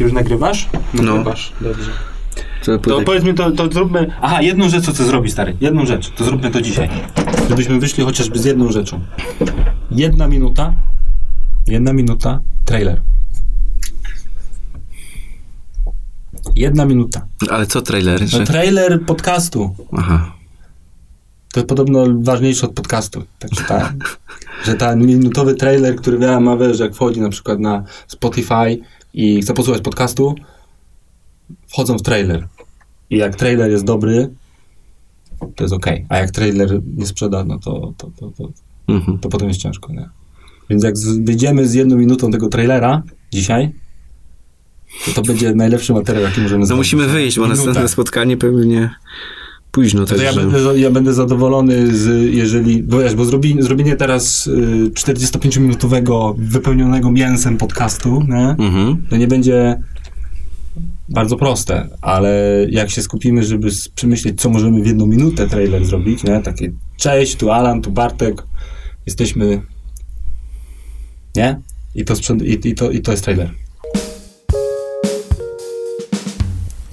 Ty 0.00 0.04
już 0.04 0.12
nagrywasz? 0.12 0.68
No. 0.94 1.02
Nagrywasz, 1.02 1.52
dobrze. 1.60 1.90
To, 2.64 2.78
To 2.78 3.02
powiedz 3.02 3.24
mi, 3.24 3.34
to, 3.34 3.50
to 3.50 3.72
zróbmy... 3.72 4.06
Aha, 4.20 4.42
jedną 4.42 4.68
rzecz, 4.68 4.84
co 4.84 4.92
chcę 4.92 5.04
zrobić, 5.04 5.32
stary. 5.32 5.56
Jedną 5.60 5.86
rzecz, 5.86 6.10
to 6.10 6.24
zróbmy 6.24 6.50
to 6.50 6.60
dzisiaj. 6.60 6.88
Żebyśmy 7.48 7.80
wyszli 7.80 8.04
chociażby 8.04 8.38
z 8.38 8.44
jedną 8.44 8.72
rzeczą. 8.72 9.00
Jedna 9.90 10.28
minuta, 10.28 10.74
jedna 11.66 11.92
minuta, 11.92 12.40
trailer. 12.64 13.00
Jedna 16.56 16.84
minuta. 16.84 17.26
Ale 17.50 17.66
co 17.66 17.82
trailery? 17.82 18.26
No 18.32 18.44
trailer 18.44 19.04
podcastu. 19.06 19.74
Aha. 19.92 20.32
To 21.52 21.64
podobno 21.64 22.04
ważniejsze 22.20 22.66
od 22.66 22.72
podcastu. 22.72 23.22
Tak 23.38 23.50
czytałem. 23.50 23.98
że 24.64 24.74
ten 24.74 25.06
minutowy 25.06 25.54
trailer, 25.54 25.96
który 25.96 26.18
ja 26.18 26.40
ma, 26.40 26.56
wiesz, 26.56 26.78
jak 26.78 26.94
wchodzi 26.94 27.20
na 27.20 27.28
przykład 27.28 27.58
na 27.58 27.84
Spotify 28.06 28.78
i 29.14 29.42
chce 29.42 29.54
posłuchać 29.54 29.82
podcastu, 29.82 30.34
wchodzą 31.68 31.98
w 31.98 32.02
trailer. 32.02 32.48
I 33.10 33.16
jak 33.16 33.36
trailer 33.36 33.70
jest 33.70 33.84
dobry, 33.84 34.30
to 35.56 35.64
jest 35.64 35.74
ok. 35.74 35.86
A 36.08 36.18
jak 36.18 36.30
trailer 36.30 36.80
nie 36.96 37.06
sprzeda, 37.06 37.44
no 37.44 37.58
to, 37.58 37.92
to, 37.96 38.10
to, 38.20 38.30
to, 38.30 38.48
Mhm. 38.88 39.18
to 39.18 39.28
potem 39.28 39.48
jest 39.48 39.60
ciężko, 39.60 39.92
nie? 39.92 40.08
Więc 40.70 40.84
jak 40.84 40.94
wyjdziemy 41.22 41.68
z 41.68 41.74
jedną 41.74 41.96
minutą 41.96 42.30
tego 42.30 42.48
trailera 42.48 43.02
dzisiaj, 43.32 43.72
to 45.06 45.12
to 45.12 45.22
będzie 45.22 45.54
najlepszy 45.54 45.92
materiał, 45.92 46.22
jaki 46.24 46.40
możemy 46.40 46.60
No 46.60 46.66
zrobić. 46.66 46.78
musimy 46.80 47.06
wyjść, 47.08 47.36
bo 47.38 47.42
Minuta. 47.44 47.64
następne 47.64 47.88
spotkanie 47.88 48.36
pewnie 48.36 48.90
późno 49.70 50.00
No 50.00 50.06
to 50.06 50.16
ja 50.16 50.32
będę, 50.32 50.78
ja 50.78 50.90
będę 50.90 51.14
zadowolony, 51.14 51.96
z, 51.96 52.34
jeżeli, 52.34 52.82
bo 52.82 52.98
wiesz, 52.98 53.14
bo 53.14 53.24
zrobi, 53.24 53.56
zrobienie 53.62 53.96
teraz 53.96 54.46
y, 54.46 54.90
45-minutowego 54.94 56.34
wypełnionego 56.38 57.12
mięsem 57.12 57.56
podcastu, 57.56 58.22
nie? 58.28 58.48
Mhm. 58.48 59.06
to 59.10 59.16
nie 59.16 59.28
będzie 59.28 59.80
bardzo 61.08 61.36
proste, 61.36 61.88
ale 62.00 62.66
jak 62.70 62.90
się 62.90 63.02
skupimy, 63.02 63.44
żeby 63.44 63.68
przemyśleć, 63.94 64.40
co 64.40 64.50
możemy 64.50 64.82
w 64.82 64.86
jedną 64.86 65.06
minutę 65.06 65.48
trailer 65.48 65.84
zrobić, 65.84 66.24
nie? 66.24 66.40
Takie, 66.40 66.72
cześć, 66.96 67.36
tu 67.36 67.50
Alan, 67.50 67.82
tu 67.82 67.90
Bartek, 67.90 68.42
jesteśmy, 69.06 69.62
nie? 71.36 71.60
I 71.94 72.04
to, 72.04 72.16
sprzęt, 72.16 72.42
i, 72.42 72.68
i, 72.68 72.74
to, 72.74 72.90
i 72.90 73.00
to 73.00 73.10
jest 73.10 73.24
trailer. 73.24 73.50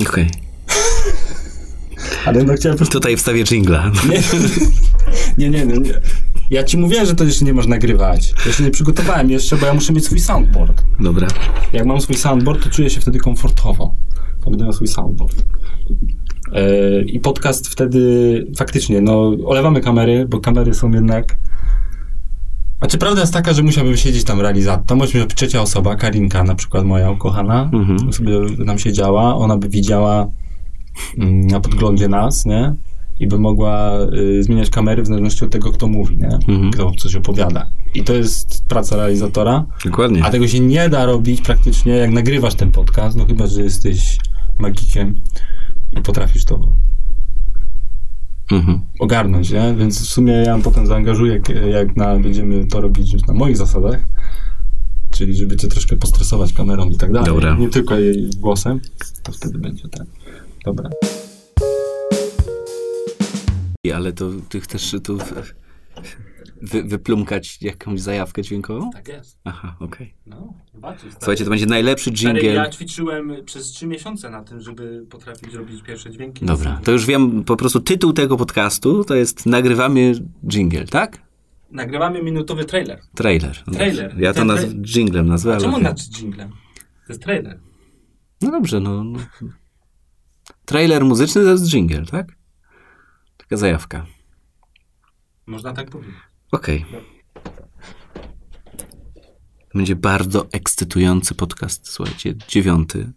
Okej. 0.01 0.46
Ale 2.27 2.43
no 2.43 2.53
chciałem. 2.57 2.77
Tutaj 2.77 3.17
wstawię 3.17 3.43
jingla. 3.43 3.91
Nie, 5.37 5.49
nie, 5.49 5.65
nie, 5.65 5.77
nie. 5.77 6.01
Ja 6.51 6.63
ci 6.63 6.77
mówiłem, 6.77 7.05
że 7.05 7.15
to 7.15 7.23
jeszcze 7.23 7.45
nie 7.45 7.53
można 7.53 7.75
nagrywać. 7.75 8.33
Ja 8.45 8.51
się 8.51 8.63
nie 8.63 8.71
przygotowałem 8.71 9.29
jeszcze, 9.31 9.57
bo 9.57 9.65
ja 9.65 9.73
muszę 9.73 9.93
mieć 9.93 10.05
swój 10.05 10.19
soundboard. 10.19 10.83
Dobra. 10.99 11.27
Jak 11.73 11.85
mam 11.85 12.01
swój 12.01 12.15
soundboard, 12.15 12.63
to 12.63 12.69
czuję 12.69 12.89
się 12.89 13.01
wtedy 13.01 13.19
komfortowo. 13.19 13.95
Będę 14.45 14.63
miał 14.63 14.73
swój 14.73 14.87
soundboard. 14.87 15.43
Yy, 16.53 17.03
I 17.07 17.19
podcast 17.19 17.67
wtedy 17.67 17.99
faktycznie, 18.57 19.01
no, 19.01 19.31
olewamy 19.45 19.81
kamery, 19.81 20.25
bo 20.29 20.39
kamery 20.39 20.73
są 20.73 20.91
jednak. 20.91 21.35
A 22.79 22.87
czy 22.87 22.97
prawda 22.97 23.21
jest 23.21 23.33
taka, 23.33 23.53
że 23.53 23.63
musiałbym 23.63 23.97
siedzieć 23.97 24.23
tam 24.23 24.41
realizator? 24.41 24.85
To 24.85 24.95
może 24.95 25.19
być 25.25 25.35
trzecia 25.35 25.61
osoba, 25.61 25.95
Karinka 25.95 26.43
na 26.43 26.55
przykład, 26.55 26.85
moja 26.85 27.11
ukochana, 27.11 27.69
Mhm. 27.73 28.13
sobie 28.13 28.31
nam 28.57 28.79
siedziała, 28.79 29.35
ona 29.35 29.57
by 29.57 29.69
widziała 29.69 30.27
na 31.17 31.59
podglądzie 31.59 32.07
nas, 32.07 32.45
nie? 32.45 32.73
I 33.19 33.27
by 33.27 33.39
mogła 33.39 33.97
y, 34.13 34.43
zmieniać 34.43 34.69
kamery 34.69 35.03
w 35.03 35.07
zależności 35.07 35.45
od 35.45 35.51
tego, 35.51 35.71
kto 35.71 35.87
mówi, 35.87 36.17
nie? 36.17 36.27
Mhm. 36.47 36.71
Kto 36.71 36.91
coś 36.91 37.15
opowiada. 37.15 37.65
I 37.93 38.03
to 38.03 38.13
jest 38.13 38.65
praca 38.67 38.95
realizatora. 38.95 39.65
Dokładnie. 39.85 40.23
A 40.23 40.29
tego 40.29 40.47
się 40.47 40.59
nie 40.59 40.89
da 40.89 41.05
robić 41.05 41.41
praktycznie, 41.41 41.91
jak 41.93 42.11
nagrywasz 42.11 42.55
ten 42.55 42.71
podcast, 42.71 43.17
no 43.17 43.25
chyba, 43.25 43.47
że 43.47 43.61
jesteś 43.61 44.17
magikiem 44.59 45.15
i 45.91 46.01
potrafisz 46.01 46.45
to 46.45 46.61
Mhm. 48.51 48.81
ogarnąć, 48.99 49.51
nie? 49.51 49.75
Więc 49.77 50.01
w 50.01 50.05
sumie 50.09 50.33
ja 50.33 50.59
potem 50.63 50.87
zaangażuję, 50.87 51.33
jak, 51.33 51.49
jak 51.71 51.95
na, 51.95 52.19
będziemy 52.19 52.65
to 52.65 52.81
robić 52.81 53.13
już 53.13 53.23
na 53.23 53.33
moich 53.33 53.57
zasadach, 53.57 54.07
czyli 55.11 55.35
żeby 55.35 55.57
cię 55.57 55.67
troszkę 55.67 55.95
postresować 55.95 56.53
kamerą 56.53 56.89
i 56.89 56.95
tak 56.95 57.11
dalej. 57.11 57.27
Dobra. 57.27 57.55
Nie 57.57 57.69
tylko 57.69 57.95
jej 57.99 58.29
głosem, 58.39 58.79
to 59.23 59.31
wtedy 59.31 59.59
będzie 59.59 59.89
tak. 59.89 60.07
Dobra. 60.67 60.89
Ale 63.95 64.13
to 64.13 64.29
ty 64.49 64.61
chcesz 64.61 64.95
tu 65.03 65.17
wy, 66.61 66.83
wyplumkać 66.83 67.61
jakąś 67.61 68.01
zajawkę 68.01 68.41
dźwiękową? 68.41 68.91
Tak 68.91 69.07
jest. 69.07 69.37
Aha, 69.43 69.75
okej. 69.79 70.13
No, 70.25 70.53
zobaczysz. 70.73 71.13
Słuchajcie, 71.13 71.43
to 71.43 71.49
będzie 71.49 71.65
najlepszy 71.65 72.09
Stary, 72.09 72.39
jingle. 72.39 72.53
ja 72.53 72.69
ćwiczyłem 72.69 73.31
przez 73.45 73.67
trzy 73.67 73.87
miesiące 73.87 74.29
na 74.29 74.43
tym, 74.43 74.61
żeby 74.61 75.05
potrafić 75.09 75.53
robić 75.53 75.83
pierwsze 75.83 76.11
dźwięki. 76.11 76.45
Dobra, 76.45 76.81
to 76.83 76.91
już 76.91 77.05
wiem, 77.05 77.43
po 77.43 77.55
prostu 77.55 77.79
tytuł 77.79 78.13
tego 78.13 78.37
podcastu 78.37 79.03
to 79.03 79.15
jest 79.15 79.45
Nagrywamy 79.45 80.13
jingle, 80.49 80.85
tak? 80.85 81.21
Nagrywamy 81.71 82.23
minutowy 82.23 82.65
trailer. 82.65 83.01
Trailer. 83.15 83.63
No 83.67 83.73
Trailer. 83.73 84.19
Ja 84.19 84.33
to 84.33 84.41
naz- 84.45 84.95
jinglem 84.95 85.27
nazwę, 85.27 85.55
A 85.55 85.59
czemu 85.59 85.79
znaczy 85.79 86.03
jinglem? 86.19 86.49
To 87.07 87.13
jest 87.13 87.23
trailer. 87.23 87.59
No 88.41 88.51
dobrze, 88.51 88.79
no, 88.79 89.03
no. 89.03 89.19
Trailer 90.65 91.05
muzyczny 91.05 91.43
to 91.43 91.49
jest 91.49 91.65
jingle, 91.65 92.05
tak? 92.05 92.35
Taka 93.37 93.57
zajawka. 93.57 94.05
Można 95.45 95.73
tak 95.73 95.89
powiedzieć. 95.89 96.15
Okej. 96.51 96.85
Będzie 99.73 99.95
bardzo 99.95 100.47
ekscytujący 100.51 101.35
podcast, 101.35 101.89
słuchajcie, 101.89 102.35
dziewiąty. 102.47 103.11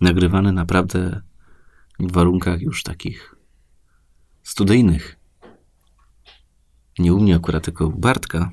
Nagrywany 0.00 0.52
naprawdę 0.52 1.20
w 2.00 2.12
warunkach 2.12 2.60
już 2.60 2.82
takich 2.82 3.34
studyjnych. 4.42 5.16
Nie 6.98 7.14
u 7.14 7.20
mnie 7.20 7.36
akurat, 7.36 7.64
tylko 7.64 7.86
u 7.86 7.98
Bartka. 7.98 8.50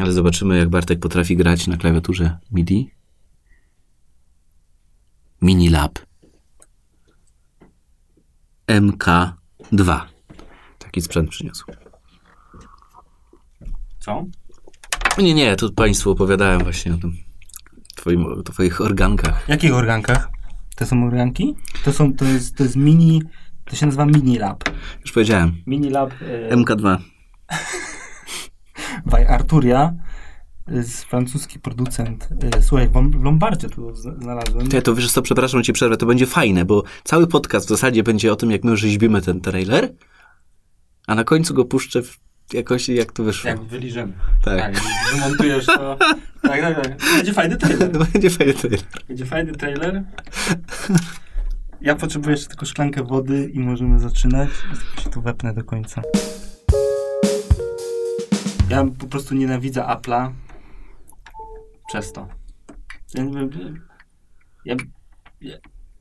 Ale 0.00 0.12
zobaczymy, 0.12 0.58
jak 0.58 0.68
Bartek 0.68 1.00
potrafi 1.00 1.36
grać 1.36 1.66
na 1.66 1.76
klawiaturze 1.76 2.38
MIDI. 2.50 2.90
Minilab. 5.42 5.98
MK2. 8.68 10.00
Taki 10.78 11.02
sprzęt 11.02 11.30
przyniosł. 11.30 11.64
Co? 13.98 14.24
Nie, 15.18 15.34
nie, 15.34 15.56
tu 15.56 15.72
Państwu 15.72 16.10
opowiadałem 16.10 16.62
właśnie 16.62 16.94
o 16.94 16.96
tym 16.96 17.16
twoim, 17.96 18.26
o 18.26 18.42
twoich 18.42 18.80
organkach. 18.80 19.44
W 19.44 19.48
jakich 19.48 19.74
organkach? 19.74 20.30
To 20.76 20.86
są 20.86 21.04
organki? 21.06 21.54
To 21.84 21.92
są, 21.92 22.14
to 22.14 22.24
jest, 22.24 22.56
to 22.56 22.62
jest 22.62 22.76
mini, 22.76 23.22
to 23.64 23.76
się 23.76 23.86
nazywa 23.86 24.06
mini 24.06 24.38
lab. 24.38 24.64
Już 25.00 25.12
powiedziałem. 25.12 25.62
Mini 25.66 25.90
lab 25.90 26.12
e, 26.50 26.56
MK2. 26.56 26.98
by 29.10 29.28
Arturia. 29.28 29.94
Francuski 31.08 31.58
producent. 31.58 32.28
E, 32.56 32.62
słuchaj, 32.62 32.88
w 32.88 32.92
Lom- 32.92 33.18
w 33.18 33.22
Lombardzie 33.24 33.68
tu 33.68 33.94
z- 33.94 34.20
znalazłem. 34.22 34.68
Ty, 34.68 34.82
to 34.82 34.94
wiesz 34.94 35.12
co, 35.12 35.22
przepraszam 35.22 35.62
cię 35.62 35.72
przerwę, 35.72 35.96
to 35.96 36.06
będzie 36.06 36.26
fajne, 36.26 36.64
bo 36.64 36.82
cały 37.04 37.26
podcast 37.26 37.66
w 37.66 37.68
zasadzie 37.68 38.02
będzie 38.02 38.32
o 38.32 38.36
tym, 38.36 38.50
jak 38.50 38.64
my 38.64 38.76
rzeźbimy 38.76 39.22
ten 39.22 39.40
trailer, 39.40 39.92
a 41.06 41.14
na 41.14 41.24
końcu 41.24 41.54
go 41.54 41.64
puszczę 41.64 42.02
w 42.02 42.18
jakoś, 42.52 42.88
jak 42.88 43.12
to 43.12 43.24
wyszło. 43.24 43.50
Jak 43.50 43.60
wyliżemy. 43.62 44.12
Tak. 44.44 44.58
Tak, 44.58 44.82
wymontujesz 45.14 45.66
to. 45.66 45.96
Tak, 46.42 46.60
tak, 46.60 46.82
tak. 46.82 46.96
Będzie 47.16 47.32
fajny 47.32 47.56
trailer. 47.56 47.90
Będzie 48.12 48.30
fajny 48.30 48.54
trailer. 48.54 48.80
Będzie 49.08 49.26
fajny 49.26 49.52
trailer. 49.52 50.02
Ja 51.80 51.94
potrzebuję 51.94 52.30
jeszcze 52.30 52.48
tylko 52.48 52.66
szklankę 52.66 53.02
wody 53.04 53.50
i 53.54 53.58
możemy 53.60 54.00
zaczynać. 54.00 54.50
Się 55.04 55.10
tu 55.10 55.22
wepnę 55.22 55.54
do 55.54 55.64
końca. 55.64 56.02
Ja 58.70 58.84
po 58.98 59.06
prostu 59.06 59.34
nienawidzę 59.34 59.80
Apple'a 59.82 60.30
przez 61.92 62.12
to. 62.12 62.28
Ja 63.14 63.22
nie 63.24 63.32
wiem, 63.32 63.50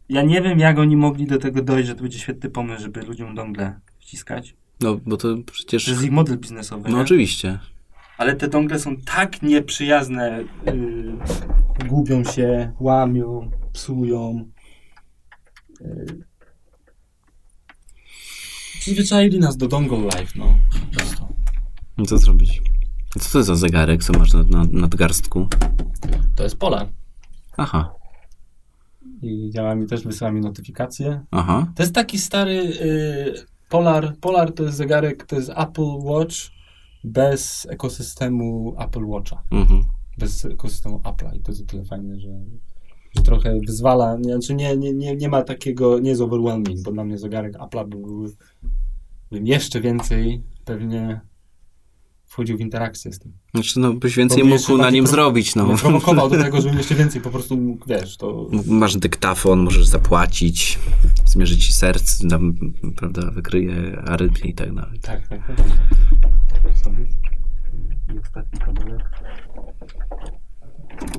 ja, 0.10 0.22
nie 0.24 0.42
wiem, 0.42 0.60
jak 0.60 0.80
oni 0.80 0.98
mogli 0.98 1.28
do 1.28 1.38
tego 1.38 1.62
dojść, 1.62 1.88
że 1.88 1.96
to 1.96 2.02
będzie 2.02 2.20
świetny 2.20 2.50
pomysł, 2.50 2.82
żeby 2.82 3.02
ludziom 3.02 3.36
dongle 3.36 3.80
wciskać. 4.00 4.56
No, 4.82 5.00
bo 5.06 5.18
to 5.18 5.36
To 5.36 5.52
przecież... 5.52 5.88
jest 5.88 6.04
ich 6.04 6.12
model 6.12 6.38
biznesowy. 6.38 6.90
No 6.90 6.96
nie? 6.98 7.04
oczywiście. 7.04 7.60
Ale 8.18 8.36
te 8.36 8.48
dongle 8.48 8.80
są 8.80 8.98
tak 8.98 9.42
nieprzyjazne. 9.42 10.44
Yy, 10.66 11.88
gubią 11.88 12.24
się, 12.24 12.74
łamią, 12.80 13.52
psują. 13.74 14.50
Yy. 15.82 16.24
Przyzwyczaili 18.80 19.40
nas 19.40 19.58
do 19.58 19.68
dongle 19.68 19.98
life, 19.98 20.34
no. 20.36 20.56
Po 20.82 20.98
prostu. 20.98 21.36
No 21.98 22.06
co 22.06 22.18
zrobić? 22.18 22.62
A 23.16 23.20
Co 23.20 23.32
to 23.32 23.38
jest 23.38 23.48
za 23.48 23.56
zegarek, 23.56 24.04
co 24.04 24.14
masz 24.20 24.34
na, 24.34 24.44
na 24.44 24.64
nadgarstku? 24.72 25.48
To 26.36 26.44
jest 26.44 26.58
Polar. 26.58 26.88
Aha, 27.58 27.94
I 29.22 29.50
działa 29.54 29.76
mi 29.76 29.88
też, 29.88 30.04
wysyła 30.04 30.32
mi 30.32 30.42
notyfikacje. 30.42 31.22
aha. 31.32 31.68
To 31.76 31.84
jest 31.84 31.96
taki 31.96 32.20
stary 32.20 32.54
yy, 32.54 33.34
Polar. 33.70 34.16
Polar 34.22 34.52
to 34.52 34.64
jest 34.64 34.78
zegarek, 34.78 35.26
to 35.26 35.36
jest 35.36 35.50
Apple 35.50 35.98
Watch 36.04 36.36
bez 37.04 37.68
ekosystemu 37.70 38.76
Apple 38.80 39.06
Watcha. 39.06 39.44
Mhm. 39.52 39.84
bez 40.18 40.46
ekosystemu 40.46 40.98
Apple'a 41.00 41.36
i 41.36 41.40
to 41.40 41.52
jest 41.52 41.62
o 41.62 41.66
tyle 41.66 41.84
fajne, 41.86 42.20
że, 42.20 42.30
że 43.16 43.24
trochę 43.24 43.60
wyzwala, 43.68 44.18
nie, 44.18 44.34
znaczy 44.34 44.54
nie, 44.54 44.78
nie, 44.78 44.94
nie, 44.94 45.16
nie 45.16 45.30
ma 45.30 45.42
takiego, 45.42 46.00
nie 46.00 46.10
jest 46.10 46.22
overwhelming, 46.22 46.82
bo 46.84 46.92
dla 46.92 47.04
mnie 47.04 47.18
zegarek 47.18 47.54
Apple'a 47.58 47.88
by 47.90 47.98
był 47.98 48.26
bym 49.32 49.48
jeszcze 49.48 49.82
więcej 49.82 50.44
pewnie 50.66 51.22
wchodził 52.32 52.58
w 52.58 52.62
interakcję 52.62 53.14
z 53.14 53.20
tym. 53.20 53.34
Znaczy, 53.54 53.80
no, 53.80 53.94
byś 53.94 54.16
więcej 54.16 54.48
jeszcze 54.48 54.72
mógł 54.72 54.84
na 54.84 54.90
nim 54.90 55.04
pro- 55.04 55.12
zrobić, 55.14 55.56
no. 55.56 55.78
Prowokował 55.78 56.30
do 56.30 56.38
tego, 56.38 56.62
żebym 56.62 56.78
jeszcze 56.78 56.96
więcej 56.96 57.22
po 57.22 57.30
prostu 57.30 57.58
mógł, 57.58 57.86
wiesz, 57.88 58.18
to... 58.18 58.48
Masz 58.68 58.98
dyktafon, 58.98 59.60
możesz 59.60 59.88
zapłacić, 59.88 60.80
zmierzy 61.26 61.58
ci 61.58 61.74
serce, 61.74 62.28
tam, 62.28 62.56
prawda, 62.98 63.32
wykryje 63.32 64.02
arytmię 64.08 64.50
i 64.50 64.54
tak 64.54 64.74
dalej. 64.76 65.00
Tak, 65.00 65.28
tak, 65.28 65.48
tak. 65.48 65.58
Sobie. 66.84 67.08
I 68.16 68.20
ostatni 68.20 68.60
kabelek. 68.60 69.10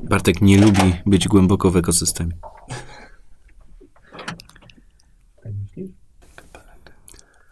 Bartek 0.03 0.41
nie 0.41 0.61
lubi 0.61 0.93
być 1.05 1.27
głęboko 1.27 1.71
w 1.71 1.77
ekosystemie. 1.77 2.37
Tak 5.43 5.53
myślisz? 5.61 5.89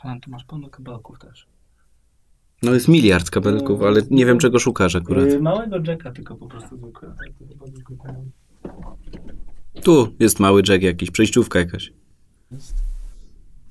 Alan, 0.04 0.22
tu 0.22 0.32
masz 0.32 0.44
pełno 0.44 0.70
kabelków 0.70 1.20
też. 1.20 1.48
No 2.64 2.74
jest 2.74 2.88
miliard 2.88 3.30
kabelków, 3.30 3.82
ale 3.82 4.02
nie 4.10 4.26
wiem 4.26 4.40
czego 4.40 4.60
szukasz 4.60 4.96
akurat. 4.96 5.26
Yy, 5.26 5.42
małego 5.42 5.78
jacka, 5.88 6.12
tylko 6.12 6.36
po 6.36 6.48
prostu 6.48 6.78
zwykłego. 6.78 7.16
To 9.74 9.82
Tu 9.82 10.16
jest 10.20 10.40
mały 10.40 10.62
jack 10.68 10.84
jakiś, 10.84 11.12
przejściówka 11.12 11.60
jakaś. 11.60 11.94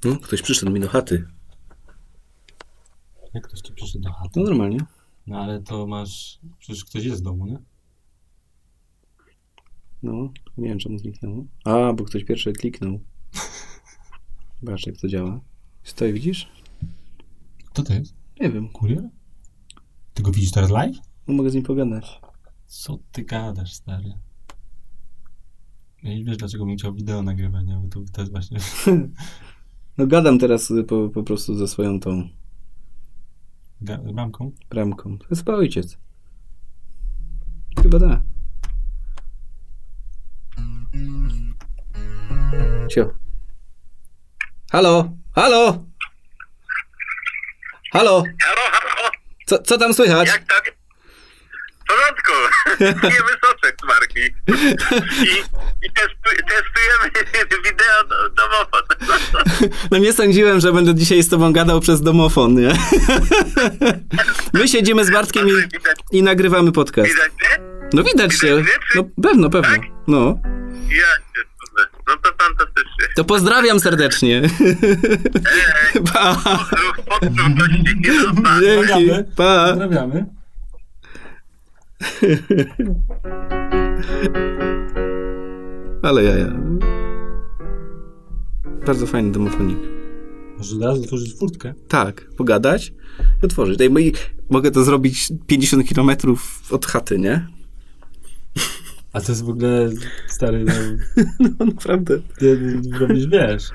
No, 0.04 0.16
ktoś 0.16 0.42
przyszedł 0.42 0.72
mi 0.72 0.80
do 0.80 0.88
chaty. 0.88 1.24
Jak 3.34 3.44
ktoś 3.44 3.60
ci 3.60 3.72
przyszedł 3.72 4.04
do 4.04 4.12
chaty? 4.12 4.30
No 4.36 4.42
normalnie. 4.42 4.78
No 5.26 5.38
ale 5.38 5.62
to 5.62 5.86
masz... 5.86 6.38
Przecież 6.58 6.84
ktoś 6.84 7.04
jest 7.04 7.20
w 7.20 7.24
domu, 7.24 7.46
nie? 7.46 7.58
No, 10.02 10.32
nie 10.58 10.68
wiem 10.68 10.78
czemu 10.78 10.98
zniknęło. 10.98 11.44
A, 11.64 11.92
bo 11.92 12.04
ktoś 12.04 12.24
pierwszy 12.24 12.52
kliknął. 12.52 13.00
Zobacz 14.62 14.86
jak 14.86 14.96
to 14.96 15.08
działa. 15.08 15.40
Stoi, 15.82 16.12
widzisz? 16.12 16.48
Kto 17.66 17.82
to 17.82 17.92
jest? 17.94 18.19
Nie 18.40 18.50
wiem. 18.50 18.68
Kurier? 18.68 19.08
Ty 20.14 20.22
go 20.22 20.30
widzisz 20.32 20.50
teraz 20.50 20.70
live? 20.70 20.96
No, 21.26 21.34
mogę 21.34 21.50
z 21.50 21.54
nim 21.54 21.62
pogadać. 21.62 22.20
Co 22.66 22.98
ty 23.12 23.24
gadasz, 23.24 23.72
stary? 23.74 24.12
Ja 26.02 26.14
nie 26.14 26.24
wiesz, 26.24 26.36
dlaczego 26.36 26.66
bym 26.66 26.76
chciał 26.76 26.94
wideo 26.94 27.22
nagrywać, 27.22 27.66
nie? 27.66 27.74
Bo 27.76 27.88
to, 27.88 28.00
to 28.12 28.20
jest 28.20 28.32
właśnie... 28.32 28.58
No 29.98 30.06
gadam 30.06 30.38
teraz 30.38 30.72
po, 30.88 31.08
po 31.08 31.22
prostu 31.22 31.56
ze 31.56 31.68
swoją 31.68 32.00
tą 32.00 32.28
Ga- 33.82 34.12
bramką. 34.14 34.52
bramką. 34.70 35.18
To 35.18 35.26
jest 35.30 35.44
chyba 35.44 35.56
ojciec. 35.56 35.98
Chyba 37.82 37.98
da. 37.98 38.22
Cio. 42.90 43.10
Halo? 44.72 45.12
Halo? 45.32 45.84
Halo? 47.92 48.22
Halo, 48.42 48.60
halo, 48.72 49.10
Co, 49.46 49.58
co 49.58 49.78
tam 49.78 49.94
słychać? 49.94 50.28
jak 50.28 50.44
tam? 50.44 50.58
W 51.80 51.92
porządku. 51.92 52.32
Nie 53.08 53.22
wysoczek 53.22 53.76
z 53.82 53.86
marki. 53.86 54.20
I, 55.22 55.30
i 55.86 55.92
testu, 55.92 56.44
testujemy 56.48 57.10
wideo 57.64 58.04
do, 58.08 58.28
domofon. 58.28 58.82
No 59.90 59.98
nie 59.98 60.12
sądziłem, 60.12 60.60
że 60.60 60.72
będę 60.72 60.94
dzisiaj 60.94 61.22
z 61.22 61.28
tobą 61.28 61.52
gadał 61.52 61.80
przez 61.80 62.02
domofon, 62.02 62.54
nie? 62.54 62.72
My 64.60 64.68
siedzimy 64.68 65.04
z 65.04 65.10
Bartkiem 65.10 65.48
i, 65.48 65.52
i 66.18 66.22
nagrywamy 66.22 66.72
podcast. 66.72 67.08
widać 67.10 67.32
mnie? 67.32 67.66
No 67.92 68.02
widać 68.02 68.34
się. 68.38 68.64
No 68.94 69.04
pewno, 69.22 69.50
pewno. 69.50 69.76
No. 70.06 70.38
Ja. 70.90 71.06
No 72.10 72.16
to 72.22 72.44
fantastycznie. 72.44 73.06
To 73.16 73.24
pozdrawiam 73.24 73.80
serdecznie. 73.80 74.42
Pa. 76.12 76.36
Nie 78.00 78.20
został. 78.20 78.60
Dzięki. 78.60 78.76
Pozdrawiamy. 78.76 79.24
Pa. 79.36 79.68
Pozdrawiamy. 79.68 80.26
Ale 86.02 86.24
ja, 86.24 86.36
ja. 86.38 86.52
Bardzo 88.86 89.06
fajny 89.06 89.32
domofonik. 89.32 89.78
Może 90.58 90.76
zaraz 90.76 90.98
otworzyć 90.98 91.38
furtkę? 91.38 91.74
Tak, 91.88 92.30
pogadać, 92.36 92.92
otworzyć. 93.42 93.78
Daj, 93.78 93.90
mogę 94.50 94.70
to 94.70 94.84
zrobić 94.84 95.28
50 95.46 95.88
km 95.94 96.10
od 96.70 96.86
chaty, 96.86 97.18
nie? 97.18 97.46
A 99.12 99.20
to 99.20 99.32
jest 99.32 99.44
w 99.44 99.48
ogóle, 99.48 99.90
stary, 100.26 100.64
no, 100.64 100.72
No 101.58 101.64
naprawdę. 101.66 102.18
robisz, 103.00 103.26
wiesz. 103.26 103.70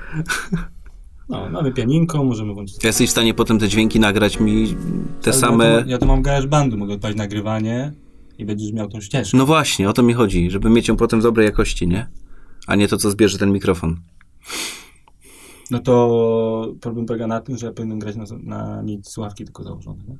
No, 1.28 1.50
mamy 1.50 1.72
pianinko, 1.72 2.24
możemy 2.24 2.54
włączyć... 2.54 2.84
Jesteś 2.84 3.08
w 3.08 3.12
stanie 3.12 3.34
potem 3.34 3.58
te 3.58 3.68
dźwięki 3.68 4.00
nagrać 4.00 4.40
mi 4.40 4.76
te 5.22 5.30
Ale 5.30 5.40
same... 5.40 5.64
Ja 5.64 5.82
to, 5.82 5.88
ja 5.88 5.98
to 5.98 6.06
mam 6.06 6.22
GarageBandu, 6.22 6.76
mogę 6.76 6.94
odpalić 6.94 7.18
nagrywanie 7.18 7.92
i 8.38 8.44
będziesz 8.44 8.72
miał 8.72 8.88
tą 8.88 9.00
ścieżkę. 9.00 9.36
No 9.36 9.46
właśnie, 9.46 9.88
o 9.88 9.92
to 9.92 10.02
mi 10.02 10.14
chodzi, 10.14 10.50
żeby 10.50 10.70
mieć 10.70 10.88
ją 10.88 10.96
potem 10.96 11.20
w 11.20 11.22
dobrej 11.22 11.46
jakości, 11.46 11.88
nie? 11.88 12.06
A 12.66 12.74
nie 12.74 12.88
to, 12.88 12.96
co 12.96 13.10
zbierze 13.10 13.38
ten 13.38 13.52
mikrofon. 13.52 13.96
No 15.70 15.78
to 15.78 16.74
problem 16.80 17.06
polega 17.06 17.26
na 17.26 17.40
tym, 17.40 17.56
że 17.56 17.66
ja 17.66 17.72
powinienem 17.72 17.98
grać 17.98 18.16
na, 18.16 18.24
na 18.42 18.82
mieć 18.82 19.08
słuchawki 19.08 19.44
tylko 19.44 19.62
założone, 19.64 20.04
nie? 20.08 20.18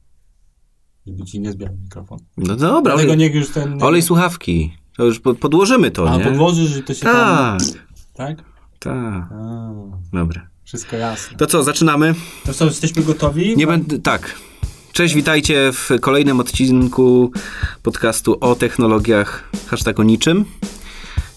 Żeby 1.06 1.24
ci 1.24 1.40
nie 1.40 1.52
zbierał 1.52 1.76
mikrofon. 1.84 2.18
No 2.36 2.56
dobra, 2.56 2.80
Dlatego 2.92 3.12
olej, 3.12 3.16
niech 3.18 3.34
już 3.34 3.48
ten... 3.48 3.82
olej 3.82 4.02
słuchawki. 4.02 4.72
To 4.96 5.04
już 5.04 5.20
po- 5.20 5.34
podłożymy 5.34 5.90
to, 5.90 6.10
A, 6.10 6.16
nie? 6.16 6.24
podłożysz 6.24 6.76
i 6.76 6.82
to 6.82 6.94
się 6.94 7.00
tam... 7.02 7.58
Tak, 7.58 7.68
Tak? 8.14 8.36
tak. 8.78 8.94
Dobra. 10.12 10.48
wszystko 10.64 10.96
jasne. 10.96 11.36
To 11.38 11.46
co, 11.46 11.62
zaczynamy? 11.62 12.14
To 12.46 12.54
co, 12.54 12.64
jesteśmy 12.64 13.02
gotowi? 13.02 13.56
Nie 13.56 13.66
będę. 13.66 13.98
Tak. 13.98 14.34
Cześć, 14.92 15.14
witajcie 15.14 15.70
w 15.72 15.90
kolejnym 16.00 16.40
odcinku 16.40 17.32
podcastu 17.82 18.36
o 18.40 18.54
technologiach, 18.54 19.50
hashtag 19.66 20.00
o 20.00 20.02
niczym. 20.02 20.44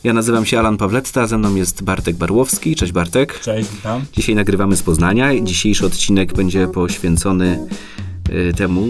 Ja 0.04 0.13
nazywam 0.13 0.45
się 0.45 0.60
Alan 0.60 0.77
Pawlecta, 0.77 1.27
ze 1.27 1.38
mną 1.38 1.56
jest 1.56 1.83
Bartek 1.83 2.15
Barłowski. 2.15 2.75
Cześć 2.75 2.92
Bartek. 2.92 3.39
Cześć, 3.39 3.69
witam. 3.75 4.01
Dzisiaj 4.13 4.36
nagrywamy 4.36 4.75
z 4.75 4.83
Poznania. 4.83 5.42
Dzisiejszy 5.42 5.86
odcinek 5.86 6.33
będzie 6.33 6.68
poświęcony 6.68 7.68
temu. 8.57 8.87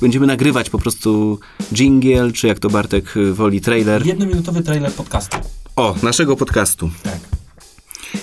Będziemy 0.00 0.26
nagrywać 0.26 0.70
po 0.70 0.78
prostu 0.78 1.38
jingle, 1.72 2.32
czy 2.32 2.46
jak 2.46 2.58
to 2.58 2.70
Bartek 2.70 3.16
y, 3.16 3.34
woli, 3.34 3.60
trailer. 3.60 4.06
Jednominutowy 4.06 4.62
trailer 4.62 4.92
podcastu. 4.92 5.36
O, 5.76 5.94
naszego 6.02 6.36
podcastu. 6.36 6.90
Tak. 7.02 7.18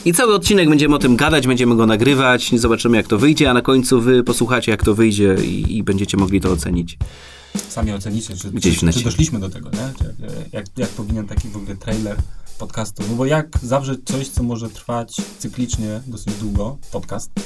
I 0.06 0.14
cały 0.14 0.36
odcinek 0.36 0.70
będziemy 0.70 0.96
o 0.96 1.00
tym 1.00 1.16
gadać, 1.16 1.48
będziemy 1.48 1.76
go 1.76 1.86
nagrywać, 1.86 2.52
zobaczymy 2.60 2.98
jak 2.98 3.08
to 3.08 3.18
wyjdzie, 3.18 3.50
a 3.50 3.54
na 3.54 3.62
końcu 3.62 4.02
wy 4.02 4.24
posłuchacie 4.24 4.72
jak 4.72 4.84
to 4.84 4.96
wyjdzie 4.96 5.36
i, 5.44 5.78
i 5.78 5.84
będziecie 5.84 6.18
mogli 6.18 6.42
to 6.42 6.52
ocenić. 6.52 6.98
Sami 7.70 7.94
ocenicie, 7.94 8.36
czy, 8.36 8.52
Gdzieś 8.52 8.80
czy, 8.80 8.94
czy 8.94 9.04
doszliśmy 9.04 9.40
do 9.40 9.50
tego, 9.50 9.70
nie? 9.70 9.94
Czy, 9.98 10.16
jak, 10.52 10.66
jak, 10.78 10.90
powinien 10.90 11.28
taki 11.28 11.48
w 11.48 11.58
ogóle 11.58 11.76
trailer 11.76 12.18
podcastu. 12.60 13.04
No 13.10 13.16
bo 13.16 13.26
jak 13.26 13.48
zawrzeć 13.64 14.00
coś, 14.06 14.28
co 14.28 14.44
może 14.44 14.70
trwać 14.70 15.16
cyklicznie 15.40 16.02
dosyć 16.08 16.34
długo, 16.34 16.78
podcast, 16.92 17.32
e, 17.38 17.42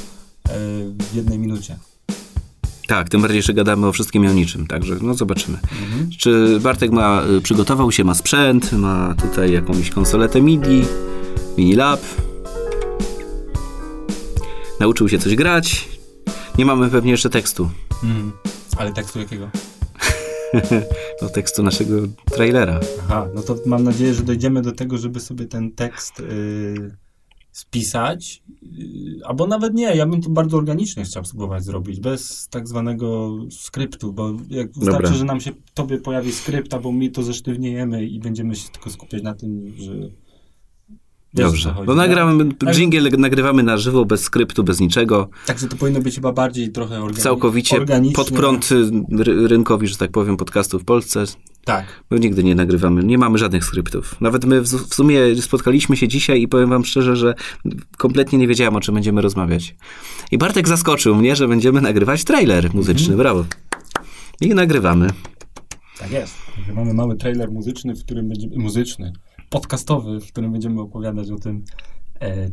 w 1.11 1.15
jednej 1.15 1.39
minucie. 1.39 1.77
Tak, 2.87 3.09
tym 3.09 3.21
bardziej, 3.21 3.41
że 3.41 3.53
gadamy 3.53 3.87
o 3.87 3.91
wszystkim 3.91 4.25
i 4.25 4.27
o 4.27 4.33
niczym, 4.33 4.67
także 4.67 4.95
no 5.01 5.13
zobaczymy. 5.13 5.57
Mhm. 5.57 6.09
Czy 6.19 6.59
Bartek 6.59 6.91
ma, 6.91 7.23
y, 7.37 7.41
przygotował 7.41 7.91
się, 7.91 8.03
ma 8.03 8.13
sprzęt, 8.15 8.71
ma 8.73 9.15
tutaj 9.21 9.51
jakąś 9.51 9.89
konsoletę 9.89 10.41
MIDI, 10.41 10.81
Minilab, 11.57 12.01
nauczył 14.79 15.09
się 15.09 15.19
coś 15.19 15.35
grać, 15.35 15.89
nie 16.57 16.65
mamy 16.65 16.89
pewnie 16.89 17.11
jeszcze 17.11 17.29
tekstu, 17.29 17.69
Mhm. 18.03 18.31
Ale 18.77 18.93
tekstu 18.93 19.19
jakiego? 19.19 19.49
do 21.21 21.29
tekstu 21.35 21.63
naszego 21.63 21.95
trailera. 22.31 22.79
Aha, 23.03 23.27
no 23.35 23.41
to 23.41 23.55
mam 23.65 23.83
nadzieję, 23.83 24.13
że 24.13 24.23
dojdziemy 24.23 24.61
do 24.61 24.71
tego, 24.71 24.97
żeby 24.97 25.19
sobie 25.19 25.45
ten 25.45 25.71
tekst 25.71 26.19
y, 26.19 26.95
spisać, 27.55 28.43
y, 28.63 29.25
albo 29.25 29.47
nawet 29.47 29.73
nie, 29.73 29.95
ja 29.95 30.05
bym 30.05 30.21
to 30.21 30.29
bardzo 30.29 30.57
organicznie 30.57 31.03
chciał 31.03 31.25
spróbować 31.25 31.63
zrobić, 31.63 31.99
bez 31.99 32.47
tak 32.51 32.67
zwanego 32.67 33.37
skryptu, 33.51 34.13
bo 34.13 34.33
jak 34.49 34.67
wystarczy, 34.67 35.01
Dobra. 35.03 35.13
że 35.13 35.25
nam 35.25 35.41
się 35.41 35.51
tobie 35.73 35.97
pojawi 35.97 36.31
skrypt, 36.31 36.73
albo 36.73 36.91
mi 36.91 37.11
to 37.11 37.23
zesztywniejemy 37.23 38.05
i 38.05 38.19
będziemy 38.19 38.55
się 38.55 38.69
tylko 38.69 38.89
skupiać 38.89 39.23
na 39.23 39.33
tym, 39.33 39.73
że 39.77 39.91
Wiesz, 41.33 41.45
Dobrze, 41.45 41.73
chodzi, 41.73 41.87
no 41.87 41.93
nie? 41.93 41.97
nagramy, 41.97 42.53
Tak. 42.53 42.75
jingle 42.75 43.09
nagrywamy 43.17 43.63
na 43.63 43.77
żywo, 43.77 44.05
bez 44.05 44.21
skryptu, 44.21 44.63
bez 44.63 44.79
niczego. 44.79 45.29
Także 45.45 45.67
to 45.67 45.75
powinno 45.77 46.01
być 46.01 46.15
chyba 46.15 46.33
bardziej 46.33 46.71
trochę 46.71 46.99
organi- 46.99 47.17
całkowicie 47.17 47.77
organicznie. 47.77 48.13
pod 48.15 48.31
prąd 48.31 48.69
y, 48.71 48.91
ry- 49.23 49.47
rynkowi, 49.47 49.87
że 49.87 49.97
tak 49.97 50.11
powiem, 50.11 50.37
podcastów 50.37 50.81
w 50.81 50.85
Polsce. 50.85 51.23
Tak. 51.65 51.85
My 52.11 52.19
nigdy 52.19 52.43
nie 52.43 52.55
nagrywamy, 52.55 53.03
nie 53.03 53.17
mamy 53.17 53.37
żadnych 53.37 53.63
skryptów. 53.65 54.21
Nawet 54.21 54.45
my 54.45 54.61
w, 54.61 54.65
w 54.65 54.95
sumie 54.95 55.19
spotkaliśmy 55.41 55.97
się 55.97 56.07
dzisiaj 56.07 56.41
i 56.41 56.47
powiem 56.47 56.69
wam 56.69 56.85
szczerze, 56.85 57.15
że 57.15 57.33
kompletnie 57.97 58.39
nie 58.39 58.47
wiedziałem, 58.47 58.75
o 58.75 58.81
czym 58.81 58.93
będziemy 58.95 59.21
rozmawiać. 59.21 59.75
I 60.31 60.37
Bartek 60.37 60.67
zaskoczył 60.67 61.15
mnie, 61.15 61.35
że 61.35 61.47
będziemy 61.47 61.81
nagrywać 61.81 62.23
trailer 62.23 62.73
muzyczny, 62.73 63.13
Mhm. 63.13 63.17
brawo. 63.17 63.45
I 64.41 64.49
nagrywamy. 64.49 65.09
Tak 65.99 66.11
jest. 66.11 66.37
Mamy 66.73 66.93
mały 66.93 67.15
trailer 67.15 67.51
muzyczny, 67.51 67.95
w 67.95 67.99
którym 68.05 68.27
będziemy, 68.29 68.57
muzyczny, 68.57 69.13
podcastowy, 69.49 70.19
w 70.19 70.27
którym 70.27 70.51
będziemy 70.51 70.81
opowiadać 70.81 71.31
o 71.31 71.35
tym, 71.35 71.63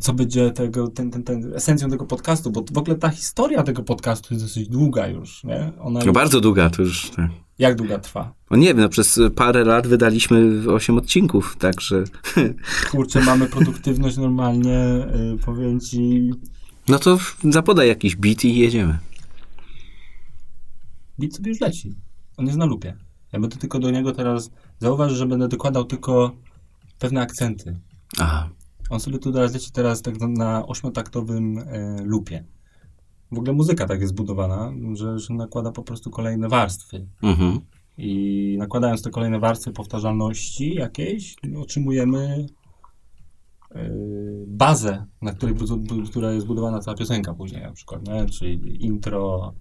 co 0.00 0.12
będzie 0.12 0.50
tego, 0.50 0.88
ten, 0.88 1.10
ten, 1.10 1.22
ten, 1.22 1.54
esencją 1.54 1.90
tego 1.90 2.06
podcastu, 2.06 2.50
bo 2.50 2.64
w 2.72 2.78
ogóle 2.78 2.96
ta 2.96 3.08
historia 3.08 3.62
tego 3.62 3.82
podcastu 3.82 4.34
jest 4.34 4.44
dosyć 4.44 4.68
długa 4.68 5.06
już, 5.06 5.44
nie? 5.44 5.72
Ona 5.80 6.00
No 6.00 6.06
już, 6.06 6.14
bardzo 6.14 6.40
długa, 6.40 6.70
to 6.70 6.82
już... 6.82 7.10
Tak. 7.10 7.30
jak 7.58 7.76
długa 7.76 7.98
trwa? 7.98 8.34
No 8.50 8.56
nie 8.56 8.66
wiem, 8.66 8.76
no 8.80 8.88
przez 8.88 9.20
parę 9.36 9.64
lat 9.64 9.86
wydaliśmy 9.86 10.62
8 10.72 10.98
odcinków, 10.98 11.56
także... 11.58 12.04
Kurczę, 12.90 13.20
mamy 13.20 13.46
produktywność 13.46 14.16
normalnie, 14.16 14.78
e, 14.78 15.36
powiem 15.44 15.80
ci, 15.80 16.30
No 16.88 16.98
to 16.98 17.18
zapodaj 17.50 17.88
jakiś 17.88 18.16
beat 18.16 18.44
i 18.44 18.56
jedziemy. 18.58 18.98
bit 21.20 21.36
sobie 21.36 21.48
już 21.50 21.60
leci. 21.60 21.94
On 22.36 22.46
jest 22.46 22.58
na 22.58 22.64
lupie. 22.64 22.96
Ja 23.32 23.40
będę 23.40 23.56
tylko 23.56 23.78
do 23.78 23.90
niego 23.90 24.12
teraz, 24.12 24.50
zauważ, 24.78 25.12
że 25.12 25.26
będę 25.26 25.48
dokładał 25.48 25.84
tylko 25.84 26.36
pewne 26.98 27.20
akcenty. 27.20 27.78
Aha. 28.18 28.48
On 28.90 29.00
sobie 29.00 29.18
tu 29.18 29.32
teraz 29.32 29.54
leci 29.54 29.72
teraz 29.72 30.02
tak 30.02 30.20
na, 30.20 30.66
ośmiotaktowym 30.66 31.58
e, 31.58 31.96
lupie. 32.04 32.44
W 33.32 33.38
ogóle 33.38 33.52
muzyka 33.52 33.86
tak 33.86 34.00
jest 34.00 34.12
zbudowana, 34.12 34.72
że, 34.92 35.18
że 35.18 35.34
nakłada 35.34 35.72
po 35.72 35.82
prostu 35.82 36.10
kolejne 36.10 36.48
warstwy. 36.48 37.06
Mhm. 37.22 37.60
I 37.98 38.56
nakładając 38.58 39.02
te 39.02 39.10
kolejne 39.10 39.40
warstwy 39.40 39.72
powtarzalności 39.72 40.74
jakiejś, 40.74 41.36
otrzymujemy 41.60 42.46
e, 43.74 43.90
bazę, 44.46 45.06
na 45.22 45.32
której, 45.32 45.54
która 46.10 46.32
jest 46.32 46.46
budowana 46.46 46.80
cała 46.80 46.96
piosenka 46.96 47.34
później 47.34 47.62
na 47.62 47.72
przykład, 47.72 48.08
nie? 48.08 48.26
czyli 48.26 48.84
intro, 48.84 49.52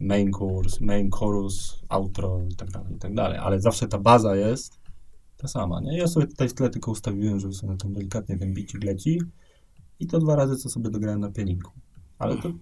main 0.00 0.32
chorus, 0.32 0.80
main 0.80 1.10
chorus, 1.10 1.82
outro 1.88 2.40
i 2.50 2.56
tak 2.56 2.70
dalej, 2.70 2.94
i 2.94 2.98
tak 2.98 3.14
dalej. 3.14 3.38
Ale 3.38 3.60
zawsze 3.60 3.88
ta 3.88 3.98
baza 3.98 4.36
jest 4.36 4.79
ta 5.40 5.48
sama, 5.48 5.80
nie? 5.80 5.98
Ja 5.98 6.06
sobie 6.06 6.26
tutaj 6.26 6.48
w 6.48 6.54
tle 6.54 6.70
tylko 6.70 6.90
ustawiłem, 6.90 7.40
żeby 7.40 7.54
sobie 7.54 7.76
tam 7.76 7.92
delikatnie 7.92 8.38
ten 8.38 8.54
bicik 8.54 8.84
leci 8.84 9.20
i 10.00 10.06
to 10.06 10.18
dwa 10.18 10.36
razy, 10.36 10.56
co 10.56 10.68
sobie 10.68 10.90
dograłem 10.90 11.20
na 11.20 11.30
pianinku. 11.30 11.70
Ale 12.18 12.36
to 12.36 12.52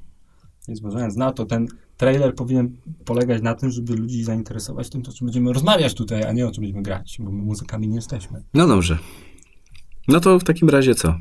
nie 0.68 0.76
zważając 0.76 1.16
na 1.16 1.32
to, 1.32 1.46
ten 1.46 1.68
trailer 1.96 2.34
powinien 2.34 2.76
polegać 3.04 3.42
na 3.42 3.54
tym, 3.54 3.70
żeby 3.70 3.96
ludzi 3.96 4.24
zainteresować 4.24 4.90
tym, 4.90 5.02
o 5.08 5.12
czym 5.12 5.26
będziemy 5.26 5.52
rozmawiać 5.52 5.94
tutaj, 5.94 6.24
a 6.24 6.32
nie 6.32 6.46
o 6.46 6.50
czym 6.50 6.62
będziemy 6.62 6.82
grać, 6.82 7.16
bo 7.20 7.30
my 7.30 7.42
muzykami 7.42 7.88
nie 7.88 7.96
jesteśmy. 7.96 8.42
No 8.54 8.66
dobrze. 8.66 8.98
No 10.08 10.20
to 10.20 10.38
w 10.38 10.44
takim 10.44 10.68
razie 10.68 10.94
co? 10.94 11.14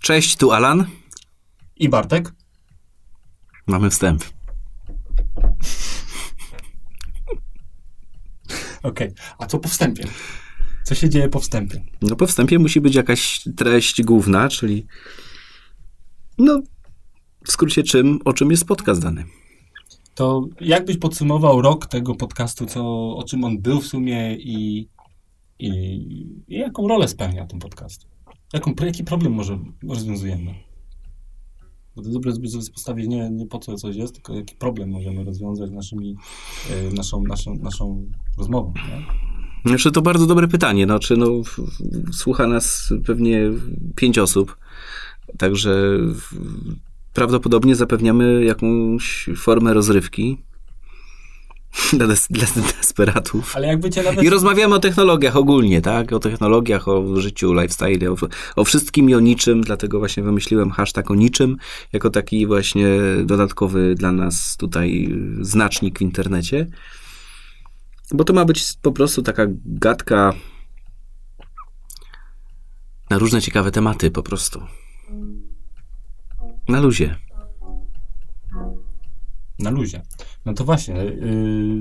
Cześć, 0.00 0.36
tu 0.36 0.52
Alan. 0.52 0.84
I 1.76 1.88
Bartek? 1.88 2.32
Mamy 3.66 3.90
wstęp. 3.90 4.24
Okej. 8.82 9.12
A 9.38 9.46
co 9.46 9.58
po 9.58 9.68
wstępie? 9.68 10.04
Co 10.84 10.94
się 10.94 11.10
dzieje 11.10 11.28
po 11.28 11.40
wstępie? 11.40 11.84
No 12.02 12.16
po 12.16 12.26
wstępie 12.26 12.58
musi 12.58 12.80
być 12.80 12.94
jakaś 12.94 13.44
treść 13.56 14.02
główna, 14.02 14.48
czyli 14.48 14.86
no 16.38 16.62
w 17.46 17.52
skrócie 17.52 17.82
czym, 17.82 18.18
o 18.24 18.32
czym 18.32 18.50
jest 18.50 18.64
podcast 18.64 19.02
dany. 19.02 19.24
To 20.14 20.46
jakbyś 20.60 20.96
podsumował 20.96 21.62
rok 21.62 21.86
tego 21.86 22.14
podcastu, 22.14 22.66
co, 22.66 22.82
o 23.16 23.24
czym 23.28 23.44
on 23.44 23.58
był 23.58 23.80
w 23.80 23.86
sumie 23.86 24.36
i, 24.36 24.88
i, 25.58 25.68
i 26.48 26.58
jaką 26.58 26.88
rolę 26.88 27.08
spełnia 27.08 27.46
ten 27.46 27.58
podcast? 27.58 28.06
Jaką, 28.52 28.74
jaki 28.84 29.04
problem 29.04 29.32
może 29.32 29.58
rozwiązujemy? 29.88 30.54
Bo 31.96 32.02
to 32.02 32.10
dobre, 32.10 32.32
sobie 32.32 32.64
postawić 32.74 33.08
nie, 33.08 33.30
nie 33.30 33.46
po 33.46 33.58
co 33.58 33.74
coś 33.76 33.96
jest, 33.96 34.14
tylko 34.14 34.34
jaki 34.34 34.56
problem 34.56 34.90
możemy 34.90 35.24
rozwiązać 35.24 35.70
naszymi, 35.70 36.16
e, 36.70 36.94
naszą, 36.94 37.22
naszą, 37.22 37.54
naszą 37.54 38.10
rozmową. 38.38 38.72
Nie? 38.76 39.06
Znaczy 39.70 39.92
to 39.92 40.02
bardzo 40.02 40.26
dobre 40.26 40.48
pytanie. 40.48 40.86
No, 40.86 40.98
czy 40.98 41.16
no, 41.16 41.26
w- 41.26 41.60
słucha 42.12 42.46
nas 42.46 42.92
pewnie 43.06 43.50
pięć 43.96 44.18
osób, 44.18 44.56
także 45.38 45.98
prawdopodobnie 47.12 47.76
zapewniamy 47.76 48.44
jakąś 48.44 49.30
formę 49.36 49.74
rozrywki 49.74 50.38
dla, 51.98 52.06
des, 52.06 52.28
dla 52.30 52.46
desperatów. 52.80 53.56
Ale 53.56 53.66
jakby 53.66 53.90
cię 53.90 54.02
nawet... 54.02 54.24
I 54.24 54.30
rozmawiamy 54.30 54.74
o 54.74 54.78
technologiach 54.78 55.36
ogólnie, 55.36 55.80
tak? 55.80 56.12
O 56.12 56.18
technologiach, 56.18 56.88
o 56.88 57.20
życiu, 57.20 57.52
lifestyle, 57.52 58.10
o, 58.10 58.16
o 58.56 58.64
wszystkim 58.64 59.10
i 59.10 59.14
o 59.14 59.20
niczym, 59.20 59.60
dlatego 59.60 59.98
właśnie 59.98 60.22
wymyśliłem 60.22 60.70
hashtag 60.70 61.10
o 61.10 61.14
niczym, 61.14 61.56
jako 61.92 62.10
taki 62.10 62.46
właśnie 62.46 62.88
dodatkowy 63.24 63.94
dla 63.94 64.12
nas 64.12 64.56
tutaj 64.56 65.14
znacznik 65.40 65.98
w 65.98 66.02
internecie. 66.02 66.66
Bo 68.14 68.24
to 68.24 68.32
ma 68.32 68.44
być 68.44 68.72
po 68.82 68.92
prostu 68.92 69.22
taka 69.22 69.46
gadka 69.64 70.32
na 73.10 73.18
różne 73.18 73.40
ciekawe 73.40 73.70
tematy 73.70 74.10
po 74.10 74.22
prostu. 74.22 74.62
Na 76.68 76.80
luzie. 76.80 77.16
Na 79.62 79.70
luzie. 79.70 80.02
No 80.44 80.54
to 80.54 80.64
właśnie, 80.64 80.94
yy, 80.94 81.14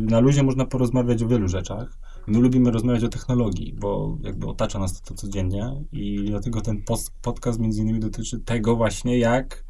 na 0.09 0.19
luzie 0.19 0.43
można 0.43 0.65
porozmawiać 0.65 1.23
o 1.23 1.27
wielu 1.27 1.47
rzeczach. 1.47 1.97
My 2.27 2.39
lubimy 2.39 2.71
rozmawiać 2.71 3.03
o 3.03 3.09
technologii, 3.09 3.73
bo 3.79 4.17
jakby 4.23 4.47
otacza 4.47 4.79
nas 4.79 5.01
to, 5.01 5.13
codziennie 5.13 5.83
i 5.91 6.25
dlatego 6.25 6.61
ten 6.61 6.81
post, 6.81 7.11
podcast 7.21 7.59
między 7.59 7.81
innymi 7.81 7.99
dotyczy 7.99 8.39
tego 8.39 8.75
właśnie, 8.75 9.19
jak 9.19 9.63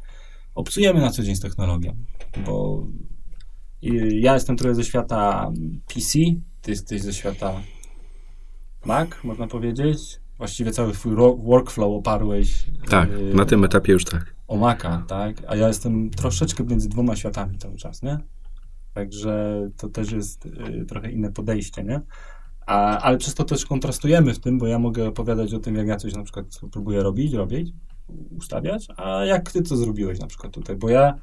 obcujemy 0.54 1.00
na 1.00 1.10
co 1.10 1.22
dzień 1.22 1.36
z 1.36 1.40
technologią. 1.40 1.96
Bo 2.46 2.86
yy, 3.82 4.20
ja 4.20 4.34
jestem 4.34 4.56
trochę 4.56 4.74
ze 4.74 4.84
świata 4.84 5.50
PC, 5.94 6.18
ty 6.62 6.70
jesteś 6.70 7.02
ze 7.02 7.12
świata 7.12 7.60
Mac, 8.84 9.08
można 9.24 9.46
powiedzieć. 9.46 10.20
Właściwie 10.38 10.70
cały 10.70 10.92
twój 10.92 11.14
workflow 11.44 11.98
oparłeś 11.98 12.66
Tak, 12.88 13.10
yy, 13.10 13.34
na 13.34 13.44
tym 13.44 13.64
etapie 13.64 13.92
już 13.92 14.04
tak. 14.04 14.34
O 14.52 14.56
Maca, 14.56 15.04
tak? 15.08 15.36
A 15.48 15.56
ja 15.56 15.68
jestem 15.68 16.10
troszeczkę 16.10 16.64
między 16.64 16.88
dwoma 16.88 17.16
światami 17.16 17.58
cały 17.58 17.76
czas, 17.76 18.02
nie? 18.02 18.18
Także 18.94 19.66
to 19.76 19.88
też 19.88 20.12
jest 20.12 20.46
y, 20.46 20.84
trochę 20.88 21.10
inne 21.10 21.32
podejście, 21.32 21.84
nie? 21.84 22.00
A, 22.66 22.98
ale 22.98 23.18
przez 23.18 23.34
to 23.34 23.44
też 23.44 23.66
kontrastujemy 23.66 24.34
w 24.34 24.38
tym, 24.38 24.58
bo 24.58 24.66
ja 24.66 24.78
mogę 24.78 25.08
opowiadać 25.08 25.54
o 25.54 25.58
tym, 25.58 25.76
jak 25.76 25.86
ja 25.86 25.96
coś 25.96 26.14
na 26.14 26.22
przykład 26.22 26.46
próbuję 26.72 27.02
robić, 27.02 27.32
robić, 27.32 27.72
ustawiać, 28.38 28.88
a 28.96 29.24
jak 29.24 29.52
ty 29.52 29.62
co 29.62 29.76
zrobiłeś 29.76 30.20
na 30.20 30.26
przykład 30.26 30.52
tutaj, 30.52 30.76
bo 30.76 30.88
ja 30.88 31.18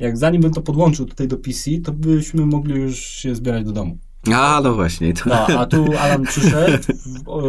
jak 0.00 0.16
zanim 0.16 0.42
bym 0.42 0.52
to 0.52 0.62
podłączył 0.62 1.06
tutaj 1.06 1.28
do 1.28 1.36
PC, 1.36 1.70
to 1.84 1.92
byśmy 1.92 2.46
mogli 2.46 2.74
już 2.74 2.98
się 2.98 3.34
zbierać 3.34 3.64
do 3.64 3.72
domu. 3.72 3.98
A, 4.34 4.60
no 4.64 4.74
właśnie. 4.74 5.12
To... 5.14 5.22
No, 5.26 5.46
a 5.58 5.66
tu 5.66 5.86
Alan 5.98 6.22
przyszedł, 6.22 6.84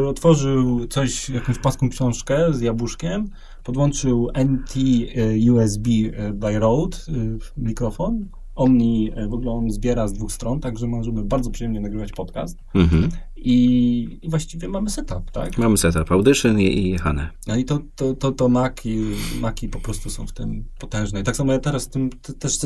otworzył 0.07 0.87
coś, 0.87 1.29
jakąś 1.29 1.59
paską 1.59 1.89
książkę 1.89 2.53
z 2.53 2.61
jabłuszkiem, 2.61 3.29
podłączył 3.63 4.29
NT 4.45 4.75
e, 5.15 5.51
USB 5.51 5.89
e, 6.13 6.33
by 6.33 6.59
Rode 6.59 6.97
e, 6.97 7.11
mikrofon. 7.57 8.27
Omni, 8.55 9.11
e, 9.15 9.27
w 9.27 9.33
ogóle 9.33 9.51
on 9.51 9.69
zbiera 9.69 10.07
z 10.07 10.13
dwóch 10.13 10.31
stron, 10.31 10.59
także 10.59 10.87
możemy 10.87 11.23
bardzo 11.23 11.49
przyjemnie 11.49 11.81
nagrywać 11.81 12.11
podcast. 12.11 12.57
Mhm. 12.75 13.09
I, 13.35 14.19
i 14.21 14.29
właściwie 14.29 14.67
mamy 14.67 14.89
setup, 14.89 15.31
tak? 15.31 15.57
Mamy 15.57 15.77
setup 15.77 16.11
Audition 16.11 16.59
i, 16.59 16.87
i 16.87 16.97
Hanę. 16.97 17.29
No 17.47 17.55
i 17.55 17.65
to, 17.65 17.79
to, 17.95 18.13
to, 18.13 18.31
to 18.31 18.49
Maki, 18.49 18.97
Maki 19.39 19.69
po 19.69 19.79
prostu 19.79 20.09
są 20.09 20.27
w 20.27 20.31
tym 20.31 20.65
potężne. 20.79 21.19
I 21.21 21.23
tak 21.23 21.35
samo 21.35 21.53
ja 21.53 21.59
teraz 21.59 21.89
tym 21.89 22.09
te- 22.09 22.33
też 22.33 22.57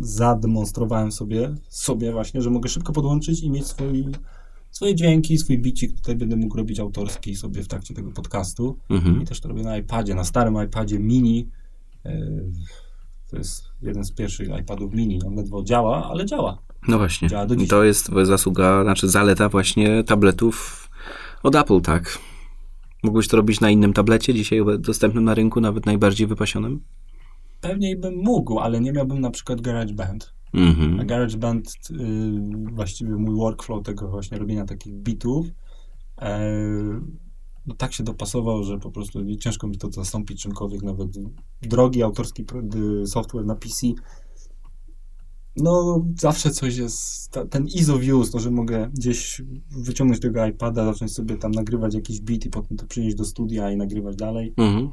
zademonstrowałem 0.00 1.12
sobie, 1.12 1.54
sobie 1.68 2.12
właśnie, 2.12 2.42
że 2.42 2.50
mogę 2.50 2.68
szybko 2.68 2.92
podłączyć 2.92 3.42
i 3.42 3.50
mieć 3.50 3.66
swój, 3.66 4.04
swoje 4.74 4.94
dźwięki, 4.94 5.38
swój 5.38 5.58
bicik. 5.58 5.96
Tutaj 5.96 6.16
będę 6.16 6.36
mógł 6.36 6.56
robić 6.56 6.80
autorski 6.80 7.36
sobie 7.36 7.62
w 7.62 7.68
trakcie 7.68 7.94
tego 7.94 8.10
podcastu. 8.10 8.78
Mhm. 8.90 9.22
I 9.22 9.24
też 9.24 9.40
to 9.40 9.48
robię 9.48 9.62
na 9.62 9.76
iPadzie, 9.78 10.14
na 10.14 10.24
starym 10.24 10.62
iPadzie 10.64 10.98
mini. 10.98 11.48
Yy, 12.04 12.12
To 13.30 13.36
jest 13.36 13.64
jeden 13.82 14.04
z 14.04 14.12
pierwszych 14.12 14.48
iPadów 14.60 14.94
mini. 14.94 15.22
On 15.26 15.34
ledwo 15.34 15.62
działa, 15.62 16.10
ale 16.10 16.26
działa. 16.26 16.58
No 16.88 16.98
właśnie. 16.98 17.28
Działa 17.28 17.46
do 17.46 17.56
dzisiaj. 17.56 17.68
to 17.68 17.84
jest 17.84 18.10
zasługa, 18.22 18.82
znaczy 18.82 19.08
zaleta 19.08 19.48
właśnie 19.48 20.04
tabletów 20.04 20.88
od 21.42 21.54
Apple, 21.54 21.80
tak? 21.80 22.18
Mógłbyś 23.02 23.28
to 23.28 23.36
robić 23.36 23.60
na 23.60 23.70
innym 23.70 23.92
tablecie, 23.92 24.34
dzisiaj 24.34 24.60
dostępnym 24.78 25.24
na 25.24 25.34
rynku, 25.34 25.60
nawet 25.60 25.86
najbardziej 25.86 26.26
wypasionym? 26.26 26.80
Pewnie 27.60 27.96
bym 27.96 28.14
mógł, 28.16 28.58
ale 28.58 28.80
nie 28.80 28.92
miałbym 28.92 29.20
na 29.20 29.30
przykład 29.30 29.60
GarageBand. 29.60 30.34
A 30.54 30.58
Mhm. 30.58 31.06
GarageBand, 31.06 31.74
y, 31.90 31.94
właściwie 32.72 33.16
mój 33.16 33.36
workflow 33.36 33.82
tego 33.82 34.08
właśnie 34.08 34.38
robienia 34.38 34.64
takich 34.64 34.94
bitów, 34.94 35.46
e, 36.20 36.40
no 37.66 37.74
tak 37.74 37.92
się 37.92 38.04
dopasował, 38.04 38.64
że 38.64 38.78
po 38.78 38.90
prostu 38.90 39.36
ciężko 39.36 39.66
mi 39.66 39.78
to 39.78 39.92
zastąpić 39.92 40.42
czymkolwiek, 40.42 40.82
nawet 40.82 41.08
drogi 41.62 42.02
autorski 42.02 42.44
y, 43.02 43.06
software 43.06 43.46
na 43.46 43.54
PC. 43.54 43.86
No, 45.56 46.04
zawsze 46.18 46.50
coś 46.50 46.76
jest, 46.76 47.30
ta, 47.30 47.46
ten 47.46 47.66
ease 47.78 47.94
of 47.94 48.00
use, 48.14 48.32
to, 48.32 48.40
że 48.40 48.50
mogę 48.50 48.90
gdzieś 48.94 49.42
wyciągnąć 49.70 50.20
tego 50.20 50.46
iPada, 50.46 50.84
zacząć 50.84 51.12
sobie 51.12 51.36
tam 51.36 51.50
nagrywać 51.50 51.94
jakiś 51.94 52.20
beat 52.20 52.44
i 52.46 52.50
potem 52.50 52.76
to 52.76 52.86
przynieść 52.86 53.16
do 53.16 53.24
studia 53.24 53.70
i 53.70 53.76
nagrywać 53.76 54.16
dalej. 54.16 54.54
Mhm. 54.56 54.90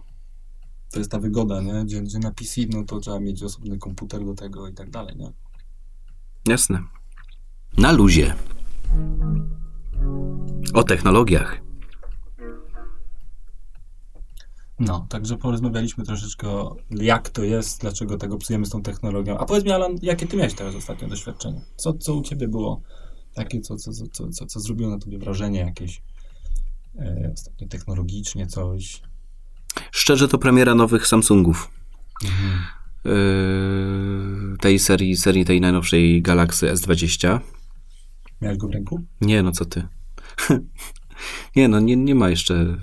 To 0.92 1.00
jest 1.00 1.12
ta 1.12 1.20
wygoda, 1.20 1.62
nie? 1.62 1.84
Gdzie, 1.86 2.02
gdzie 2.02 2.20
na 2.20 2.32
PC, 2.32 2.62
no 2.70 2.84
to 2.84 3.00
trzeba 3.00 3.20
mieć 3.20 3.44
osobny 3.44 3.78
komputer 3.78 4.26
do 4.26 4.34
tego 4.34 4.68
i 4.68 4.74
tak 4.74 4.90
dalej, 4.90 5.16
nie? 5.18 5.32
Jasne. 6.48 6.84
Na 7.78 7.92
luzie. 7.92 8.36
O 10.74 10.84
technologiach. 10.84 11.62
No, 14.80 15.06
także 15.10 15.38
porozmawialiśmy 15.38 16.06
troszeczkę 16.06 16.50
o 16.50 16.76
jak 16.90 17.30
to 17.30 17.44
jest, 17.44 17.82
dlaczego 17.82 18.18
tego 18.18 18.38
psujemy 18.38 18.66
z 18.66 18.70
tą 18.70 18.82
technologią. 18.82 19.38
A 19.38 19.46
powiedz 19.46 19.66
mi, 19.66 19.72
Alan, 19.72 19.96
jakie 20.02 20.28
ty 20.28 20.38
miałeś 20.38 20.54
teraz 20.54 20.76
ostatnie 20.76 21.08
doświadczenie? 21.08 21.62
Co, 21.76 21.94
co 21.94 22.14
u 22.14 22.22
ciebie 22.22 22.48
było 22.48 22.82
takie, 23.34 23.62
co, 23.62 23.76
co, 23.76 23.92
co, 23.94 24.08
co, 24.08 24.30
co, 24.30 24.46
co 24.46 24.60
zrobiło 24.60 24.90
na 24.90 25.00
tobie 25.00 25.20
wrażenie 25.20 25.60
jakieś 25.60 26.02
e, 27.00 27.32
ostatnio 27.34 27.68
technologicznie, 27.68 28.48
coś? 28.48 29.02
Szczerze 29.92 30.28
to 30.28 30.38
premiera 30.38 30.76
nowych 30.76 31.08
Samsungów. 31.08 31.72
Mhm. 32.24 32.81
Yy, 33.06 34.58
tej 34.60 34.80
serii, 34.80 35.16
serii 35.18 35.46
tej 35.46 35.62
najnowszej 35.62 36.22
Galaxy 36.22 36.68
S20. 36.68 37.40
Miałeś 38.42 38.58
go 38.58 38.68
w 38.68 38.72
ręku? 38.72 39.02
Nie, 39.22 39.44
no 39.44 39.52
co 39.52 39.66
ty. 39.66 39.88
nie, 41.56 41.68
no 41.68 41.80
nie, 41.80 41.96
nie 41.96 42.16
ma 42.16 42.30
jeszcze. 42.30 42.78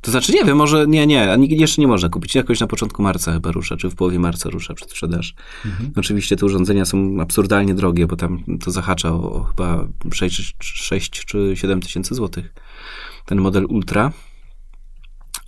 To 0.00 0.10
znaczy, 0.10 0.32
nie 0.32 0.44
wiem, 0.44 0.56
może 0.56 0.86
nie, 0.86 1.06
nie, 1.06 1.36
jeszcze 1.48 1.82
nie 1.82 1.88
można 1.88 2.08
kupić. 2.08 2.34
Jakoś 2.34 2.60
na 2.60 2.66
początku 2.66 3.02
marca 3.02 3.32
chyba 3.32 3.52
rusza, 3.52 3.76
czy 3.76 3.90
w 3.90 3.94
połowie 3.94 4.18
marca 4.18 4.50
rusza 4.50 4.74
przedsprzedaż. 4.74 5.34
Mhm. 5.64 5.92
Oczywiście 5.96 6.36
te 6.36 6.46
urządzenia 6.46 6.84
są 6.84 7.20
absurdalnie 7.20 7.74
drogie, 7.74 8.06
bo 8.06 8.16
tam 8.16 8.44
to 8.64 8.70
zahacza 8.70 9.12
o, 9.12 9.32
o 9.32 9.44
chyba 9.44 9.88
6, 10.12 10.54
6 10.60 11.10
czy 11.10 11.52
7 11.54 11.80
tysięcy 11.80 12.14
złotych. 12.14 12.54
Ten 13.26 13.40
model 13.40 13.64
Ultra. 13.64 14.12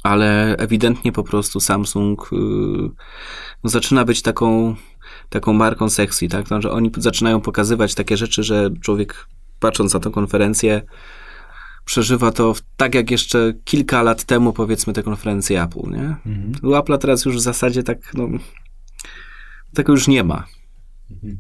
Ale 0.03 0.57
ewidentnie 0.57 1.13
po 1.13 1.25
prostu 1.25 1.61
Samsung 1.61 2.31
no, 3.65 3.71
zaczyna 3.71 4.05
być 4.05 4.23
taką, 4.23 4.77
taką 5.29 5.53
marką 5.53 5.91
sexy, 5.91 6.29
tak? 6.29 6.49
To, 6.49 6.63
że 6.63 6.71
oni 6.73 6.91
zaczynają 6.97 7.41
pokazywać 7.41 7.95
takie 7.95 8.17
rzeczy, 8.17 8.43
że 8.43 8.71
człowiek 8.81 9.27
patrząc 9.61 9.95
na 9.95 10.01
tę 10.01 10.11
konferencję 10.11 10.83
przeżywa 11.85 12.31
to 12.33 12.55
w- 12.55 12.63
tak 12.77 12.95
jak 12.95 13.11
jeszcze 13.11 13.53
kilka 13.65 14.03
lat 14.03 14.25
temu 14.25 14.53
powiedzmy 14.53 14.93
te 14.93 15.03
konferencje 15.03 15.63
Apple, 15.63 15.91
nie? 15.91 16.17
Mhm. 16.27 16.53
U 16.63 16.69
Apple'a 16.69 16.99
teraz 16.99 17.25
już 17.25 17.37
w 17.37 17.41
zasadzie 17.41 17.83
tak, 17.83 18.15
no, 18.15 18.29
tego 19.75 19.93
już 19.93 20.09
nie 20.09 20.25
ma. 20.25 20.47
Mhm. 21.11 21.39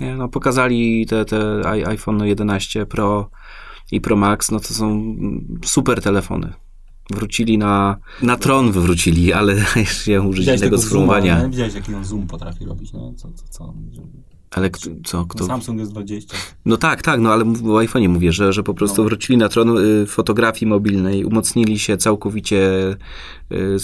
Nie, 0.00 0.16
no, 0.16 0.28
pokazali 0.28 1.06
te, 1.06 1.24
te 1.24 1.62
iPhone 1.86 2.24
11 2.24 2.86
Pro 2.86 3.30
i 3.92 4.00
Pro 4.00 4.16
Max, 4.16 4.50
no 4.50 4.60
to 4.60 4.74
są 4.74 4.90
mm, 4.90 5.60
super 5.64 6.02
telefony. 6.02 6.52
Wrócili 7.10 7.58
na, 7.58 7.96
na 8.22 8.36
tron 8.36 8.72
wrócili, 8.72 9.32
ale 9.32 9.54
jeszcze 9.76 10.22
użyć 10.22 10.40
Widziałeś 10.40 10.60
tego 10.60 10.78
zooma, 10.78 10.86
sformułowania. 10.88 11.42
nie? 11.42 11.48
Widziałeś, 11.48 11.74
jaki 11.74 11.94
on 11.94 12.04
zoom 12.04 12.26
potrafi 12.26 12.64
robić, 12.64 12.92
nie? 12.92 13.14
Co, 13.16 13.32
co, 13.32 13.44
co? 13.50 13.74
Ale 14.50 14.70
kto, 14.70 14.90
co, 15.04 15.18
No, 15.18 15.26
kto? 15.26 15.46
Samsung 15.46 15.78
jest 15.78 15.92
20. 15.92 16.36
No 16.64 16.76
tak, 16.76 17.02
tak, 17.02 17.20
no 17.20 17.32
ale 17.32 17.44
o 17.44 17.78
iPhone'ie 17.82 18.08
mówię, 18.08 18.32
że, 18.32 18.52
że 18.52 18.62
po 18.62 18.74
prostu 18.74 19.02
No. 19.02 19.08
wrócili 19.08 19.36
na 19.38 19.48
tron 19.48 19.78
y, 19.78 20.06
fotografii 20.06 20.68
mobilnej, 20.68 21.24
umocnili 21.24 21.78
się 21.78 21.96
całkowicie 21.96 22.90
y, 23.52 23.76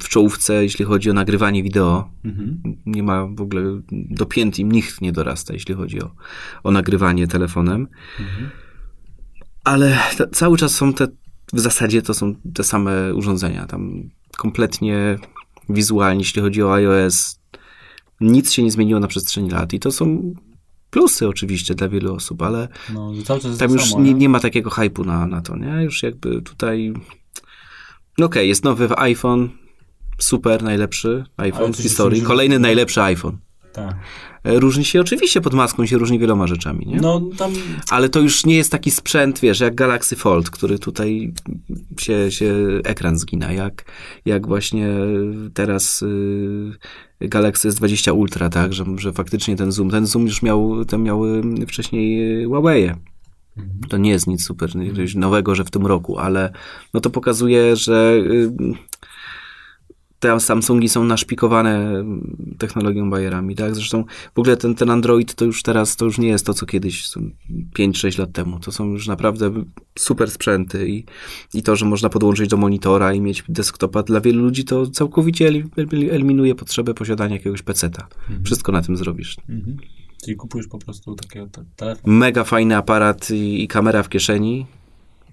w 0.00 0.08
czołówce, 0.08 0.62
jeśli 0.62 0.84
chodzi 0.84 1.10
o 1.10 1.12
nagrywanie 1.12 1.62
wideo. 1.62 2.10
Mhm. 2.24 2.58
Nie 2.86 3.02
ma 3.02 3.26
w 3.26 3.40
ogóle, 3.40 3.62
do 3.92 4.26
pięt 4.26 4.58
im 4.58 4.72
nikt 4.72 5.00
nie 5.00 5.12
dorasta, 5.12 5.52
jeśli 5.52 5.74
chodzi 5.74 6.02
o, 6.02 6.10
o 6.64 6.70
nagrywanie 6.70 7.26
telefonem. 7.26 7.88
Mhm. 8.20 8.50
Ale 9.64 9.98
cały 10.32 10.56
czas 10.58 10.74
są 10.74 10.92
te, 10.92 11.08
w 11.52 11.60
zasadzie 11.60 12.02
to 12.02 12.14
są 12.14 12.34
te 12.54 12.64
same 12.64 13.14
urządzenia. 13.14 13.66
Tam 13.66 14.10
kompletnie 14.36 15.18
wizualnie, 15.68 16.20
jeśli 16.20 16.42
chodzi 16.42 16.62
o 16.62 16.74
iOS, 16.74 17.40
nic 18.20 18.52
się 18.52 18.62
nie 18.62 18.70
zmieniło 18.70 19.00
na 19.00 19.06
przestrzeni 19.06 19.50
lat. 19.50 19.72
I 19.72 19.80
to 19.80 19.92
są 19.92 20.34
plusy 20.90 21.28
oczywiście 21.28 21.74
dla 21.74 21.88
wielu 21.88 22.14
osób, 22.14 22.42
ale 22.42 22.68
No, 22.94 23.12
tam 23.58 23.70
już 23.70 23.84
samo, 23.84 24.04
nie, 24.04 24.14
nie 24.14 24.28
ma 24.28 24.40
takiego 24.40 24.70
hypu 24.70 25.04
na, 25.04 25.26
na 25.26 25.40
to, 25.40 25.56
nie? 25.56 25.82
Już 25.82 26.02
jakby 26.02 26.42
tutaj... 26.42 26.92
No 28.18 28.26
okej, 28.26 28.48
jest 28.48 28.64
nowy 28.64 28.98
iPhone, 28.98 29.48
super, 30.18 30.62
najlepszy 30.62 31.24
iPhone 31.36 31.72
w 31.72 31.76
historii. 31.76 32.22
Kolejny 32.22 32.58
najlepszy 32.58 33.02
iPhone. 33.02 33.38
Tak. 33.86 33.96
E, 34.44 34.60
Różni 34.60 34.84
się 34.84 35.00
oczywiście, 35.00 35.40
pod 35.40 35.54
maską 35.54 35.86
się 35.86 35.98
różni 35.98 36.18
wieloma 36.18 36.46
rzeczami, 36.46 36.86
nie? 36.86 37.00
No, 37.00 37.20
tam 37.38 37.52
Ale 37.90 38.08
to 38.08 38.20
już 38.20 38.46
nie 38.46 38.56
jest 38.56 38.72
taki 38.72 38.90
sprzęt, 38.90 39.40
wiesz, 39.40 39.60
jak 39.60 39.74
Galaxy 39.74 40.16
Fold, 40.16 40.50
który 40.50 40.78
tutaj 40.78 41.32
się, 41.98 42.30
się 42.30 42.54
ekran 42.84 43.18
zgina, 43.18 43.52
jak, 43.52 43.84
jak 44.24 44.46
właśnie 44.46 44.88
teraz 45.54 46.02
y, 46.02 46.78
Galaxy 47.20 47.68
S20 47.68 48.12
Ultra, 48.12 48.48
tak, 48.48 48.72
że, 48.72 48.84
że 48.96 49.12
faktycznie 49.12 49.56
ten 49.56 49.72
zoom, 49.72 49.90
ten 49.90 50.06
zoom 50.06 50.26
już 50.26 50.42
miał, 50.42 50.84
ten 50.84 51.02
miały 51.02 51.42
wcześniej 51.66 52.44
Huawei. 52.44 52.90
To 53.88 53.96
nie 53.96 54.10
jest 54.10 54.26
nic 54.26 54.44
super 54.44 54.70
nowego, 55.14 55.54
że 55.54 55.64
w 55.64 55.70
tym 55.70 55.86
roku, 55.86 56.18
ale 56.18 56.52
no 56.94 57.00
to 57.00 57.10
pokazuje, 57.10 57.76
że 57.76 58.14
y, 58.16 58.50
te 60.20 60.40
Samsungi 60.40 60.88
są 60.88 61.04
naszpikowane 61.04 62.04
technologią 62.58 63.10
Bayerami, 63.10 63.54
tak? 63.54 63.74
Zresztą 63.74 64.04
w 64.34 64.38
ogóle 64.38 64.56
ten, 64.56 64.74
ten 64.74 64.90
Android 64.90 65.34
to 65.34 65.44
już 65.44 65.62
teraz, 65.62 65.96
to 65.96 66.04
już 66.04 66.18
nie 66.18 66.28
jest 66.28 66.46
to, 66.46 66.54
co 66.54 66.66
kiedyś, 66.66 67.06
są 67.06 67.30
5-6 67.78 68.18
lat 68.18 68.32
temu. 68.32 68.60
To 68.60 68.72
są 68.72 68.90
już 68.90 69.06
naprawdę 69.06 69.52
super 69.98 70.30
sprzęty 70.30 70.88
i, 70.88 71.04
i 71.54 71.62
to, 71.62 71.76
że 71.76 71.86
można 71.86 72.08
podłączyć 72.08 72.48
do 72.48 72.56
monitora 72.56 73.12
i 73.12 73.20
mieć 73.20 73.44
desktopa, 73.48 74.02
dla 74.02 74.20
wielu 74.20 74.42
ludzi 74.42 74.64
to 74.64 74.86
całkowicie 74.86 75.46
eli- 75.48 75.64
eli- 75.76 76.10
eliminuje 76.10 76.54
potrzebę 76.54 76.94
posiadania 76.94 77.34
jakiegoś 77.34 77.62
peceta. 77.62 78.08
Wszystko 78.44 78.72
na 78.72 78.82
tym 78.82 78.96
zrobisz. 78.96 79.36
Mhm. 79.48 79.76
Czyli 80.24 80.36
kupujesz 80.36 80.66
po 80.68 80.78
prostu 80.78 81.14
takiego 81.14 81.46
te, 81.46 81.64
telefon. 81.76 82.14
Mega 82.14 82.44
fajny 82.44 82.76
aparat 82.76 83.30
i, 83.30 83.62
i 83.62 83.68
kamera 83.68 84.02
w 84.02 84.08
kieszeni, 84.08 84.66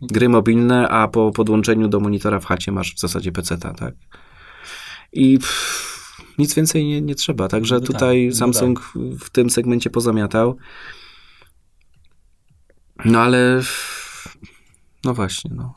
gry 0.02 0.30
mobilne, 0.30 0.89
a 0.89 1.08
po 1.08 1.32
podłączeniu 1.32 1.88
do 1.88 2.00
monitora 2.00 2.39
w 2.39 2.45
chacie 2.45 2.71
masz 2.71 2.95
w 2.95 3.00
zasadzie 3.00 3.32
peceta, 3.32 3.74
tak? 3.74 3.95
I 5.15 5.38
pff, 5.39 6.21
nic 6.38 6.54
więcej 6.56 6.86
nie, 6.86 7.01
nie 7.01 7.15
trzeba. 7.15 7.47
Także 7.47 7.75
Niby 7.75 7.88
tak, 7.88 7.95
tutaj 7.95 8.21
niby 8.21 8.36
Samsung 8.36 8.80
w- 8.80 9.19
w 9.19 9.30
tym 9.30 9.49
segmencie 9.49 9.89
pozamiatał. 9.89 10.58
No 13.06 13.19
ale 13.21 13.62
no 15.04 15.13
właśnie, 15.13 15.51
no. 15.54 15.73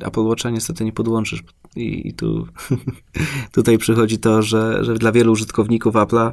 Apple 0.00 0.20
Watcha 0.20 0.50
niestety 0.50 0.84
nie 0.84 0.92
podłączysz. 0.92 1.42
I, 1.76 2.08
i 2.08 2.14
tu 2.14 2.46
tutaj 3.52 3.78
przychodzi 3.78 4.18
to, 4.18 4.42
że, 4.42 4.84
że 4.84 4.94
dla 4.94 5.12
wielu 5.12 5.32
użytkowników 5.32 5.94
Apple'a 5.94 6.32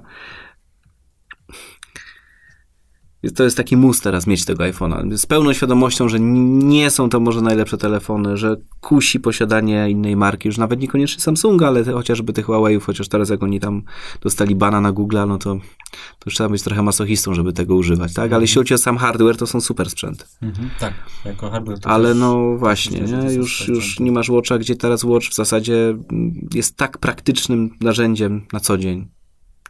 to 3.35 3.43
jest 3.43 3.57
taki 3.57 3.77
mus 3.77 4.01
teraz 4.01 4.27
mieć 4.27 4.45
tego 4.45 4.63
iPhone'a. 4.63 5.17
Z 5.17 5.25
pełną 5.25 5.53
świadomością, 5.53 6.09
że 6.09 6.19
nie 6.19 6.89
są 6.89 7.09
to 7.09 7.19
może 7.19 7.41
najlepsze 7.41 7.77
telefony, 7.77 8.37
że 8.37 8.55
kusi 8.81 9.19
posiadanie 9.19 9.89
innej 9.89 10.15
marki, 10.15 10.47
już 10.47 10.57
nawet 10.57 10.79
niekoniecznie 10.79 11.21
Samsunga, 11.21 11.67
ale 11.67 11.83
chociażby 11.83 12.33
tych 12.33 12.47
Huawei'ów, 12.47 12.81
chociaż 12.81 13.07
teraz 13.07 13.29
jak 13.29 13.43
oni 13.43 13.59
tam 13.59 13.81
dostali 14.21 14.55
bana 14.55 14.81
na 14.81 14.91
Google, 14.91 15.17
no 15.27 15.37
to, 15.37 15.55
to 15.91 16.25
już 16.25 16.35
trzeba 16.35 16.49
być 16.49 16.63
trochę 16.63 16.83
masochistą, 16.83 17.33
żeby 17.33 17.53
tego 17.53 17.75
używać, 17.75 18.13
tak? 18.13 18.33
Ale 18.33 18.43
jeśli 18.43 18.57
chodzi 18.57 18.73
o 18.73 18.77
sam 18.77 18.97
hardware, 18.97 19.37
to 19.37 19.47
są 19.47 19.61
super 19.61 19.89
sprzęty. 19.89 20.25
Mhm. 20.41 20.69
Tak, 20.79 20.93
jako 21.25 21.49
hardware 21.49 21.79
to 21.79 21.89
Ale 21.89 22.13
no 22.13 22.57
właśnie, 22.57 22.99
nie? 22.99 23.33
Już, 23.33 23.67
już 23.67 23.99
nie 23.99 24.11
masz 24.11 24.29
Watcha, 24.29 24.57
gdzie 24.57 24.75
teraz 24.75 25.03
Watch 25.03 25.27
w 25.29 25.35
zasadzie 25.35 25.89
mm, 26.11 26.49
jest 26.53 26.77
tak 26.77 26.97
praktycznym 26.97 27.69
narzędziem 27.81 28.45
na 28.53 28.59
co 28.59 28.77
dzień. 28.77 29.18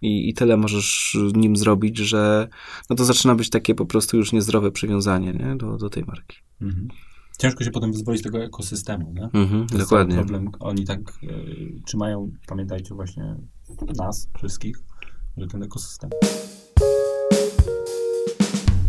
I, 0.01 0.29
I 0.29 0.33
tyle 0.33 0.57
możesz 0.57 1.17
nim 1.35 1.55
zrobić, 1.55 1.97
że 1.97 2.47
no 2.89 2.95
to 2.95 3.05
zaczyna 3.05 3.35
być 3.35 3.49
takie 3.49 3.75
po 3.75 3.85
prostu 3.85 4.17
już 4.17 4.31
niezdrowe 4.33 4.71
przywiązanie 4.71 5.33
nie? 5.33 5.55
Do, 5.55 5.77
do 5.77 5.89
tej 5.89 6.03
marki. 6.03 6.37
Mhm. 6.61 6.87
Ciężko 7.39 7.63
się 7.63 7.71
potem 7.71 7.91
wyzwolić 7.91 8.21
z 8.21 8.23
tego 8.23 8.43
ekosystemu, 8.43 9.13
nie? 9.13 9.23
Mhm, 9.41 9.67
To 9.67 9.75
jest 9.77 9.89
dokładnie. 9.89 10.15
problem. 10.15 10.51
Oni 10.59 10.85
tak 10.85 10.99
e, 10.99 11.27
trzymają, 11.85 12.31
pamiętajcie 12.47 12.95
właśnie 12.95 13.35
nas, 13.97 14.29
wszystkich, 14.37 14.77
że 15.37 15.47
ten 15.47 15.63
ekosystem. 15.63 16.09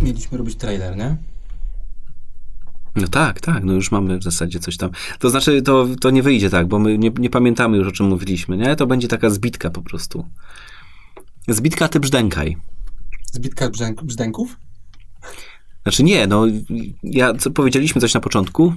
Mieliśmy 0.02 0.38
robić 0.38 0.56
trailer, 0.56 0.96
nie? 0.96 1.16
No 2.96 3.08
tak, 3.08 3.40
tak, 3.40 3.64
no 3.64 3.72
już 3.72 3.90
mamy 3.92 4.18
w 4.18 4.22
zasadzie 4.22 4.58
coś 4.60 4.76
tam. 4.76 4.90
To 5.18 5.30
znaczy, 5.30 5.62
to, 5.62 5.86
to 6.00 6.10
nie 6.10 6.22
wyjdzie 6.22 6.50
tak, 6.50 6.68
bo 6.68 6.78
my 6.78 6.98
nie, 6.98 7.10
nie 7.18 7.30
pamiętamy 7.30 7.76
już 7.76 7.88
o 7.88 7.92
czym 7.92 8.06
mówiliśmy, 8.06 8.56
nie? 8.56 8.76
To 8.76 8.86
będzie 8.86 9.08
taka 9.08 9.30
zbitka 9.30 9.70
po 9.70 9.82
prostu. 9.82 10.24
Zbitka 11.48 11.88
ty 11.88 12.00
brzdękaj. 12.00 12.56
Zbitka 13.32 13.70
brzęk, 13.70 14.02
brzdęków? 14.04 14.56
Znaczy 15.82 16.02
nie, 16.02 16.26
no 16.26 16.44
ja, 17.02 17.34
co, 17.34 17.50
powiedzieliśmy 17.50 18.00
coś 18.00 18.14
na 18.14 18.20
początku. 18.20 18.74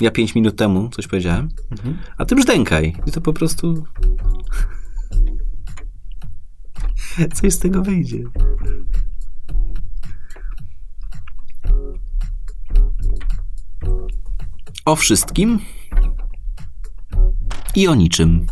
Ja 0.00 0.10
pięć 0.10 0.34
minut 0.34 0.56
temu 0.56 0.88
coś 0.88 1.06
powiedziałem, 1.06 1.48
Mhm. 1.70 1.98
a 2.18 2.24
ty 2.24 2.34
brzdękaj. 2.34 2.96
I 3.06 3.10
to 3.12 3.20
po 3.20 3.32
prostu... 3.32 3.84
Coś 7.34 7.52
z 7.54 7.58
tego 7.58 7.82
wyjdzie. 7.82 8.22
O 14.84 14.96
wszystkim 14.96 15.58
i 17.76 17.88
o 17.88 17.94
niczym. 17.94 18.46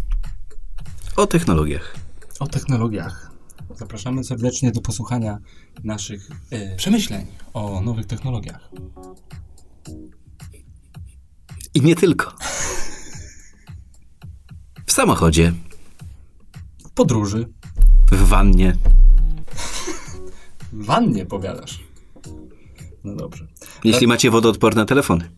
O 1.16 1.26
technologiach. 1.26 1.97
O 2.40 2.46
technologiach. 2.46 3.30
Zapraszamy 3.74 4.24
serdecznie 4.24 4.72
do 4.72 4.80
posłuchania 4.80 5.38
naszych 5.84 6.30
e, 6.50 6.76
przemyśleń 6.76 7.26
o 7.54 7.80
nowych 7.80 8.06
technologiach. 8.06 8.70
I 11.74 11.80
nie 11.80 11.94
tylko. 11.96 12.32
W 14.86 14.92
samochodzie, 14.92 15.52
W 16.86 16.90
podróży. 16.90 17.48
w 18.12 18.28
wannie. 18.28 18.76
W 20.72 20.84
wannie 20.86 21.26
powiadasz. 21.26 21.80
No 23.04 23.14
dobrze. 23.16 23.46
Jeśli 23.84 24.06
macie 24.06 24.30
wodoodporne 24.30 24.86
telefony. 24.86 25.30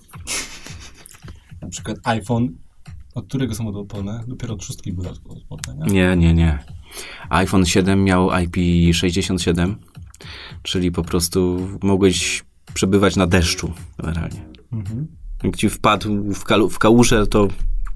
Na 1.62 1.68
przykład 1.68 1.96
iPhone, 2.04 2.58
od 3.14 3.26
którego 3.26 3.54
są 3.54 3.64
wodoodporne? 3.64 4.24
Dopiero 4.28 4.54
od 4.54 4.64
szóstki 4.64 4.92
były 4.92 5.08
wodoodporne, 5.08 5.74
nie? 5.86 5.92
Nie, 5.92 6.16
nie, 6.16 6.34
nie. 6.34 6.64
iPhone 7.30 7.66
7 7.66 8.04
miał 8.04 8.28
IP67, 8.28 9.74
czyli 10.62 10.92
po 10.92 11.02
prostu 11.02 11.68
mogłeś 11.82 12.44
przebywać 12.74 13.16
na 13.16 13.26
deszczu 13.26 13.72
generalnie. 13.98 14.44
Mhm. 14.72 15.06
Jak 15.42 15.56
ci 15.56 15.70
wpadł 15.70 16.32
w, 16.34 16.44
kalu- 16.44 16.70
w 16.70 16.78
kałużę, 16.78 17.26
to 17.26 17.48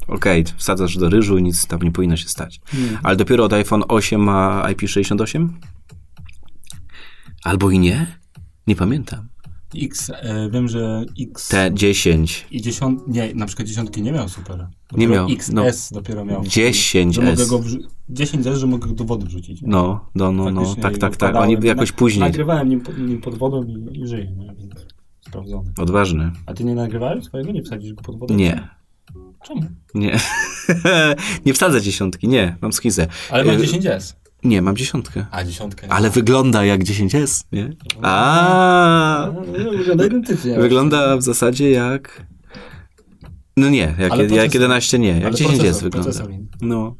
okej, 0.09 0.45
wsadzasz 0.57 0.97
do 0.97 1.09
ryżu 1.09 1.39
i 1.39 1.43
nic 1.43 1.67
tam 1.67 1.83
nie 1.83 1.93
powinno 1.93 2.17
się 2.17 2.29
stać. 2.29 2.61
Ale 3.03 3.17
dopiero 3.17 3.45
od 3.45 3.53
iPhone 3.53 3.83
8 3.89 4.21
ma 4.21 4.63
IP68? 4.69 5.49
Albo 7.45 7.71
i 7.71 7.79
nie? 7.79 8.19
Nie 8.67 8.77
pamiętam. 8.77 9.29
X, 9.83 10.11
e, 10.11 10.51
wiem, 10.51 10.69
że 10.69 11.05
X 11.21 11.51
T10. 11.53 12.45
i 12.51 12.63
dziesiąt, 12.63 13.09
nie, 13.09 13.35
na 13.35 13.47
przykład 13.47 13.69
dziesiątki 13.69 14.03
nie 14.03 14.13
miał 14.13 14.29
super. 14.29 14.67
Nie 14.97 15.09
miał, 15.09 15.27
XS 15.31 15.93
dopiero 15.93 16.25
miał. 16.25 16.45
10 16.47 17.15
Że 17.15 17.21
mogę 17.21 17.33
S. 17.43 17.49
go 17.49 17.59
wrzu- 17.59 17.79
10 18.09 18.47
S, 18.47 18.59
że 18.59 18.67
mogę 18.67 18.89
go 18.89 18.95
do 18.95 19.05
wody 19.05 19.27
wrzucić. 19.27 19.63
nie? 19.63 19.69
No, 19.69 20.09
no, 20.15 20.33
no, 20.33 20.51
no, 20.51 20.75
tak, 20.83 20.99
tak, 20.99 21.17
tak. 21.17 21.37
Oni 21.37 21.57
jakoś 21.63 21.91
Na- 21.91 21.97
później. 21.97 22.21
Nagrywałem 22.21 22.69
nim, 22.69 22.81
pod- 22.81 22.99
nim 22.99 23.21
pod 23.21 23.35
wodą 23.39 23.65
i, 23.65 24.01
i 24.01 24.07
żyję, 24.09 24.33
nie? 24.37 24.55
Więc 24.59 24.87
Sprawdzone. 25.21 25.71
Odważny. 25.79 26.33
A 26.47 26.55
ty 26.55 26.65
nie 26.65 26.75
nagrywałeś 26.75 27.25
swojego? 27.25 27.53
Nie 27.53 27.63
wsadzisz 27.63 27.93
go 27.93 28.03
pod 28.03 28.19
wodę? 28.19 28.35
Nie, 28.35 28.69
Czemu? 29.45 29.61
nie. 29.95 30.19
nie 31.47 31.55
wsadzę 31.55 31.83
dziesiątki, 31.83 32.29
nie, 32.29 32.57
mam 32.61 32.73
schizę. 32.73 33.07
Ale 33.31 33.45
mam 33.45 33.55
Y, 33.55 33.59
10S. 33.59 34.15
Nie, 34.45 34.63
mam 34.63 34.77
dziesiątkę. 34.77 35.27
A, 35.31 35.45
dziesiątkę. 35.45 35.87
Ale 35.93 36.11
wygląda 36.11 36.65
jak 36.65 36.85
10S, 36.85 37.45
nie? 37.53 37.71
A, 38.03 39.31
No, 39.35 39.41
Wygląda 39.77 40.07
identycznie. 40.07 40.59
wygląda 40.59 41.17
w 41.17 41.23
zasadzie 41.23 41.71
jak... 41.71 42.27
No 43.57 43.69
nie, 43.69 43.95
jak, 43.99 44.13
Ale 44.13 44.23
jak 44.23 44.29
procesor. 44.33 44.55
11 44.55 44.99
nie, 44.99 45.09
jak 45.09 45.25
Ale 45.25 45.33
10S 45.35 45.91
procesor, 45.91 46.29
wygląda. 46.29 46.49
No, 46.61 46.97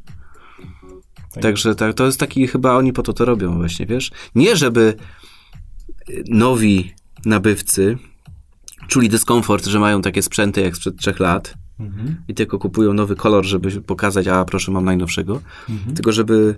Tak. 1.35 1.43
także 1.43 1.75
tak, 1.75 1.95
to 1.95 2.07
jest 2.07 2.21
taki, 2.21 2.47
chyba 2.47 2.77
oni 2.77 2.93
po 2.93 3.03
to 3.03 3.13
to 3.13 3.25
robią 3.25 3.57
właśnie, 3.57 3.87
wiesz? 3.87 4.11
Nie, 4.35 4.57
żeby 4.57 4.95
y, 6.11 6.25
nowi 6.29 6.93
nabywcy 7.25 7.99
czuli 8.89 9.09
dyskomfort, 9.09 9.67
że 9.67 9.79
mają 9.81 10.03
takie 10.03 10.23
sprzęty 10.23 10.61
jak 10.61 10.77
sprzed 10.77 10.97
trzech 10.97 11.21
lat 11.21 11.55
Mhm. 11.81 12.17
i 12.29 12.35
tylko 12.35 12.59
kupują 12.59 12.93
nowy 12.93 13.17
kolor, 13.17 13.45
żeby 13.45 13.71
pokazać, 13.83 14.29
a 14.29 14.45
proszę, 14.45 14.73
mam 14.73 14.85
najnowszego, 14.85 15.41
Mhm. 15.71 15.95
tylko 15.97 16.13
żeby 16.13 16.57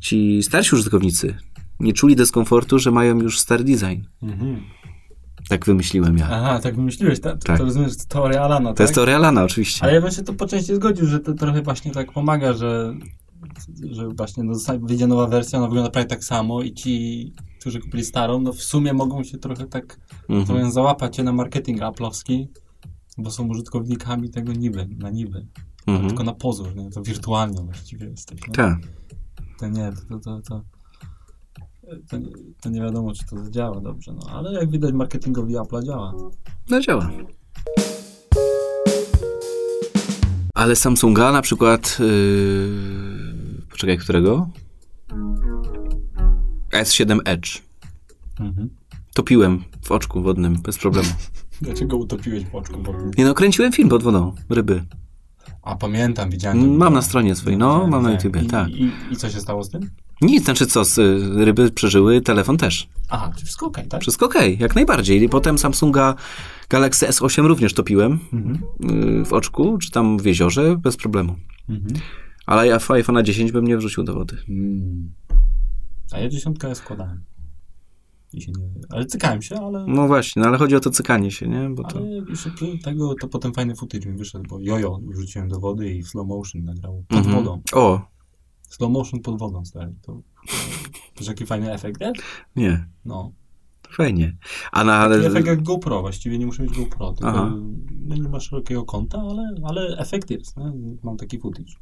ci 0.00 0.42
starsi 0.42 0.74
użytkownicy 0.74 1.34
nie 1.80 1.92
czuli 1.92 2.16
dyskomfortu, 2.16 2.78
że 2.78 2.90
mają 2.90 3.20
już 3.20 3.38
stary 3.38 3.64
design. 3.64 4.00
Mhm. 4.22 4.60
Tak 5.48 5.66
wymyśliłem 5.66 6.18
ja. 6.18 6.28
Aha, 6.30 6.60
tak 6.62 6.76
wymyśliłeś. 6.76 7.20
Ta, 7.20 7.36
Tak. 7.36 7.58
to 7.58 7.64
rozumiesz, 7.64 7.96
to 7.96 8.04
teoria 8.08 8.42
Alana, 8.42 8.68
To 8.68 8.74
tak? 8.74 8.84
jest 8.84 8.94
teoria 8.94 9.18
Lana, 9.18 9.42
oczywiście. 9.44 9.82
Ale 9.82 9.94
ja 9.94 10.00
bym 10.00 10.10
się 10.10 10.22
to 10.22 10.32
po 10.34 10.46
części 10.46 10.74
zgodził, 10.74 11.06
że 11.06 11.20
to 11.20 11.34
trochę 11.34 11.62
właśnie 11.62 11.90
tak 11.92 12.12
pomaga, 12.12 12.52
że, 12.52 12.94
że 13.90 14.08
właśnie 14.08 14.42
no, 14.44 14.54
wyjdzie 14.80 15.06
nowa 15.06 15.26
wersja, 15.26 15.58
ona 15.58 15.68
wygląda 15.68 15.90
prawie 15.90 16.06
tak 16.08 16.24
samo 16.24 16.62
i 16.62 16.72
ci, 16.74 17.32
którzy 17.60 17.80
kupili 17.80 18.04
starą, 18.04 18.40
no 18.40 18.52
w 18.52 18.62
sumie 18.62 18.92
mogą 18.92 19.24
się 19.24 19.38
trochę 19.38 19.66
tak 19.66 19.98
Mhm. 20.28 20.46
powiem, 20.46 20.72
załapać 20.72 21.16
się 21.16 21.22
na 21.22 21.32
marketing 21.32 21.80
Apple'owski, 21.80 22.46
bo 23.18 23.30
są 23.30 23.48
użytkownikami 23.48 24.30
tego 24.30 24.52
niby, 24.52 24.88
na 24.98 25.10
niby. 25.10 25.46
Mhm. 25.86 26.08
Tylko 26.08 26.24
na 26.24 26.32
pozór, 26.34 26.76
nie? 26.76 26.90
To 26.90 27.02
wirtualnie 27.02 27.62
właściwie 27.64 28.06
jesteś. 28.06 28.40
Nie? 28.48 28.54
Tak. 28.54 28.78
To 29.58 29.68
nie, 29.68 29.92
to, 30.08 30.18
to, 30.18 30.40
to, 30.40 30.40
to, 30.48 30.62
to, 32.08 32.16
to 32.60 32.70
nie 32.70 32.80
wiadomo, 32.80 33.12
czy 33.14 33.26
to 33.26 33.50
działa 33.50 33.80
dobrze, 33.80 34.12
no 34.12 34.26
ale 34.30 34.52
jak 34.52 34.70
widać 34.70 34.92
marketingowi 34.92 35.54
Apple'a 35.54 35.84
działa. 35.84 36.14
No 36.70 36.80
działa. 36.80 37.10
Ale 40.54 40.76
Samsunga 40.76 41.32
na 41.32 41.42
przykład. 41.42 41.98
Yy... 42.00 43.62
Poczekaj, 43.70 43.98
którego? 43.98 44.48
S7 46.72 47.18
Edge. 47.24 47.62
Mhm. 48.40 48.70
Topiłem 49.14 49.64
w 49.82 49.92
oczku 49.92 50.22
wodnym, 50.22 50.56
bez 50.62 50.78
problemu. 50.78 51.08
Dlaczego 51.62 51.96
utopiłeś 51.96 52.44
w 52.44 52.54
oczku 52.54 52.82
wodnym? 52.82 53.10
Nie 53.18 53.24
no, 53.24 53.34
kręciłem 53.34 53.72
film 53.72 53.88
pod 53.88 54.02
wodą, 54.02 54.32
ryby. 54.50 54.84
A 55.68 55.76
pamiętam, 55.76 56.30
widziałem. 56.30 56.76
Mam 56.76 56.94
na 56.94 57.02
stronie 57.02 57.34
swojej, 57.34 57.58
no, 57.58 57.86
mam 57.86 58.02
na. 58.02 58.10
YouTubie, 58.10 58.40
I, 58.40 58.46
tak. 58.46 58.68
I, 58.68 58.90
I 59.10 59.16
co 59.16 59.30
się 59.30 59.40
stało 59.40 59.64
z 59.64 59.70
tym? 59.70 59.90
Nic, 60.20 60.44
znaczy 60.44 60.66
co, 60.66 60.82
y, 60.82 61.44
ryby 61.44 61.70
przeżyły, 61.70 62.20
telefon 62.20 62.56
też. 62.56 62.88
Aha, 63.08 63.32
czy 63.36 63.44
wszystko 63.44 63.66
okej, 63.66 63.88
tak? 63.88 64.00
Wszystko 64.00 64.26
okej, 64.26 64.58
jak 64.60 64.74
najbardziej. 64.74 65.22
I 65.22 65.28
potem 65.28 65.58
Samsunga 65.58 66.14
Galaxy 66.70 67.06
S8 67.06 67.46
również 67.46 67.74
topiłem 67.74 68.18
Mhm. 68.32 68.58
yy, 68.80 69.24
w 69.24 69.32
oczku, 69.32 69.78
czy 69.78 69.90
tam 69.90 70.18
w 70.18 70.24
jeziorze, 70.26 70.76
bez 70.76 70.96
problemu. 70.96 71.36
Mhm. 71.68 71.94
Ale 72.46 72.66
ja 72.66 72.76
iPhone'a 72.78 73.22
10 73.22 73.52
bym 73.52 73.66
nie 73.66 73.76
wrzucił 73.76 74.04
do 74.04 74.14
wody. 74.14 74.36
Mm. 74.48 75.10
A 76.12 76.18
ja 76.18 76.28
dziesiątkę 76.28 76.74
składałem. 76.74 77.20
I 78.32 78.40
się 78.42 78.52
nie... 78.52 78.68
Ale 78.90 79.06
cykałem 79.06 79.42
się, 79.42 79.56
ale... 79.56 79.84
No 79.88 80.06
właśnie, 80.06 80.42
no 80.42 80.48
ale 80.48 80.58
chodzi 80.58 80.76
o 80.76 80.80
to 80.80 80.90
cykanie 80.90 81.30
się, 81.30 81.48
nie? 81.48 81.70
Bo 81.70 81.84
to... 81.84 81.96
Ale 81.98 82.06
jeszcze 82.30 82.50
tego 82.84 83.14
to 83.20 83.28
potem 83.28 83.54
fajny 83.54 83.74
footage 83.76 84.08
mi 84.08 84.16
wyszedł, 84.18 84.44
bo 84.48 84.58
jojo 84.60 85.00
wrzuciłem 85.08 85.48
do 85.48 85.60
wody 85.60 85.94
i 85.94 86.02
slow 86.02 86.26
motion 86.26 86.64
nagrał 86.64 87.04
pod 87.08 87.18
Mhm. 87.18 87.36
wodą. 87.36 87.62
O, 87.72 88.00
Slow 88.68 88.90
motion 88.92 89.20
pod 89.20 89.38
wodą 89.38 89.64
stary. 89.64 89.94
To, 90.02 90.20
to 91.14 91.24
jaki 91.24 91.46
fajny 91.46 91.72
efekt 91.72 92.00
jest? 92.00 92.14
nie, 92.56 92.86
No. 93.04 93.32
fajnie. 93.90 94.36
A 94.72 94.84
na... 94.84 95.08
Taki 95.08 95.26
efekt 95.26 95.46
jak 95.46 95.62
GoPro, 95.62 96.00
właściwie 96.00 96.38
nie 96.38 96.46
muszę 96.46 96.62
mieć 96.62 96.72
GoPro, 96.78 97.12
tylko 97.12 97.30
Aha. 97.30 97.52
no, 98.06 98.14
nie 98.16 98.28
ma 98.28 98.40
szerokiego 98.40 98.84
kąta, 98.84 99.18
ale, 99.30 99.54
ale 99.62 99.96
efekt 99.98 100.30
jest. 100.30 100.56
Nie? 100.56 100.72
Mam 101.02 101.16
taki 101.16 101.38
footage. 101.40 101.72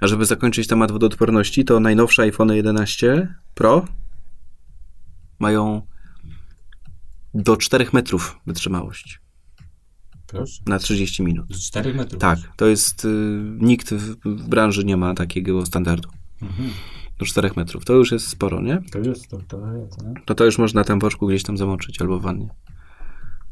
A 0.00 0.06
żeby 0.06 0.24
zakończyć 0.24 0.66
temat 0.66 0.92
wodoodporności, 0.92 1.64
to 1.64 1.80
najnowsze 1.80 2.22
iPhone 2.22 2.52
11 2.52 3.34
Pro 3.54 3.84
mają 5.38 5.82
do 7.34 7.56
4 7.56 7.86
metrów 7.92 8.38
wytrzymałość 8.46 9.20
Proszę. 10.26 10.62
na 10.66 10.78
30 10.78 11.22
minut. 11.22 11.56
Z 11.56 11.68
4 11.68 11.94
metrów. 11.94 12.20
Tak, 12.20 12.38
to 12.56 12.66
jest... 12.66 13.04
Y, 13.04 13.08
nikt 13.58 13.94
w, 13.94 14.16
w 14.24 14.48
branży 14.48 14.84
nie 14.84 14.96
ma 14.96 15.14
takiego 15.14 15.66
standardu. 15.66 16.08
Mhm. 16.42 16.70
Do 17.18 17.26
4 17.26 17.50
metrów. 17.56 17.84
To 17.84 17.92
już 17.92 18.12
jest 18.12 18.28
sporo, 18.28 18.62
nie? 18.62 18.82
To 18.92 18.98
jest, 18.98 19.28
to, 19.28 19.38
to 19.48 19.72
jest, 19.72 20.02
nie? 20.02 20.14
No 20.28 20.34
to 20.34 20.44
już 20.44 20.58
można 20.58 20.84
tam 20.84 21.00
w 21.00 21.26
gdzieś 21.26 21.42
tam 21.42 21.56
zamoczyć 21.56 22.00
albo 22.00 22.18
w 22.18 22.22
wannie. 22.22 22.48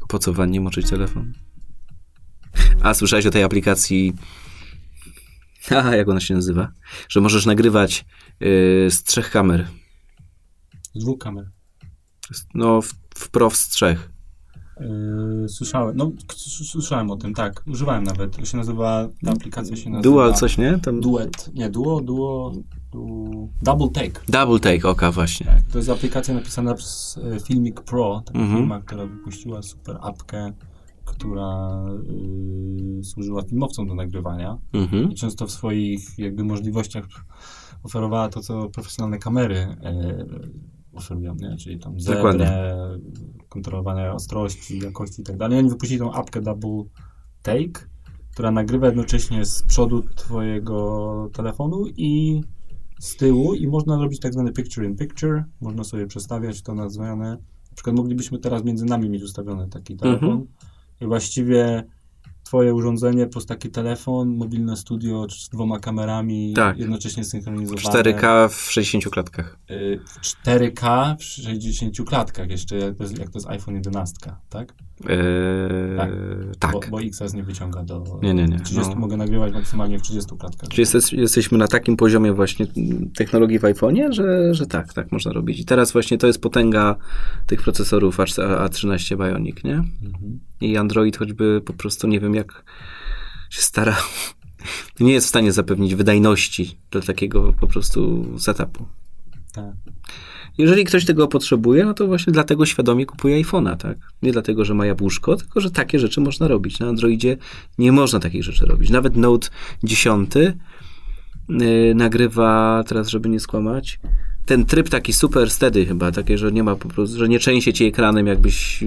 Po 0.07 0.19
co 0.19 0.33
w 0.33 0.35
wannie 0.35 0.61
moczyć 0.61 0.89
telefon? 0.89 1.33
A 2.81 2.93
słyszałeś 2.93 3.25
o 3.25 3.31
tej 3.31 3.43
aplikacji? 3.43 4.13
Haha, 5.69 5.95
jak 5.95 6.09
ona 6.09 6.19
się 6.19 6.33
nazywa? 6.33 6.71
Że 7.09 7.21
możesz 7.21 7.45
nagrywać 7.45 8.05
yy, 8.39 8.91
z 8.91 9.03
trzech 9.03 9.31
kamer. 9.31 9.67
Z 10.93 10.99
dwóch 10.99 11.19
kamer. 11.19 11.56
No, 12.53 12.81
w, 12.81 12.93
w 13.15 13.29
pro 13.29 13.49
z 13.49 13.67
trzech. 13.69 14.11
Yy, 14.79 15.49
słyszałem, 15.49 15.97
no 15.97 16.11
słyszałem 16.65 17.11
o 17.11 17.15
tym, 17.17 17.33
tak. 17.33 17.63
Używałem 17.67 18.03
nawet. 18.03 18.37
To 18.37 18.45
się 18.45 18.57
nazywa, 18.57 19.09
ta 19.25 19.31
aplikacja 19.31 19.75
się 19.75 19.89
nazywa... 19.89 20.03
Dual 20.15 20.33
coś, 20.33 20.57
nie? 20.57 20.79
Tam 20.79 21.01
Duet. 21.01 21.49
Nie, 21.53 21.69
duo, 21.69 22.01
duo, 22.01 22.51
du... 22.91 23.49
Double 23.61 23.89
Take. 23.89 24.21
double 24.29 24.59
take 24.59 24.89
oka 24.89 25.11
właśnie. 25.11 25.45
Tak, 25.45 25.61
to 25.71 25.77
jest 25.77 25.89
aplikacja 25.89 26.33
napisana 26.33 26.73
przez 26.73 27.19
e, 27.35 27.39
Filmic 27.39 27.75
Pro, 27.81 28.21
taka 28.25 28.39
Mhm. 28.39 28.57
firma, 28.59 28.81
która 28.81 29.05
wypuściła 29.05 29.61
super 29.61 29.97
apkę, 30.01 30.53
która 31.05 31.85
y, 32.99 33.03
służyła 33.03 33.41
filmowcom 33.41 33.87
do 33.87 33.95
nagrywania 33.95 34.57
Mhm. 34.73 35.11
i 35.11 35.15
często 35.15 35.47
w 35.47 35.51
swoich 35.51 36.19
jakby 36.19 36.43
możliwościach 36.43 37.05
oferowała 37.83 38.29
to, 38.29 38.41
co 38.41 38.69
profesjonalne 38.69 39.17
kamery 39.19 39.55
e, 39.57 40.25
oferują, 40.97 41.35
nie? 41.35 41.57
czyli 41.57 41.79
tam 41.79 41.99
zebrę, 41.99 42.77
kontrolowanie 43.49 44.11
ostrości, 44.11 44.79
jakości 44.79 45.21
i 45.21 45.23
tak 45.25 45.37
dalej. 45.37 45.59
Oni 45.59 45.69
wypuścili 45.69 45.99
tą 45.99 46.13
apkę 46.13 46.41
Double 46.41 46.83
Take, 47.41 47.87
która 48.31 48.51
nagrywa 48.51 48.87
jednocześnie 48.87 49.45
z 49.45 49.63
przodu 49.63 50.03
twojego 50.15 51.29
telefonu 51.33 51.85
i 51.97 52.41
z 52.99 53.15
tyłu 53.15 53.53
i 53.53 53.67
można 53.67 53.97
robić 53.97 54.19
tak 54.19 54.33
zwany 54.33 54.51
picture 54.51 54.85
in 54.85 54.95
picture, 54.95 55.43
można 55.61 55.83
sobie 55.83 56.07
przestawiać 56.07 56.61
to 56.61 56.75
na 56.75 56.89
zmianę. 56.89 57.37
Na 57.69 57.75
przykład 57.75 57.95
moglibyśmy 57.95 58.39
teraz 58.39 58.63
między 58.63 58.85
nami 58.85 59.09
mieć 59.09 59.23
ustawiony 59.23 59.67
taki 59.69 59.95
telefon 59.97 60.29
Mhm. 60.29 60.47
i 61.01 61.05
właściwie 61.05 61.83
twoje 62.47 62.73
urządzenie 62.73 63.27
plus 63.27 63.45
taki 63.45 63.69
telefon, 63.69 64.35
mobilne 64.37 64.77
studio 64.77 65.27
z 65.29 65.49
dwoma 65.49 65.79
kamerami, 65.79 66.53
Tak. 66.53 66.77
jednocześnie 66.77 67.23
synchronizowane. 67.23 67.81
4K 67.81 68.49
w 68.49 68.71
60 68.71 69.09
klatkach. 69.09 69.57
Y, 69.71 69.99
w 70.05 70.21
4K 70.21 71.15
w 71.19 71.23
60 71.23 72.03
klatkach 72.05 72.49
jeszcze, 72.49 72.77
jak 72.77 72.95
to 72.95 73.03
jest, 73.03 73.19
jak 73.19 73.29
to 73.29 73.37
jest 73.39 73.49
iPhone 73.49 73.75
11, 73.75 74.31
tak? 74.49 74.73
Eee, 75.09 75.97
Tak. 75.97 76.09
tak. 76.59 76.71
Bo, 76.71 76.79
bo 76.91 77.01
XS 77.01 77.33
nie 77.33 77.43
wyciąga 77.43 77.83
do... 77.83 78.19
Nie, 78.23 78.33
nie, 78.33 78.45
nie, 78.45 78.59
30, 78.59 78.93
no. 78.93 78.99
Mogę 78.99 79.17
nagrywać 79.17 79.53
maksymalnie 79.53 79.99
w 79.99 80.01
30 80.01 80.37
klatkach. 80.39 80.69
Czy 80.69 80.81
jesteś, 80.81 81.13
jesteśmy 81.13 81.57
na 81.57 81.67
takim 81.67 81.97
poziomie 81.97 82.33
właśnie 82.33 82.67
technologii 83.17 83.59
w 83.59 83.61
iPhone'ie, 83.61 84.11
że, 84.11 84.53
że 84.53 84.65
tak, 84.67 84.93
tak 84.93 85.11
można 85.11 85.31
robić. 85.33 85.59
I 85.59 85.65
teraz 85.65 85.91
właśnie 85.91 86.17
to 86.17 86.27
jest 86.27 86.41
potęga 86.41 86.95
tych 87.47 87.61
procesorów 87.61 88.19
A- 88.19 88.23
A13 88.23 89.17
Bionic, 89.17 89.63
nie? 89.63 89.73
Mhm. 89.75 90.39
I 90.61 90.77
Android 90.77 91.17
choćby 91.17 91.61
po 91.65 91.73
prostu 91.73 92.07
nie 92.07 92.19
wiem 92.19 92.35
jak 92.35 92.63
się 93.49 93.61
stara, 93.61 93.97
nie 94.99 95.13
jest 95.13 95.27
w 95.27 95.29
stanie 95.29 95.51
zapewnić 95.51 95.95
wydajności 95.95 96.77
dla 96.91 97.01
takiego 97.01 97.53
po 97.59 97.67
prostu 97.67 98.25
setupu. 98.39 98.85
Tak. 99.53 99.75
Jeżeli 100.57 100.85
ktoś 100.85 101.05
tego 101.05 101.27
potrzebuje, 101.27 101.85
no 101.85 101.93
to 101.93 102.07
właśnie 102.07 102.33
dlatego 102.33 102.65
świadomie 102.65 103.05
kupuje 103.05 103.43
iPhone'a, 103.43 103.77
tak? 103.77 103.97
Nie 104.21 104.31
dlatego, 104.31 104.65
że 104.65 104.73
ma 104.73 104.85
jabłuszko, 104.85 105.35
tylko 105.35 105.61
że 105.61 105.71
takie 105.71 105.99
rzeczy 105.99 106.21
można 106.21 106.47
robić. 106.47 106.79
Na 106.79 106.87
Androidzie 106.87 107.37
nie 107.77 107.91
można 107.91 108.19
takich 108.19 108.43
rzeczy 108.43 108.65
robić. 108.65 108.89
Nawet 108.89 109.15
Note 109.15 109.47
10 109.83 110.35
yy, 110.35 111.95
nagrywa, 111.95 112.83
teraz 112.87 113.07
żeby 113.07 113.29
nie 113.29 113.39
skłamać, 113.39 113.99
ten 114.47 114.65
tryb 114.65 114.89
taki 114.89 115.13
super 115.13 115.49
steady 115.49 115.85
chyba, 115.85 116.11
takie, 116.11 116.37
że 116.37 116.51
nie 116.51 116.63
ma 116.63 116.75
po 116.75 116.87
prostu, 116.89 117.17
że 117.17 117.29
nie 117.29 117.39
trzęsie 117.39 117.73
ci 117.73 117.85
ekranem, 117.85 118.27
jakbyś 118.27 118.83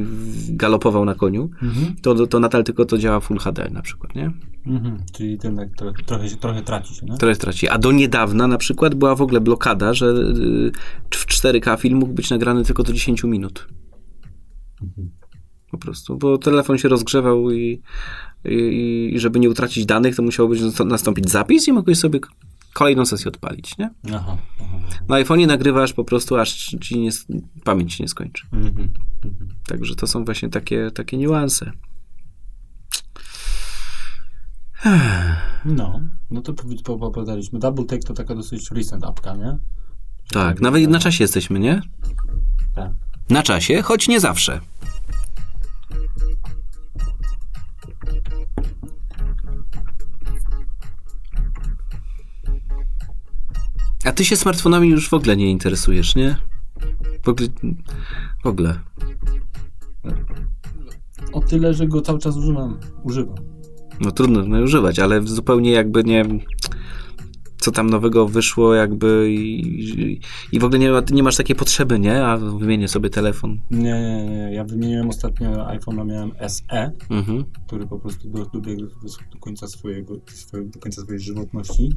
galopował 0.48 1.04
na 1.04 1.14
koniu, 1.14 1.50
Mhm. 1.62 1.96
to, 2.02 2.26
to 2.26 2.40
nadal 2.40 2.64
tylko 2.64 2.84
to 2.84 2.98
działa 2.98 3.20
Full 3.20 3.38
HD 3.38 3.70
na 3.70 3.82
przykład, 3.82 4.14
nie? 4.14 4.32
Mhm. 4.66 4.98
Czyli 5.12 5.38
ten 5.38 5.56
tak 5.56 5.68
trochę, 5.76 6.02
trochę, 6.02 6.28
trochę 6.28 6.62
traci 6.62 6.94
się, 6.94 7.06
nie? 7.06 7.16
Trochę 7.18 7.36
traci. 7.36 7.68
A 7.68 7.78
do 7.78 7.92
niedawna 7.92 8.46
na 8.46 8.58
przykład 8.58 8.94
była 8.94 9.14
w 9.14 9.22
ogóle 9.22 9.40
blokada, 9.40 9.94
że 9.94 10.06
y, 10.06 10.72
w 11.10 11.26
4K 11.26 11.78
film 11.80 11.98
mógł 11.98 12.12
być 12.12 12.30
nagrany 12.30 12.64
tylko 12.64 12.82
do 12.82 12.92
10 12.92 13.24
minut. 13.24 13.68
Mhm. 14.82 15.10
Po 15.70 15.78
prostu, 15.78 16.16
bo 16.16 16.38
telefon 16.38 16.78
się 16.78 16.88
rozgrzewał 16.88 17.50
i, 17.50 17.82
i, 18.44 19.10
i 19.14 19.18
żeby 19.18 19.40
nie 19.40 19.50
utracić 19.50 19.86
danych, 19.86 20.16
to 20.16 20.22
musiało 20.22 20.48
być 20.48 20.60
nastąpić 20.86 21.30
zapis 21.30 21.68
i 21.68 21.72
mogłeś 21.72 21.98
sobie 21.98 22.20
kolejną 22.74 23.06
sesję 23.06 23.28
odpalić, 23.28 23.78
nie? 23.78 23.90
Aha. 24.14 24.36
aha. 24.60 24.78
Na 25.08 25.16
iPhone'ie 25.16 25.46
nagrywasz 25.46 25.92
po 25.92 26.04
prostu, 26.04 26.36
aż 26.36 26.54
ci 26.80 26.98
nie, 27.00 27.10
pamięć 27.64 27.94
się 27.94 28.04
nie 28.04 28.08
skończy. 28.08 28.46
Mhm. 28.52 28.88
Mhm. 29.24 29.50
Także 29.66 29.94
to 29.94 30.06
są 30.06 30.24
właśnie 30.24 30.48
takie, 30.48 30.90
takie 30.90 31.16
niuanse. 31.16 31.70
No, 35.64 36.00
no 36.30 36.40
to 36.42 36.52
powiedz- 36.52 36.82
po- 36.82 36.92
opowiadaliśmy. 36.94 37.58
Double 37.58 37.84
Take 37.84 38.02
to 38.02 38.14
taka 38.14 38.34
dosyć 38.34 38.70
recent 38.70 39.04
apka, 39.04 39.34
nie? 39.36 39.58
Tak, 40.32 40.60
nawet 40.60 40.88
na 40.88 40.98
czasie 40.98 41.24
jesteśmy, 41.24 41.58
nie? 41.58 41.80
Tak. 42.74 42.92
Na 43.30 43.42
czasie, 43.42 43.82
choć 43.82 44.08
nie 44.08 44.20
zawsze. 44.20 44.60
A 54.04 54.12
ty 54.12 54.24
się 54.24 54.36
smartfonami 54.36 54.88
już 54.88 55.08
w 55.08 55.14
ogóle 55.14 55.36
nie 55.36 55.50
interesujesz, 55.50 56.14
nie? 56.16 56.36
W 57.24 57.28
ogóle. 57.28 57.48
W 58.44 58.46
ogóle. 58.46 58.80
O 61.32 61.40
tyle, 61.40 61.74
że 61.74 61.86
go 61.86 62.00
cały 62.00 62.18
czas 62.18 62.36
używam. 62.36 62.78
Używam. 63.02 63.34
No 64.00 64.10
trudno 64.10 64.42
no, 64.46 64.60
używać, 64.60 64.98
ale 64.98 65.22
zupełnie 65.22 65.70
jakby 65.70 66.04
nie. 66.04 66.24
Co 67.56 67.70
tam 67.70 67.90
nowego 67.90 68.28
wyszło, 68.28 68.74
jakby 68.74 69.30
i, 69.30 70.20
i, 70.52 70.60
w 70.60 70.64
ogóle 70.64 70.78
nie, 70.78 70.90
nie 71.10 71.22
masz 71.22 71.36
takiej 71.36 71.56
potrzeby, 71.56 71.98
nie? 71.98 72.24
A 72.26 72.36
wymienię 72.36 72.88
sobie 72.88 73.10
telefon. 73.10 73.60
Nie, 73.70 73.80
nie, 73.80 74.26
nie. 74.26 74.54
Ja 74.54 74.64
wymieniłem 74.64 75.08
ostatnio 75.08 75.50
iPhone'a, 75.50 76.06
miałem 76.06 76.32
SE, 76.48 76.92
Mhm. 77.10 77.44
który 77.66 77.86
po 77.86 77.98
prostu 77.98 78.28
do, 78.30 78.44
dobiegł 78.44 78.80
do, 78.82 79.08
do 79.32 79.38
końca 79.40 79.66
swojego, 79.66 80.14
do 80.52 80.80
końca 80.80 81.02
swojej 81.02 81.20
żywotności. 81.20 81.92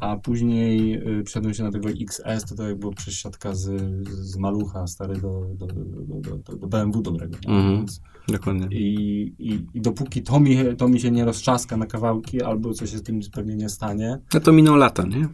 A 0.00 0.16
później 0.16 0.94
y, 1.18 1.22
przeszedłem 1.24 1.54
się 1.54 1.62
na 1.62 1.70
tego 1.70 1.88
XS, 1.88 2.44
to 2.48 2.54
tak 2.54 2.66
jak 2.66 2.78
było 2.78 2.92
przesiadka 2.92 3.54
z, 3.54 3.70
z 4.08 4.36
malucha 4.36 4.86
stary 4.86 5.14
do, 5.14 5.46
do, 5.54 5.66
do, 5.66 6.56
do, 6.56 6.66
BMW 6.66 7.02
dobrego. 7.02 7.36
Mhm. 7.46 7.86
Dokładnie. 8.28 8.66
I, 8.70 9.22
i, 9.38 9.66
I 9.74 9.80
dopóki 9.80 10.22
to 10.22 10.40
mi, 10.40 10.56
to 10.76 10.88
mi 10.88 11.00
się 11.00 11.10
nie 11.10 11.24
roztrzaska 11.24 11.76
na 11.76 11.86
kawałki, 11.86 12.42
albo 12.42 12.74
coś 12.74 12.90
się 12.90 12.98
z 12.98 13.02
tym 13.02 13.20
pewnie 13.32 13.56
nie 13.56 13.68
stanie, 13.68 14.18
No 14.34 14.40
to 14.40 14.52
miną 14.52 14.76
lata, 14.76 15.02
nie? 15.02 15.28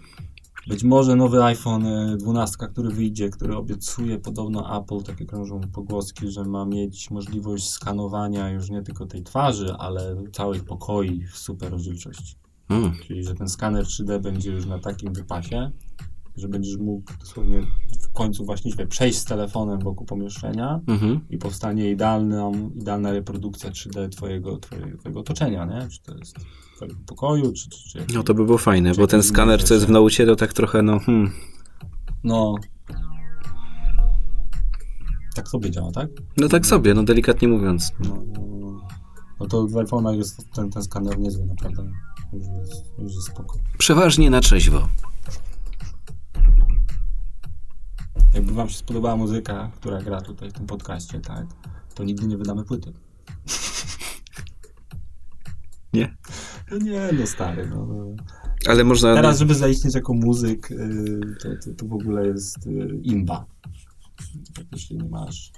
być 0.66 0.84
może 0.84 1.16
nowy 1.16 1.44
iPhone 1.44 1.86
y, 1.86 2.16
12, 2.16 2.56
który 2.72 2.90
wyjdzie, 2.90 3.30
który 3.30 3.56
obiecuje 3.56 4.18
podobno 4.18 4.80
Apple, 4.80 5.02
takie 5.02 5.26
krążą 5.26 5.60
pogłoski, 5.72 6.30
że 6.30 6.44
ma 6.44 6.64
mieć 6.64 7.10
możliwość 7.10 7.70
skanowania 7.70 8.50
już 8.50 8.70
nie 8.70 8.82
tylko 8.82 9.06
tej 9.06 9.22
twarzy, 9.22 9.74
ale 9.78 10.16
całych 10.32 10.64
pokoi 10.64 11.26
w 11.26 11.38
super 11.38 11.70
rozdzielczości. 11.70 12.34
Mm. 12.70 12.92
Czyli, 13.06 13.24
że 13.24 13.34
ten 13.34 13.48
skaner 13.48 13.84
3D 13.84 14.20
będzie 14.20 14.50
już 14.50 14.66
na 14.66 14.78
takim 14.78 15.12
wypasie, 15.12 15.70
że 16.36 16.48
będziesz 16.48 16.76
mógł 16.76 17.12
dosłownie 17.20 17.62
w 18.02 18.12
końcu 18.12 18.44
właściwie 18.44 18.86
przejść 18.86 19.18
z 19.18 19.24
telefonem 19.24 19.78
wokół 19.78 20.06
pomieszczenia 20.06 20.80
Mhm. 20.86 21.20
i 21.30 21.38
powstanie 21.38 21.90
idealna, 21.90 22.50
idealna 22.76 23.12
reprodukcja 23.12 23.70
3D 23.70 24.08
twojego, 24.08 24.56
twojego, 24.56 24.98
twojego 24.98 25.20
otoczenia, 25.20 25.64
nie? 25.64 25.88
Czy 25.88 26.02
to 26.02 26.16
jest 26.18 26.36
twojego 26.76 26.96
pokoju, 27.06 27.52
czy... 27.52 27.70
czy, 27.70 28.06
czy 28.06 28.14
No 28.14 28.22
to 28.22 28.34
by 28.34 28.44
było 28.44 28.58
fajne, 28.58 28.92
bo 28.94 29.06
ten 29.06 29.22
skaner, 29.22 29.64
co 29.64 29.74
jest 29.74 29.86
w 29.86 29.90
naucie, 29.90 30.26
to 30.26 30.36
tak 30.36 30.52
trochę, 30.52 30.82
no, 30.82 30.98
hmm. 30.98 31.30
No... 32.24 32.54
Tak 35.34 35.48
sobie 35.48 35.70
działa, 35.70 35.92
tak? 35.92 36.08
No 36.36 36.48
tak 36.48 36.66
sobie, 36.66 36.94
no 36.94 37.02
delikatnie 37.02 37.48
mówiąc. 37.48 37.92
No, 38.04 38.22
no, 38.38 38.80
no 39.40 39.46
to 39.46 39.66
w 39.66 39.72
iPhone'ach 39.72 40.16
jest 40.16 40.50
ten, 40.54 40.70
ten 40.70 40.82
skaner 40.82 41.18
niezły, 41.18 41.46
naprawdę. 41.46 41.90
Już 42.32 42.46
jest, 42.46 42.98
już 42.98 43.14
jest 43.14 43.26
spoko. 43.26 43.58
Przeważnie 43.78 44.30
na 44.30 44.40
trzeźwo. 44.40 44.88
Jakby 48.34 48.52
wam 48.52 48.68
się 48.68 48.76
spodobała 48.76 49.16
muzyka, 49.16 49.70
która 49.74 50.02
gra 50.02 50.20
tutaj 50.20 50.50
w 50.50 50.52
tym 50.52 50.66
podcaście, 50.66 51.20
tak? 51.20 51.46
To 51.94 52.04
nigdy 52.04 52.26
nie 52.26 52.36
wydamy 52.36 52.64
płyty. 52.64 52.92
Nie? 55.92 56.16
No 56.70 56.78
nie, 56.78 57.10
no 57.12 57.26
stary, 57.26 57.68
no. 57.68 57.86
no. 57.86 58.14
Ale 58.68 58.84
można... 58.84 59.14
Teraz, 59.14 59.38
żeby 59.38 59.54
zaistnieć 59.54 59.94
jako 59.94 60.14
muzyk, 60.14 60.70
y, 60.70 61.20
to, 61.42 61.48
to, 61.48 61.74
to 61.76 61.86
w 61.86 61.92
ogóle 61.92 62.26
jest 62.26 62.66
y, 62.66 63.00
imba. 63.02 63.46
Jeśli 64.72 64.96
nie 64.96 65.08
masz... 65.08 65.52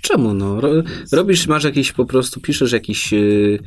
Czemu, 0.00 0.34
no? 0.34 0.60
Ro, 0.60 0.68
robisz, 1.12 1.46
masz 1.46 1.64
jakiś 1.64 1.92
po 1.92 2.04
prostu, 2.04 2.40
piszesz 2.40 2.72
jakiś 2.72 3.12
y, 3.12 3.58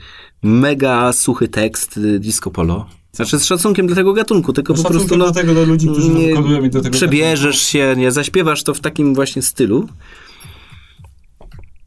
mega 0.44 1.14
suchy 1.14 1.48
tekst 1.48 1.98
y, 1.98 2.20
disco 2.20 2.52
polo. 2.52 2.90
Znaczy 3.12 3.40
z 3.40 3.46
szacunkiem 3.46 3.88
dla 3.88 3.96
tego 3.96 4.14
gatunku, 4.14 4.54
tylko 4.54 4.74
po 4.74 4.84
prostu, 4.84 5.18
no... 5.18 5.26
do 5.26 5.32
tego 5.32 5.54
do 5.54 5.66
ludzi, 5.66 5.88
którzy 5.88 6.10
nie- 6.10 6.28
wykonują 6.28 6.64
i 6.64 6.70
do 6.70 6.82
tego... 6.82 6.96
przebierzesz 6.96 7.60
się, 7.62 7.94
nie, 7.98 8.12
zaśpiewasz 8.12 8.64
to 8.64 8.74
w 8.74 8.80
takim 8.80 9.16
właśnie 9.16 9.42
stylu 9.42 9.90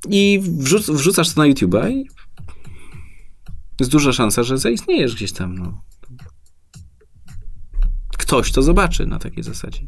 i 0.09 0.41
wrzuc, 0.59 0.91
wrzucasz 0.91 1.35
to 1.35 1.41
na 1.41 1.49
YouTube'a 1.49 1.91
i 1.91 2.07
jest 3.81 3.93
duża 3.93 4.12
szansa, 4.12 4.43
że 4.43 4.59
zaistniejesz 4.59 5.15
gdzieś 5.15 5.33
tam, 5.33 5.59
no. 5.59 5.83
Ktoś 8.19 8.53
to 8.53 8.62
zobaczy 8.62 9.07
na 9.07 9.19
takiej 9.19 9.43
zasadzie. 9.45 9.81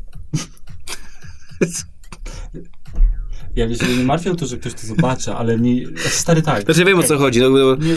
Ja 3.56 3.74
się 3.74 3.96
nie 3.98 4.04
martwię 4.04 4.32
o 4.32 4.34
to, 4.34 4.46
że 4.46 4.56
ktoś 4.58 4.74
to 4.74 4.86
zobaczy, 4.86 5.32
ale 5.32 5.58
mi... 5.58 5.84
Stary 6.10 6.42
tak. 6.42 6.64
Znaczy 6.64 6.84
wiem 6.84 6.98
o 6.98 7.02
co 7.02 7.18
chodzi, 7.18 7.40
no, 7.40 7.48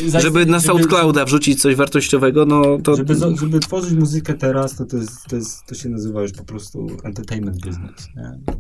zaś- 0.08 0.22
żeby 0.24 0.46
na 0.46 0.60
żeby- 0.60 0.68
SoundClouda 0.68 1.26
wrzucić 1.26 1.62
coś 1.62 1.76
wartościowego, 1.76 2.46
no 2.46 2.64
to... 2.84 2.96
Żeby, 2.96 3.16
żeby 3.40 3.60
tworzyć 3.60 3.94
muzykę 3.94 4.34
teraz, 4.34 4.76
to, 4.76 4.86
to, 4.86 4.98
jest, 4.98 5.26
to, 5.30 5.36
jest, 5.36 5.66
to 5.66 5.76
się 5.76 5.90
nazywa 5.90 6.22
już 6.22 6.32
po 6.32 6.44
prostu 6.44 6.88
entertainment 7.04 7.58
business. 7.66 8.08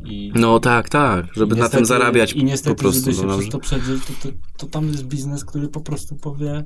I, 0.06 0.32
No 0.36 0.60
tak, 0.60 0.90
tak, 0.90 1.26
żeby 1.36 1.56
i 1.56 1.58
na 1.58 1.64
niestety- 1.66 1.78
tym 1.78 1.86
zarabiać 1.86 2.34
I 2.34 2.44
niestety, 2.44 2.76
po 2.76 2.82
prostu. 2.82 3.02
żeby 3.12 3.18
się 3.18 3.26
no, 3.28 3.38
przez 3.38 3.50
to 3.52 3.60
przedrzeć, 3.60 4.02
to, 4.06 4.14
to, 4.30 4.36
to 4.58 4.66
tam 4.68 4.88
jest 4.88 5.04
biznes, 5.04 5.46
który 5.46 5.68
po 5.68 5.82
prostu 5.82 6.16
powie, 6.16 6.64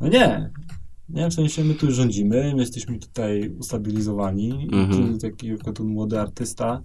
no 0.00 0.08
nie, 0.08 0.50
nie, 1.08 1.28
w 1.30 1.34
sensie 1.34 1.64
my 1.64 1.74
tu 1.74 1.90
rządzimy, 1.92 2.52
my 2.54 2.60
jesteśmy 2.60 2.98
tutaj 2.98 3.48
ustabilizowani 3.58 4.68
Mhm. 4.72 5.10
i 5.16 5.18
ty 5.18 5.30
taki 5.30 5.46
jako 5.46 5.72
ten 5.72 5.86
młody 5.86 6.20
artysta, 6.20 6.82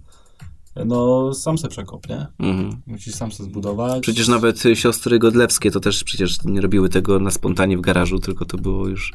no 0.84 1.34
sam 1.34 1.58
se 1.58 1.68
przekop, 1.68 2.08
nie? 2.08 2.26
mhm. 2.38 2.82
Musisz 2.86 3.14
sam 3.14 3.32
se 3.32 3.44
zbudować. 3.44 4.02
Przecież 4.02 4.28
nawet 4.28 4.66
y, 4.66 4.76
siostry 4.76 5.18
Godlewskie 5.18 5.70
to 5.70 5.80
też 5.80 6.04
przecież 6.04 6.44
nie 6.44 6.60
robiły 6.60 6.88
tego 6.88 7.18
na 7.18 7.30
spontanie 7.30 7.78
w 7.78 7.80
garażu, 7.80 8.18
tylko 8.18 8.44
to 8.44 8.58
było 8.58 8.88
już 8.88 9.12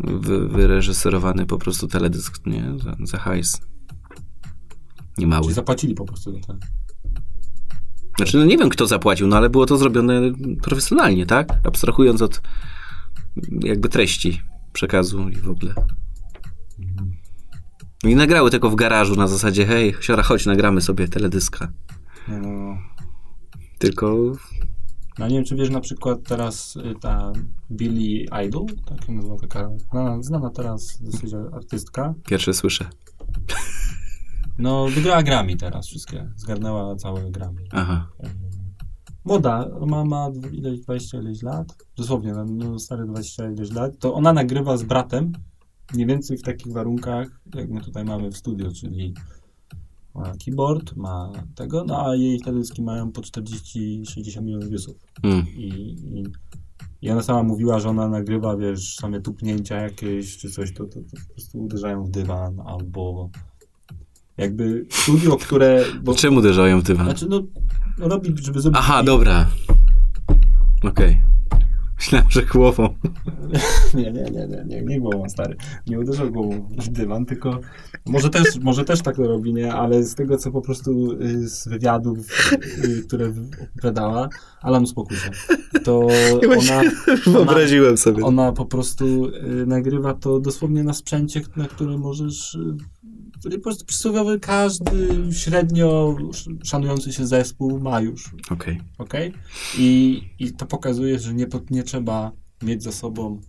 wy, 0.00 0.48
wyreżyserowany 0.48 1.46
po 1.46 1.58
prostu 1.58 1.88
teledysk, 1.88 2.46
nie? 2.46 2.74
Za, 2.84 2.96
za 3.04 3.18
hajs. 3.18 3.60
Nie 5.18 5.26
mały. 5.26 5.42
Czyli 5.42 5.54
zapłacili 5.54 5.94
po 5.94 6.04
prostu 6.04 6.40
to. 6.46 6.56
Znaczy, 8.16 8.36
no 8.38 8.44
nie 8.44 8.58
wiem, 8.58 8.68
kto 8.68 8.86
zapłacił, 8.86 9.26
no 9.26 9.36
ale 9.36 9.50
było 9.50 9.66
to 9.66 9.76
zrobione 9.76 10.20
profesjonalnie, 10.62 11.26
tak? 11.26 11.60
Abstrahując 11.64 12.22
od 12.22 12.40
jakby 13.60 13.88
treści 13.88 14.40
przekazu 14.72 15.28
i 15.28 15.36
w 15.36 15.50
ogóle. 15.50 15.74
No 16.78 17.02
I 18.04 18.16
nagrały 18.16 18.50
tylko 18.50 18.70
w 18.70 18.74
garażu 18.74 19.16
na 19.16 19.26
zasadzie, 19.26 19.66
hej, 19.66 19.94
siora, 20.00 20.22
chodź, 20.22 20.46
nagramy 20.46 20.80
sobie 20.80 21.08
teledyska. 21.08 21.72
No, 22.28 22.38
no, 22.38 22.48
no. 22.48 22.78
Tylko, 23.78 24.32
No 25.18 25.28
nie 25.28 25.34
wiem, 25.34 25.44
czy 25.44 25.56
wiesz 25.56 25.70
na 25.70 25.80
przykład 25.80 26.18
teraz 26.28 26.76
y, 26.76 26.94
ta 27.00 27.32
Billie 27.70 28.26
Idol, 28.46 28.66
tak 28.86 29.04
się 29.04 29.12
nazywa 29.12 29.36
taka 29.38 29.70
znana, 29.90 30.22
znana 30.22 30.50
teraz 30.50 30.98
dosyć 31.02 31.34
artystka. 31.52 32.14
pierwsze 32.26 32.54
słyszę. 32.54 32.88
No 34.58 34.86
wygrała 34.88 35.22
Grammy 35.22 35.56
teraz 35.56 35.86
wszystkie, 35.86 36.30
zgarnęła 36.36 36.96
całe 36.96 37.30
Grammy. 37.30 37.62
Aha. 37.70 38.08
Młoda, 39.24 39.68
ma, 39.86 40.04
ma 40.04 40.28
ileś, 40.52 40.80
20 40.80 41.18
ileś 41.18 41.42
lat, 41.42 41.76
dosłownie, 41.96 42.32
no, 42.32 42.44
no 42.44 42.78
stare 42.78 43.06
20 43.06 43.50
ileś 43.50 43.70
lat, 43.70 43.98
to 43.98 44.14
ona 44.14 44.32
nagrywa 44.32 44.76
z 44.76 44.82
bratem 44.82 45.32
mniej 45.94 46.06
więcej 46.06 46.38
w 46.38 46.42
takich 46.42 46.72
warunkach, 46.72 47.40
jak 47.54 47.70
my 47.70 47.80
tutaj 47.80 48.04
mamy 48.04 48.30
w 48.30 48.36
studio, 48.36 48.72
czyli 48.72 49.14
ma 50.14 50.32
keyboard, 50.44 50.96
ma 50.96 51.32
tego, 51.54 51.84
no 51.84 52.06
a 52.06 52.16
jej 52.16 52.40
teledyski 52.40 52.82
mają 52.82 53.12
po 53.12 53.20
40-60 53.20 54.42
milionów 54.42 54.68
viewsów. 54.68 54.96
Mm. 55.22 55.46
I, 55.56 55.68
i, 56.14 56.24
I 57.02 57.10
ona 57.10 57.22
sama 57.22 57.42
mówiła, 57.42 57.78
że 57.78 57.88
ona 57.88 58.08
nagrywa, 58.08 58.56
wiesz, 58.56 58.94
same 58.94 59.20
tupnięcia 59.20 59.76
jakieś 59.76 60.36
czy 60.36 60.50
coś, 60.50 60.74
to, 60.74 60.84
to, 60.84 61.00
to 61.00 61.16
po 61.28 61.32
prostu 61.34 61.58
uderzają 61.58 62.04
w 62.04 62.10
dywan 62.10 62.60
albo 62.66 63.30
jakby 64.36 64.86
studio, 64.90 65.36
które... 65.36 65.84
Bo, 66.02 66.14
Czemu 66.14 66.38
uderzają 66.38 66.80
w 66.80 66.82
dywan? 66.82 67.06
znaczy, 67.06 67.26
no, 67.28 67.42
robi, 67.98 68.34
żeby 68.42 68.60
zrobić... 68.60 68.80
Aha, 68.82 69.02
dobra. 69.02 69.50
Okej. 70.82 71.31
Myślałem, 72.02 72.30
że 72.30 72.42
głową. 72.42 72.94
Nie, 73.94 74.12
nie, 74.12 74.22
nie, 74.24 74.46
nie, 74.46 74.64
nie, 74.66 74.82
nie 74.82 75.00
głową, 75.00 75.28
stary. 75.28 75.56
Nie 75.86 76.00
uderzał 76.00 76.30
głową 76.30 76.68
w 76.78 76.88
dywan, 76.88 77.26
tylko 77.26 77.60
może 78.06 78.30
też, 78.30 78.58
może 78.60 78.84
też 78.84 79.02
tak 79.02 79.16
to 79.16 79.22
robi, 79.22 79.54
nie? 79.54 79.74
Ale 79.74 80.02
z 80.04 80.14
tego, 80.14 80.38
co 80.38 80.50
po 80.50 80.60
prostu 80.60 81.12
y, 81.12 81.48
z 81.48 81.68
wywiadów, 81.68 82.18
y, 82.84 83.02
które 83.06 83.32
opowiadała, 83.76 84.28
Alan 84.62 84.82
uspokój 84.82 85.16
się, 85.16 85.30
to 85.84 86.06
ona, 86.60 86.82
Wyobraziłem 87.32 87.96
sobie. 87.96 88.24
ona 88.24 88.52
po 88.52 88.66
prostu 88.66 89.26
y, 89.26 89.66
nagrywa 89.66 90.14
to 90.14 90.40
dosłownie 90.40 90.84
na 90.84 90.92
sprzęcie, 90.92 91.40
na 91.56 91.68
którym 91.68 92.00
możesz, 92.00 92.58
który 93.42 93.56
po 93.58 93.62
prostu 93.62 93.84
przysłowiowy 93.84 94.40
każdy 94.40 94.92
średnio 95.32 96.16
sz- 96.30 96.58
szanujący 96.64 97.12
się 97.12 97.26
zespół 97.26 97.80
ma 97.80 98.00
już. 98.00 98.30
Okej. 98.50 98.80
ok? 98.98 99.14
I, 99.78 100.20
I 100.38 100.52
to 100.52 100.66
pokazuje, 100.66 101.18
że 101.18 101.34
nie, 101.34 101.46
nie 101.70 101.82
trzeba 101.82 102.32
mieć 102.62 102.82
za 102.82 102.92
sobą 102.92 103.40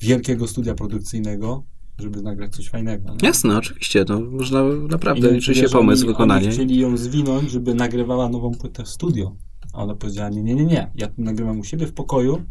wielkiego 0.00 0.48
studia 0.48 0.74
produkcyjnego, 0.74 1.62
żeby 1.98 2.22
nagrać 2.22 2.56
coś 2.56 2.68
fajnego. 2.68 3.10
nie? 3.10 3.28
Jasne, 3.28 3.56
oczywiście. 3.58 4.04
No, 4.08 4.20
można 4.20 4.62
naprawdę 4.88 5.30
liczy 5.32 5.54
czy 5.54 5.60
się 5.60 5.68
pomysł, 5.68 6.02
oni, 6.02 6.12
wykonanie. 6.12 6.44
Oni 6.46 6.54
chcieli 6.54 6.78
ją 6.78 6.96
zwinąć, 6.96 7.50
żeby 7.50 7.74
nagrywała 7.74 8.28
nową 8.28 8.50
płytę 8.52 8.84
w 8.84 8.88
studio. 8.88 9.36
A 9.72 9.82
ona 9.82 9.94
powiedziała, 9.94 10.28
nie, 10.28 10.42
nie, 10.42 10.54
nie, 10.54 10.64
nie. 10.64 10.90
Ja 10.94 11.06
tu 11.08 11.22
nagrywam 11.22 11.60
u 11.60 11.64
siebie 11.64 11.86
w 11.86 11.92
pokoju, 11.92 12.42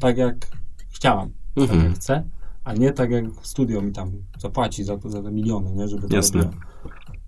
tak 0.00 0.16
jak 0.18 0.46
chciałam, 0.90 1.30
tak 1.54 1.62
Mhm. 1.64 1.84
jak 1.84 1.94
chcę, 1.94 2.24
a 2.66 2.72
nie 2.72 2.92
tak 2.92 3.10
jak 3.10 3.24
studio 3.42 3.82
mi 3.82 3.92
tam 3.92 4.12
zapłaci 4.38 4.84
za 4.84 4.98
to, 4.98 5.10
za 5.10 5.22
te 5.22 5.30
miliony, 5.32 5.72
nie, 5.72 5.88
żeby 5.88 6.08
to 6.08 6.16
Jasne. 6.16 6.42
robiło. 6.42 6.62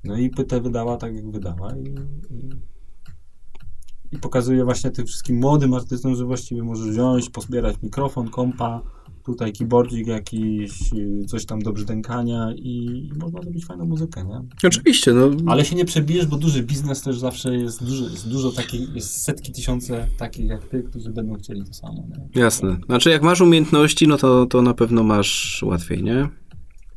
No 0.04 0.16
i 0.16 0.30
płytę 0.30 0.60
wydała 0.60 0.96
tak, 0.96 1.14
jak 1.14 1.30
wydała 1.30 1.76
i, 1.76 1.84
i, 2.34 2.50
i 4.12 4.18
pokazuje 4.18 4.64
właśnie 4.64 4.90
tym 4.90 5.06
wszystkim 5.06 5.36
młodym 5.36 5.74
artystom, 5.74 6.14
że 6.14 6.24
właściwie 6.24 6.62
możesz 6.62 6.90
wziąć, 6.90 7.30
pozbierać 7.30 7.76
mikrofon, 7.82 8.28
kompa, 8.28 8.82
tutaj 9.24 9.52
keyboardzik 9.52 10.06
jakiś, 10.06 10.92
y, 10.92 11.24
coś 11.26 11.46
tam 11.46 11.62
do 11.62 11.72
brzdękania 11.72 12.52
i, 12.56 13.10
można 13.16 13.42
zrobić 13.42 13.66
fajną 13.66 13.84
muzykę, 13.84 14.24
nie? 14.24 14.68
Oczywiście, 14.68 15.12
no. 15.12 15.30
Ale 15.46 15.64
się 15.64 15.76
nie 15.76 15.84
przebijesz, 15.84 16.26
bo 16.26 16.36
duży 16.36 16.62
biznes 16.62 17.02
też 17.02 17.18
zawsze 17.18 17.56
jest 17.56 17.84
duży, 17.84 18.04
jest 18.04 18.28
dużo 18.28 18.52
takich, 18.52 18.94
jest 18.94 19.22
setki, 19.22 19.52
tysiące 19.52 20.06
takich 20.18 20.46
jak 20.46 20.68
ty, 20.68 20.82
którzy 20.82 21.10
będą 21.10 21.34
chcieli 21.34 21.64
to 21.64 21.74
samo, 21.74 22.04
nie? 22.08 22.40
Jasne. 22.40 22.76
Znaczy, 22.86 23.10
jak 23.10 23.22
masz 23.22 23.40
umiejętności, 23.40 24.08
no 24.08 24.16
to, 24.16 24.46
to 24.46 24.62
na 24.62 24.74
pewno 24.74 25.02
masz 25.02 25.62
łatwiej, 25.66 26.02
nie? 26.02 26.28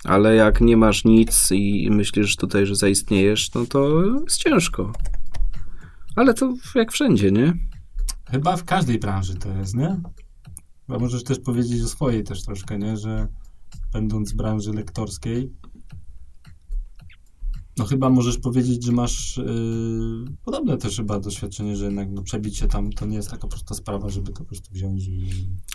Ale 0.04 0.36
jak 0.36 0.62
nie 0.62 0.78
masz 0.78 1.06
nic 1.06 1.52
i 1.52 1.90
myślisz 1.92 2.36
tutaj, 2.36 2.66
że 2.66 2.76
zaistniejesz, 2.76 3.54
no 3.54 3.66
to 3.66 4.04
jest 4.24 4.38
ciężko. 4.38 4.92
Ale 6.16 6.34
to 6.34 6.54
jak 6.76 6.92
wszędzie, 6.92 7.32
nie? 7.32 7.54
Chyba 8.30 8.58
w 8.58 8.64
każdej 8.64 9.00
branży 9.00 9.36
to 9.36 9.50
jest, 9.50 9.76
nie? 9.76 10.02
Chyba 10.88 11.00
możesz 11.00 11.24
też 11.24 11.40
powiedzieć 11.40 11.82
o 11.82 11.88
swojej 11.88 12.24
też 12.24 12.44
troszkę, 12.44 12.80
nie? 12.80 12.98
Że 12.98 13.28
będąc 13.94 14.34
w 14.34 14.36
branży 14.36 14.74
lektorskiej, 14.74 15.52
no 17.78 17.86
chyba 17.86 18.10
możesz 18.10 18.38
powiedzieć, 18.38 18.86
że 18.86 18.92
masz 18.92 19.38
yy, 19.38 20.26
podobne 20.46 20.78
też 20.78 20.98
chyba 20.98 21.20
doświadczenie, 21.20 21.76
że 21.76 21.86
jednak 21.86 22.08
no, 22.12 22.22
przebić 22.22 22.58
się 22.58 22.68
tam 22.68 22.90
to 22.92 23.06
nie 23.06 23.16
jest 23.16 23.30
taka 23.30 23.48
prosta 23.48 23.76
sprawa, 23.76 24.10
żeby 24.10 24.32
to 24.32 24.40
po 24.40 24.46
prostu 24.46 24.74
wziąć 24.74 25.08
i... 25.08 25.30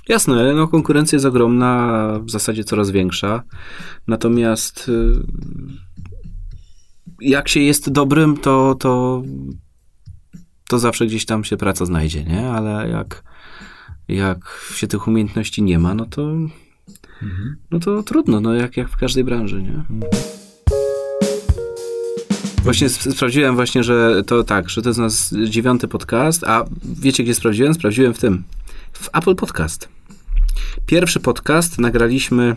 Jasne, 0.09 0.55
no 0.55 0.69
konkurencja 0.69 1.17
jest 1.17 1.27
ogromna, 1.27 2.21
w 2.25 2.31
zasadzie 2.31 2.65
coraz 2.65 2.91
większa. 2.91 3.43
Natomiast 4.07 4.89
y, 4.89 5.27
jak 7.21 7.49
się 7.49 7.61
jest 7.61 7.91
dobrym, 7.91 8.37
to, 8.37 8.75
to, 8.75 9.23
to 10.69 10.79
zawsze 10.79 11.07
gdzieś 11.07 11.25
tam 11.27 11.45
się 11.45 11.57
praca 11.57 11.85
znajdzie, 11.85 12.25
nie? 12.25 12.49
Ale 12.49 12.89
jak, 12.89 13.23
jak 14.09 14.61
się 14.75 14.87
tych 14.87 15.09
umiejętności 15.09 15.63
nie 15.63 15.79
ma, 15.79 15.95
no 15.95 16.07
to, 16.07 16.33
no 17.71 17.79
to 17.81 18.03
trudno, 18.03 18.41
no 18.41 18.55
jak, 18.55 18.77
jak 18.77 18.89
w 18.89 18.97
każdej 18.97 19.25
branży, 19.25 19.63
nie? 19.63 19.83
Właśnie 22.63 22.87
sp- 22.95 23.13
sprawdziłem 23.13 23.55
właśnie, 23.55 23.85
że 23.85 24.23
to 24.27 24.45
tak, 24.45 24.71
że 24.71 24.83
to 24.83 24.89
jest 24.89 25.01
nasz 25.01 25.49
dziewiąty 25.51 25.89
podcast, 25.89 26.45
a 26.45 26.65
wiecie 26.85 27.23
gdzie 27.23 27.35
sprawdziłem? 27.35 27.75
Sprawdziłem 27.75 28.15
w 28.15 28.19
tym, 28.19 28.45
w 28.93 29.09
Apple 29.13 29.35
Podcast. 29.35 29.89
Pierwszy 30.87 31.21
podcast 31.21 31.79
nagraliśmy 31.79 32.57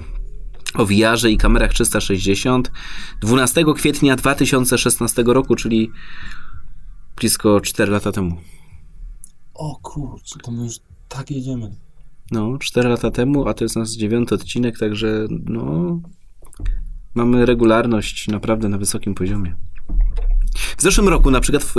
o 0.73 0.85
VR-ze 0.85 1.31
i 1.31 1.37
kamerach 1.37 1.73
360 1.73 2.71
12 3.21 3.63
kwietnia 3.75 4.15
2016 4.15 5.23
roku, 5.25 5.55
czyli 5.55 5.91
blisko 7.19 7.61
4 7.61 7.91
lata 7.91 8.11
temu. 8.11 8.37
O 9.53 9.79
kurczę, 9.81 10.39
to 10.43 10.51
my 10.51 10.63
już 10.63 10.75
tak 11.07 11.31
jedziemy. 11.31 11.75
No, 12.31 12.57
4 12.57 12.89
lata 12.89 13.11
temu, 13.11 13.47
a 13.47 13.53
to 13.53 13.65
jest 13.65 13.75
nasz 13.75 13.89
dziewiąty 13.89 14.35
odcinek, 14.35 14.79
także 14.79 15.27
no 15.45 15.99
mamy 17.15 17.45
regularność 17.45 18.27
naprawdę 18.27 18.69
na 18.69 18.77
wysokim 18.77 19.15
poziomie. 19.15 19.55
W 20.77 20.81
zeszłym 20.81 21.07
roku 21.07 21.31
na 21.31 21.39
przykład, 21.39 21.63
w, 21.63 21.75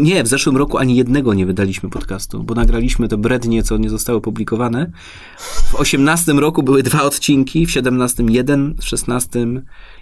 nie, 0.00 0.24
w 0.24 0.28
zeszłym 0.28 0.56
roku 0.56 0.78
ani 0.78 0.96
jednego 0.96 1.34
nie 1.34 1.46
wydaliśmy 1.46 1.90
podcastu, 1.90 2.44
bo 2.44 2.54
nagraliśmy 2.54 3.08
to 3.08 3.18
brednie, 3.18 3.62
co 3.62 3.78
nie 3.78 3.90
zostało 3.90 4.20
publikowane. 4.20 4.90
W 5.38 5.74
18 5.74 6.32
roku 6.32 6.62
były 6.62 6.82
dwa 6.82 7.02
odcinki, 7.02 7.66
w 7.66 7.70
17 7.70 8.24
jeden, 8.28 8.74
w 8.80 8.84
16 8.84 9.46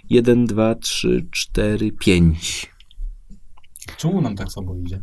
1, 0.09 0.45
2, 0.45 0.75
3, 0.75 1.27
4, 1.31 1.91
5. 1.91 2.78
Czemu 3.97 4.21
nam 4.21 4.35
tak 4.35 4.51
słabo 4.51 4.75
idzie? 4.75 5.01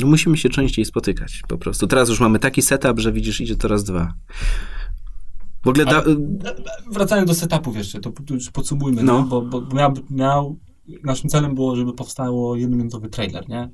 No 0.00 0.06
musimy 0.06 0.36
się 0.36 0.48
częściej 0.48 0.84
spotykać 0.84 1.42
po 1.48 1.58
prostu. 1.58 1.86
Teraz 1.86 2.08
już 2.08 2.20
mamy 2.20 2.38
taki 2.38 2.62
setup, 2.62 3.00
że 3.00 3.12
widzisz, 3.12 3.40
idzie 3.40 3.56
to 3.56 3.68
raz 3.68 3.84
dwa. 3.84 4.14
W 5.64 5.68
ogóle 5.68 5.84
da, 5.84 6.02
Wracając 6.92 7.28
do 7.28 7.34
setupów 7.34 7.76
jeszcze, 7.76 8.00
to 8.00 8.12
już 8.30 8.50
podsumujmy, 8.50 9.02
No. 9.02 9.12
no. 9.12 9.22
bo, 9.22 9.42
bo 9.42 9.74
miał, 9.74 9.92
miał, 10.10 10.58
naszym 11.04 11.30
celem 11.30 11.54
było, 11.54 11.76
żeby 11.76 11.92
powstało 11.92 12.56
jednominutowy 12.56 13.08
trailer, 13.08 13.48
nie? 13.48 13.70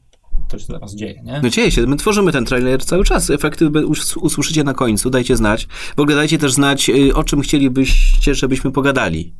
To 0.48 0.58
się 0.58 0.66
teraz 0.66 0.94
dzieje, 0.94 1.22
nie? 1.24 1.40
No 1.42 1.50
dzieje 1.50 1.70
się, 1.70 1.86
my 1.86 1.96
tworzymy 1.96 2.32
ten 2.32 2.44
trailer 2.44 2.84
cały 2.84 3.04
czas. 3.04 3.30
Efekty 3.30 3.68
us- 3.70 4.16
usłyszycie 4.16 4.64
na 4.64 4.74
końcu, 4.74 5.10
dajcie 5.10 5.36
znać. 5.36 5.68
W 5.96 6.00
ogóle 6.00 6.16
dajcie 6.16 6.38
też 6.38 6.52
znać, 6.52 6.88
y, 6.90 7.14
o 7.14 7.24
czym 7.24 7.40
chcielibyście, 7.40 8.34
żebyśmy 8.34 8.70
pogadali. 8.72 9.34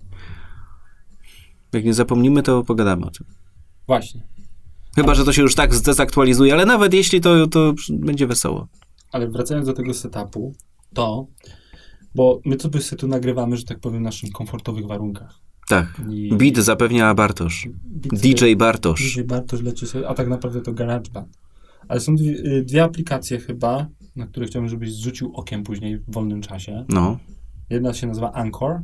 Jak 1.73 1.85
nie 1.85 1.95
zapomnimy, 1.95 2.43
to 2.43 2.65
pogadamy 2.65 3.07
o 3.07 3.11
tym. 3.11 3.27
Właśnie. 3.87 4.23
Chyba, 4.95 5.15
że 5.15 5.25
to 5.25 5.33
się 5.33 5.43
już 5.43 5.55
tak 5.55 5.75
zdezaktualizuje, 5.75 6.53
ale 6.53 6.67
nawet 6.67 6.95
jeśli 6.95 7.21
to, 7.21 7.47
to 7.47 7.75
będzie 7.91 8.27
wesoło. 8.27 8.69
Ale 9.13 9.29
wracając 9.29 9.67
do 9.67 9.73
tego 9.73 9.95
setupu, 9.95 10.53
to, 10.95 11.27
bo 12.15 12.41
my 12.45 12.57
to 12.57 12.81
sobie 12.81 13.01
tu 13.01 13.09
nagrywamy, 13.09 13.57
że 13.57 13.65
tak 13.65 13.81
powiem, 13.81 14.01
w 14.01 14.05
naszych 14.05 14.31
komfortowych 14.31 14.87
warunkach. 14.87 15.39
Tak. 15.69 16.03
I 16.11 16.35
Beat 16.35 16.57
zapewnia 16.57 17.15
Bartosz. 17.15 17.69
beat 17.85 18.23
DJ 18.23 18.39
sobie- 18.39 18.57
Bartosz. 18.57 19.15
DJ 19.15 19.23
Bartosz 19.23 19.63
leci 19.63 19.87
sobie, 19.87 20.09
a 20.09 20.15
tak 20.15 20.29
naprawdę 20.29 20.61
to 20.61 20.73
GarageBand. 20.73 21.39
Ale 21.89 22.01
są 22.01 22.15
dwie, 22.17 22.31
y, 22.31 22.65
dwie 22.69 22.85
aplikacje 22.85 23.39
chyba, 23.41 23.87
na 24.17 24.27
które 24.27 24.47
chciałbym, 24.47 24.69
żebyś 24.69 24.93
zrzucił 24.93 25.33
okiem 25.35 25.63
później 25.63 25.99
w 25.99 26.05
wolnym 26.15 26.41
czasie. 26.41 26.85
No. 26.89 27.19
Jedna 27.71 27.95
się 27.95 28.07
nazywa 28.07 28.33
Anchor, 28.33 28.81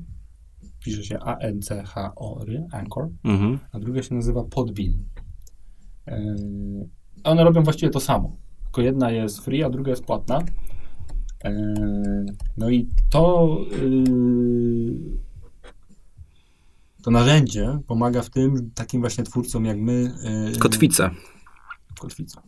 pisze 0.85 1.05
się 1.05 1.19
A-N-C-H-O-R, 1.19 2.65
Anchor, 2.73 3.09
Mhm. 3.25 3.59
a 3.73 3.79
druga 3.79 4.03
się 4.03 4.15
nazywa 4.15 4.45
Podbean. 4.45 4.95
Yy, 6.07 6.89
one 7.25 7.45
robią 7.45 7.63
właściwie 7.63 7.91
to 7.91 8.01
samo. 8.01 8.37
Tylko 8.65 8.83
jedna 8.83 9.11
jest 9.11 9.41
free, 9.41 9.63
a 9.63 9.71
druga 9.71 9.91
jest 9.91 10.05
płatna. 10.05 10.39
E, 11.45 11.53
No 12.57 12.71
i 12.71 12.89
to, 13.11 13.49
yy, 13.83 15.19
to 17.03 17.11
narzędzie 17.11 17.79
pomaga 17.87 18.23
w 18.23 18.31
tym 18.31 18.71
takim 18.75 19.01
właśnie 19.01 19.25
twórcom 19.25 19.65
jak 19.65 19.79
my. 19.79 20.13
yy, 20.53 20.59
Kotwica. 20.59 21.11
Kotwica. 22.01 22.43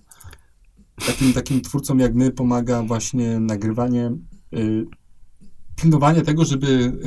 Takim, 1.06 1.32
takim 1.32 1.60
twórcom 1.60 1.98
jak 2.00 2.14
my 2.14 2.30
pomaga 2.30 2.82
właśnie 2.82 3.40
nagrywanie, 3.40 4.10
y, 4.54 4.84
pilnowanie 5.82 6.22
tego, 6.22 6.44
żeby 6.44 6.66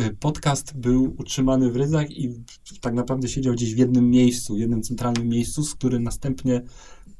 y, 0.10 0.16
podcast 0.20 0.78
był 0.78 1.16
utrzymany 1.20 1.72
w 1.72 1.76
ryzach 1.76 2.12
i 2.12 2.30
tak 2.82 2.94
naprawdę 2.94 3.28
siedział 3.28 3.54
gdzieś 3.54 3.76
w 3.76 3.78
jednym 3.78 4.10
miejscu, 4.10 4.58
jednym 4.58 4.82
centralnym 4.82 5.28
miejscu, 5.30 5.64
z 5.64 5.76
którym 5.76 6.04
następnie, 6.04 6.62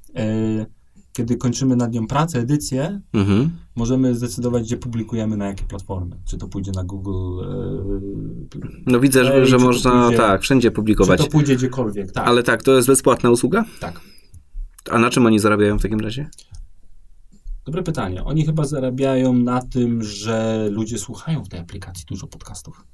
y, 0.10 0.66
kiedy 1.14 1.38
kończymy 1.38 1.76
nad 1.76 1.94
nią 1.94 2.08
pracę, 2.08 2.40
edycję, 2.40 3.02
Mhm. 3.14 3.50
możemy 3.76 4.16
zdecydować, 4.16 4.64
gdzie 4.64 4.78
publikujemy, 4.78 5.38
na 5.38 5.46
jakie 5.46 5.64
platformy. 5.66 6.16
Czy 6.26 6.38
to 6.38 6.48
pójdzie 6.48 6.72
na 6.76 6.84
Google, 6.84 7.44
y, 8.56 8.60
No 8.86 9.00
widzę, 9.00 9.26
że, 9.26 9.46
czy 9.46 9.58
można 9.58 10.04
pójdzie- 10.04 10.18
tak, 10.18 10.42
wszędzie 10.42 10.70
czy 10.70 10.76
publikować. 10.76 11.22
to 11.22 11.28
pójdzie 11.28 11.56
gdziekolwiek. 11.56 12.12
Tak, 12.12 12.28
Ale 12.28 12.44
tak, 12.44 12.64
to 12.64 12.76
jest 12.76 12.88
bezpłatna 12.88 13.30
usługa? 13.30 13.66
tak. 13.80 14.00
A 14.92 15.00
na 15.00 15.10
czym 15.10 15.26
oni 15.26 15.40
zarabiają 15.40 15.80
w 15.80 15.82
takim 15.82 16.00
razie? 16.00 16.30
Dobre 17.66 17.84
pytanie. 17.84 18.24
Oni 18.24 18.46
chyba 18.46 18.66
zarabiają 18.66 19.34
na 19.34 19.62
tym, 19.62 20.04
że 20.04 20.68
ludzie 20.72 20.98
słuchają 20.98 21.44
w 21.44 21.50
tej 21.50 21.60
aplikacji 21.60 22.06
dużo 22.10 22.28
podcastów. 22.28 22.86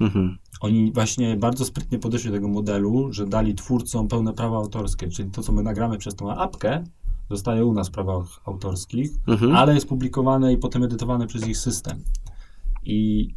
Mhm. 0.00 0.38
Oni 0.60 0.92
właśnie 0.92 1.36
bardzo 1.36 1.64
sprytnie 1.64 1.98
podeszli 1.98 2.30
do 2.30 2.36
tego 2.36 2.48
modelu, 2.48 3.12
że 3.12 3.26
dali 3.26 3.54
twórcom 3.54 4.08
pełne 4.08 4.32
prawa 4.32 4.56
autorskie, 4.56 5.08
czyli 5.08 5.30
to, 5.30 5.42
co 5.42 5.52
my 5.52 5.62
nagramy 5.62 5.98
przez 5.98 6.14
tą 6.14 6.30
apkę, 6.34 6.84
zostaje 7.30 7.64
u 7.64 7.72
nas 7.72 7.88
w 7.88 7.92
prawach 7.92 8.26
autorskich, 8.44 9.10
Mhm. 9.26 9.52
ale 9.56 9.74
jest 9.74 9.88
publikowane 9.88 10.52
i 10.52 10.56
potem 10.58 10.82
edytowane 10.82 11.26
przez 11.26 11.46
ich 11.48 11.58
system. 11.58 12.02
I 12.84 13.28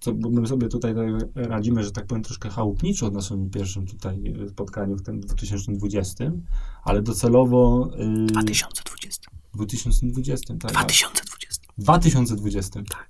co, 0.00 0.12
my 0.14 0.46
sobie 0.46 0.68
tutaj 0.68 0.94
tak 0.94 1.06
radzimy, 1.34 1.84
że 1.84 1.90
tak 1.90 2.06
powiem, 2.06 2.24
troszkę 2.24 2.48
chałupniczo 2.48 3.06
na 3.06 3.12
naszym 3.12 3.50
pierwszym 3.50 3.86
tutaj 3.86 4.34
spotkaniu 4.48 4.96
w 4.96 5.02
tym 5.02 5.20
2020, 5.20 6.32
ale 6.84 7.02
docelowo... 7.02 7.90
Yy, 7.98 8.26
2020. 8.26 9.30
2020, 9.54 10.54
tak. 10.56 10.70
2020. 10.72 11.62
2020. 11.78 12.80
Tak. 12.90 13.08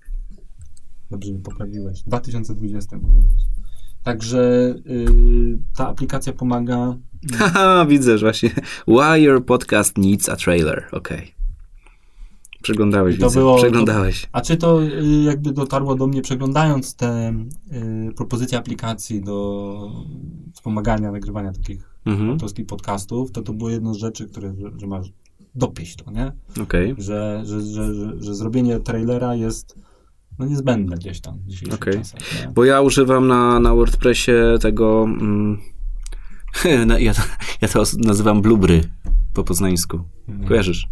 Dobrze 1.10 1.32
mnie 1.32 1.40
poprawiłeś. 1.40 2.02
2020. 2.02 2.96
o 2.96 3.12
Jezus. 3.14 3.42
Także 4.02 4.74
y, 4.86 5.58
ta 5.76 5.88
aplikacja 5.88 6.32
pomaga. 6.32 6.96
Haha, 7.38 7.86
widzę, 7.88 8.18
że 8.18 8.26
właśnie. 8.26 8.50
Why 8.88 9.20
your 9.20 9.44
podcast 9.46 9.98
needs 9.98 10.28
a 10.28 10.36
trailer. 10.36 10.88
Okej. 10.92 11.34
Przeglądałeś, 12.62 13.18
To 13.18 13.26
widzę. 13.28 13.40
było- 13.40 13.56
Przeglądałeś. 13.58 14.28
A 14.32 14.40
czy 14.40 14.56
to 14.56 14.82
y, 14.84 15.22
jakby 15.24 15.52
dotarło 15.52 15.94
do 15.94 16.06
mnie 16.06 16.22
przeglądając 16.22 16.94
te 16.94 17.34
y, 18.10 18.12
propozycje 18.16 18.58
aplikacji 18.58 19.20
do 19.22 19.76
wspomagania 20.54 21.12
nagrywania 21.12 21.52
takich 21.52 21.90
Mhm. 22.06 22.30
autorskich 22.30 22.66
podcastów, 22.66 23.32
to 23.32 23.42
to 23.42 23.52
było 23.52 23.70
jedną 23.70 23.94
z 23.94 23.96
rzeczy, 23.96 24.26
które, 24.28 24.54
że, 24.56 24.70
że 24.78 24.86
masz 24.86 25.12
dopieść 25.54 25.96
to, 25.96 26.10
nie? 26.10 26.32
Okej. 26.62 26.94
Że, 26.98 27.42
że, 27.44 27.60
że, 27.60 27.94
że, 27.94 28.12
że 28.18 28.34
zrobienie 28.34 28.80
trailera 28.80 29.34
jest 29.34 29.74
no, 30.38 30.46
niezbędne 30.46 30.96
gdzieś 30.96 31.20
tam 31.20 31.38
w 31.70 31.74
Okej. 31.74 31.94
czasach. 31.94 32.20
Bo 32.52 32.64
ja 32.64 32.80
używam 32.80 33.28
na, 33.28 33.60
na 33.60 33.74
WordPressie 33.74 34.32
tego. 34.60 35.04
Mm, 35.04 35.58
ja, 36.98 37.14
to, 37.14 37.22
ja 37.60 37.68
to 37.68 37.82
nazywam 37.98 38.42
blubry 38.42 38.80
po 39.34 39.44
poznańsku. 39.44 40.00
Mhm. 40.28 40.48
Kojarzysz? 40.48 40.86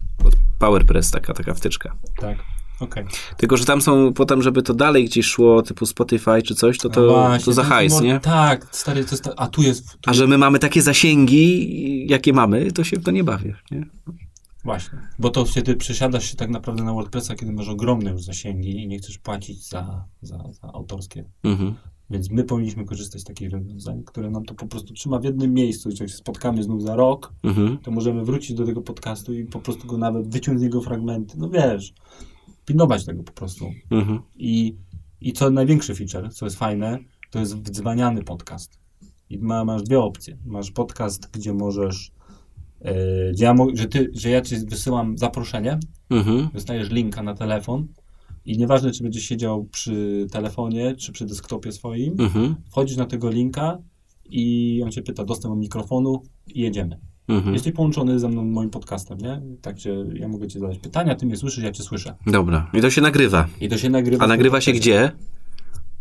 PowerPress, 0.58 1.10
taka, 1.10 1.34
taka 1.34 1.54
wtyczka. 1.54 1.96
Tak. 2.16 2.38
Okej. 2.80 3.04
Tylko, 3.36 3.56
że 3.56 3.64
tam 3.64 3.82
są 3.82 4.12
potem, 4.12 4.42
żeby 4.42 4.62
to 4.62 4.74
dalej 4.74 5.04
gdzieś 5.04 5.26
szło, 5.26 5.62
typu 5.62 5.86
Spotify 5.86 6.42
czy 6.42 6.54
coś, 6.54 6.78
to 6.78 6.88
to, 6.88 7.00
No 7.00 7.12
właśnie, 7.12 7.44
to 7.44 7.52
za 7.52 7.64
hajs, 7.64 8.00
nie? 8.00 8.20
Tak, 8.20 8.66
stary, 8.70 9.04
to 9.04 9.10
jest, 9.10 9.30
a 9.36 9.46
tu 9.46 9.62
jest, 9.62 9.92
tu 10.00 10.10
A 10.10 10.14
że 10.14 10.26
my 10.26 10.38
mamy 10.38 10.58
takie 10.58 10.82
zasięgi, 10.82 12.06
jakie 12.08 12.32
mamy, 12.32 12.72
to 12.72 12.84
się 12.84 12.96
w 12.96 13.04
to 13.04 13.10
nie 13.10 13.24
bawię, 13.24 13.54
nie? 13.70 13.86
Właśnie, 14.68 14.98
bo 15.18 15.30
to 15.30 15.44
wtedy 15.44 15.76
przesiadasz 15.76 16.24
się 16.30 16.36
tak 16.36 16.50
naprawdę 16.50 16.84
na 16.84 16.92
WordPressa, 16.92 17.34
kiedy 17.34 17.52
masz 17.52 17.68
ogromne 17.68 18.10
już 18.10 18.22
zasięgi 18.22 18.70
i 18.82 18.88
nie 18.88 18.98
chcesz 18.98 19.18
płacić 19.18 19.68
za, 19.68 20.04
za, 20.22 20.44
za 20.52 20.72
autorskie. 20.72 21.24
Mhm. 21.44 21.74
Więc 22.10 22.30
my 22.30 22.44
powinniśmy 22.44 22.84
korzystać 22.84 23.20
z 23.20 23.24
takich 23.24 23.50
rozwiązań, 23.50 24.02
które 24.04 24.30
nam 24.30 24.44
to 24.44 24.54
po 24.54 24.66
prostu 24.66 24.94
trzyma 24.94 25.18
w 25.18 25.24
jednym 25.24 25.54
miejscu. 25.54 25.90
Jeśli 25.90 26.08
się 26.08 26.16
spotkamy 26.16 26.62
znów 26.62 26.82
za 26.82 26.96
rok, 26.96 27.32
Mhm. 27.42 27.78
to 27.78 27.90
możemy 27.90 28.24
wrócić 28.24 28.56
do 28.56 28.66
tego 28.66 28.82
podcastu 28.82 29.34
i 29.34 29.44
po 29.44 29.60
prostu 29.60 29.86
go 29.86 29.98
nawet 29.98 30.28
wyciąć 30.28 30.58
z 30.60 30.62
niego 30.62 30.80
fragmenty. 30.80 31.38
No 31.38 31.48
wiesz, 31.50 31.94
pilnować 32.64 33.04
tego 33.04 33.22
po 33.22 33.32
prostu. 33.32 33.70
Mhm. 33.90 34.20
I, 34.36 34.76
i 35.20 35.32
co 35.32 35.50
największy 35.50 35.94
feature, 35.94 36.32
co 36.34 36.46
jest 36.46 36.56
fajne, 36.58 36.98
to 37.30 37.38
jest 37.38 37.56
wdzwaniany 37.56 38.22
podcast. 38.22 38.78
I 39.30 39.38
ma, 39.38 39.64
masz 39.64 39.82
dwie 39.82 40.00
opcje. 40.00 40.36
Masz 40.44 40.70
podcast, 40.70 41.30
gdzie 41.32 41.52
możesz, 41.54 42.10
yy, 42.84 42.90
gdzie 43.32 43.44
ja, 43.44 43.54
że, 43.74 43.86
ty, 43.86 44.10
że 44.14 44.30
ja 44.30 44.40
ci 44.40 44.56
wysyłam 44.66 45.18
zaproszenie, 45.18 45.78
Mhm. 46.10 46.48
dostajesz 46.54 46.90
linka 46.90 47.22
na 47.22 47.34
telefon 47.34 47.86
i 48.44 48.58
nieważne, 48.58 48.90
czy 48.90 49.02
będziesz 49.02 49.22
siedział 49.22 49.64
przy 49.64 50.26
telefonie, 50.32 50.96
czy 50.96 51.12
przy 51.12 51.26
desktopie 51.26 51.72
swoim, 51.72 52.14
Mhm. 52.20 52.54
wchodzisz 52.70 52.96
na 52.96 53.06
tego 53.06 53.30
linka 53.30 53.78
i 54.30 54.80
on 54.84 54.90
cię 54.90 55.02
pyta 55.02 55.24
dostęp 55.24 55.54
do 55.54 55.60
mikrofonu 55.60 56.22
i 56.46 56.60
jedziemy. 56.60 56.98
Mhm. 57.28 57.54
Jesteś 57.54 57.72
połączony 57.72 58.18
ze 58.18 58.28
mną 58.28 58.44
moim 58.44 58.70
podcastem, 58.70 59.18
nie? 59.18 59.42
Także 59.62 59.90
ja 60.14 60.28
mogę 60.28 60.48
ci 60.48 60.58
zadać 60.58 60.78
pytania, 60.78 61.14
ty 61.14 61.26
mnie 61.26 61.36
słyszysz, 61.36 61.64
ja 61.64 61.72
cię 61.72 61.82
słyszę. 61.82 62.14
Dobra. 62.26 62.70
I 62.74 62.80
to 62.80 62.90
się 62.90 63.00
nagrywa. 63.00 63.46
I 63.60 63.68
to 63.68 63.78
się 63.78 63.90
nagrywa. 63.90 64.24
A 64.24 64.28
nagrywa 64.28 64.60
się 64.60 64.72
gdzie? 64.72 65.12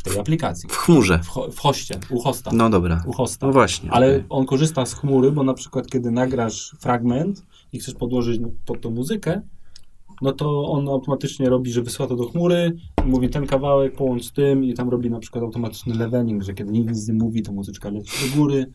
W 0.08 0.12
tej 0.12 0.22
aplikacji. 0.22 0.70
W 0.70 0.76
chmurze. 0.78 1.20
W, 1.24 1.28
ho- 1.28 1.52
w 1.52 1.60
hoście, 1.60 2.00
u 2.10 2.20
hosta. 2.20 2.52
No 2.54 2.70
dobra. 2.70 3.04
U 3.08 3.12
hosta. 3.14 3.48
No 3.48 3.54
właśnie. 3.54 3.92
Ale 3.92 4.08
okej. 4.08 4.26
on 4.30 4.46
korzysta 4.46 4.86
z 4.86 4.94
chmury, 4.94 5.32
bo 5.32 5.44
na 5.44 5.54
przykład 5.54 5.88
kiedy 5.88 6.12
nagrasz 6.12 6.76
fragment 6.80 7.46
i 7.74 7.80
chcesz 7.80 7.94
podłożyć 7.94 8.42
pod 8.66 8.82
tą 8.82 8.92
muzykę, 8.92 9.42
no 10.22 10.32
to 10.32 10.66
on 10.72 10.88
automatycznie 10.90 11.50
robi, 11.50 11.72
że 11.72 11.82
wysyła 11.82 12.08
to 12.08 12.16
do 12.16 12.26
chmury, 12.28 12.76
mówi 13.06 13.30
ten 13.30 13.48
kawałek 13.48 13.96
połącz 13.96 14.24
z 14.26 14.32
tym 14.32 14.64
i 14.64 14.74
tam 14.74 14.90
robi 14.90 15.10
na 15.10 15.20
przykład 15.20 15.44
automatyczny 15.44 15.96
leveling, 15.96 16.44
że 16.44 16.54
kiedy 16.54 16.72
nikt 16.72 16.90
nic 16.90 17.08
nie 17.08 17.14
mówi, 17.14 17.42
to 17.42 17.52
muzyczka 17.52 17.90
leci 17.90 18.12
do 18.30 18.38
góry. 18.38 18.72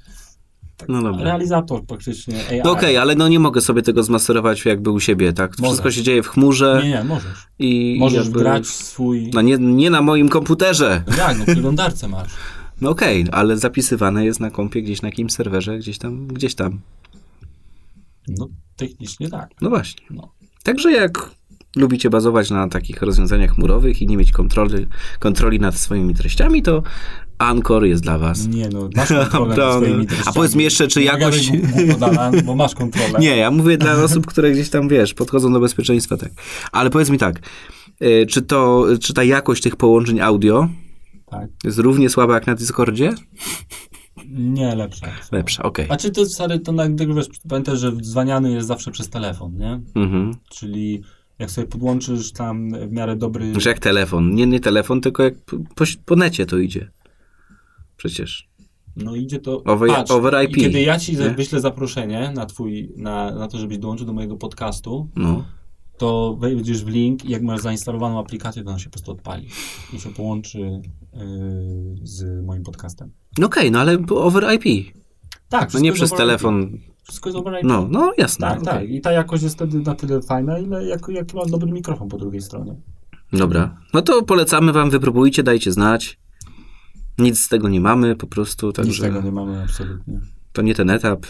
Tak, 0.77 0.89
No 0.89 1.03
dobra. 1.03 1.25
Realizator 1.25 1.87
praktycznie 1.87 2.49
AI. 2.51 2.61
No 2.65 2.71
okej, 2.71 2.97
ale 2.97 3.15
no 3.15 3.29
nie 3.29 3.39
mogę 3.41 3.61
sobie 3.61 3.83
tego 3.83 4.03
zmasterować 4.03 4.65
jakby 4.65 4.91
u 4.91 5.01
siebie, 5.01 5.33
tak? 5.33 5.51
Możesz. 5.51 5.69
Wszystko 5.69 5.91
się 5.91 6.03
dzieje 6.03 6.23
w 6.23 6.29
chmurze 6.29 6.81
Nie, 6.83 6.89
nie, 6.89 7.05
możesz. 7.05 7.47
i 7.59 7.97
Możesz 8.01 8.25
jakby... 8.25 8.39
grać 8.41 8.67
swój... 8.67 9.31
No 9.35 9.41
nie, 9.41 9.57
nie 9.59 9.91
na 9.91 10.03
moim 10.03 10.29
komputerze. 10.29 11.03
No 11.07 11.17
jak, 11.17 11.39
no 11.39 11.45
przeglądarce 11.45 12.09
masz. 12.09 12.31
No 12.81 12.91
okej, 12.91 13.27
ale 13.33 13.57
zapisywane 13.57 14.25
jest 14.25 14.41
na 14.41 14.51
kompie 14.51 14.83
gdzieś 14.83 15.03
na 15.03 15.09
jakimś 15.09 15.33
serwerze, 15.33 15.79
gdzieś 15.79 15.99
tam, 15.99 16.27
gdzieś 16.27 16.55
tam. 16.55 16.81
No 18.29 18.49
technicznie 18.77 19.29
tak. 19.29 19.51
No 19.61 19.69
właśnie. 19.69 20.07
No. 20.11 20.33
Także 20.65 20.93
jak 20.93 21.31
lubicie 21.77 22.11
bazować 22.11 22.51
na 22.51 22.69
takich 22.69 23.03
rozwiązaniach 23.03 23.55
chmurowych 23.55 24.03
i 24.03 24.07
nie 24.07 24.17
mieć 24.17 24.33
kontroli, 24.33 24.87
kontroli 25.19 25.61
nad 25.61 25.75
swoimi 25.75 26.15
treściami, 26.15 26.63
to 26.63 26.83
Anchor 27.43 27.85
jest 27.85 28.03
dla 28.03 28.19
was. 28.19 28.49
Nie 28.49 28.69
no, 28.69 28.89
masz 28.97 29.09
kontrolę 29.09 29.57
Dobra. 29.57 29.73
swoimi 29.73 30.07
A 30.27 30.33
powiedz 30.33 30.55
mi 30.55 30.65
jeszcze, 30.65 30.89
czy 30.89 31.03
jakoś- 31.03 31.53
Alan, 32.01 32.43
bo 32.45 32.55
masz 32.57 32.75
kontrolę. 32.75 33.19
Nie, 33.19 33.37
ja 33.37 33.51
mówię 33.51 33.79
dla 33.79 33.95
osób, 33.95 34.27
które 34.27 34.53
gdzieś 34.53 34.71
tam, 34.71 34.89
wiesz, 34.89 35.15
podchodzą 35.15 35.53
do 35.53 35.61
bezpieczeństwa, 35.61 36.17
tak. 36.17 36.33
Ale 36.73 36.91
powiedz 36.91 37.11
mi 37.11 37.19
tak, 37.19 37.41
y, 38.03 38.27
czy 38.27 38.43
to, 38.43 38.87
czy 39.01 39.15
ta 39.15 39.25
jakość 39.25 39.63
tych 39.63 39.77
połączeń 39.77 40.21
audio 40.21 40.69
Tak. 41.31 41.49
jest 41.65 41.79
równie 41.79 42.11
słaba 42.11 42.35
jak 42.35 42.47
na 42.47 42.55
Discordzie? 42.55 43.15
Nie, 44.29 44.75
lepsze. 44.75 45.07
Lepsza, 45.33 45.63
okej. 45.63 45.87
A 45.89 45.97
czy 45.97 46.11
to 46.11 46.27
stary, 46.27 46.59
to 46.61 46.73
na, 46.73 46.89
wiesz, 46.89 47.27
pamiętaj, 47.49 47.77
że 47.77 47.93
dzwaniany 47.93 48.53
jest 48.53 48.69
zawsze 48.69 48.91
przez 48.91 49.09
telefon, 49.11 49.57
nie? 49.57 49.81
Mhm. 49.95 50.35
Czyli 50.51 51.03
jak 51.39 51.51
sobie 51.51 51.67
podłączysz 51.67 52.33
tam 52.33 52.71
w 52.89 52.93
miarę 52.93 53.17
dobry... 53.17 53.61
Że 53.61 53.71
jak 53.71 53.79
telefon. 53.79 54.35
Nie, 54.35 54.47
nie 54.47 54.61
telefon, 54.61 55.01
tylko 55.01 55.23
jak 55.23 55.35
po, 55.39 55.57
po, 55.75 55.85
po 56.05 56.17
necie 56.17 56.47
to 56.47 56.59
idzie. 56.59 56.91
Przecież. 58.07 58.49
No 58.97 59.15
idzie 59.17 59.39
to... 59.39 59.59
Over- 59.65 59.89
Patrz, 59.89 60.11
over 60.11 60.45
IP, 60.45 60.57
kiedy 60.57 60.81
ja 60.81 60.99
ci 60.99 61.17
nie? 61.17 61.31
wyślę 61.31 61.61
zaproszenie 61.61 62.33
na 62.35 62.47
twój, 62.47 62.93
na, 62.97 63.31
na 63.35 63.49
to, 63.49 63.59
żebyś 63.59 63.79
dołączył 63.79 64.07
do 64.07 64.13
mojego 64.13 64.37
podcastu, 64.37 65.09
No. 65.17 65.45
to 65.99 66.37
wejdziesz 66.41 66.85
w 66.85 66.89
link 66.89 67.25
i 67.25 67.31
jak 67.31 67.43
masz 67.43 67.61
zainstalowaną 67.61 68.19
aplikację, 68.21 68.65
to 68.65 68.71
on 68.71 68.79
się 68.79 68.85
po 68.85 68.91
prostu 68.91 69.13
odpali 69.13 69.49
i 69.93 70.01
się 70.01 70.11
połączy 70.11 70.59
yy, 70.59 70.81
z 72.03 72.45
moim 72.47 72.63
podcastem. 72.63 73.11
No 73.39 73.47
okej, 73.47 73.71
no 73.71 73.81
ale 73.81 73.99
over 74.11 74.47
IP. 74.55 74.95
Tak, 75.49 75.75
No 75.75 75.81
nie 75.81 75.93
przez 75.93 76.13
over 76.13 76.19
IP. 76.25 76.27
telefon. 76.27 76.79
Wszystko 77.03 77.29
jest 77.29 77.39
over 77.39 77.55
IP. 77.59 77.65
No, 77.65 77.87
no 77.91 78.13
jasne. 78.19 78.47
Tak, 78.49 78.63
okej. 78.63 78.73
tak. 78.75 78.91
I 78.91 79.01
ta 79.01 79.13
jakość 79.13 79.43
jest 79.43 79.55
wtedy 79.55 79.79
na 79.79 79.95
tyle 79.95 80.23
fajna, 80.23 80.59
ile 80.59 80.85
jak, 80.87 81.09
jak 81.09 81.35
masz 81.35 81.51
dobry 81.51 81.73
mikrofon 81.73 82.09
po 82.09 82.19
drugiej 82.19 82.43
stronie. 82.43 82.75
Dobra. 83.33 83.77
No 83.95 84.03
to 84.03 84.23
polecamy 84.23 84.73
wam, 84.73 84.91
wypróbujcie, 84.91 85.43
dajcie 85.43 85.73
znać. 85.73 86.19
Nic 87.19 87.41
z 87.41 87.49
tego 87.49 87.69
nie 87.69 87.81
mamy, 87.81 88.17
po 88.17 88.27
prostu, 88.27 88.67
Nic 88.67 88.77
także 88.77 89.03
tego 89.03 89.21
nie 89.23 89.33
mamy 89.33 89.63
absolutnie. 89.63 90.21
to 90.53 90.63
nie 90.63 90.75
ten 90.75 90.91
etap. 90.91 91.27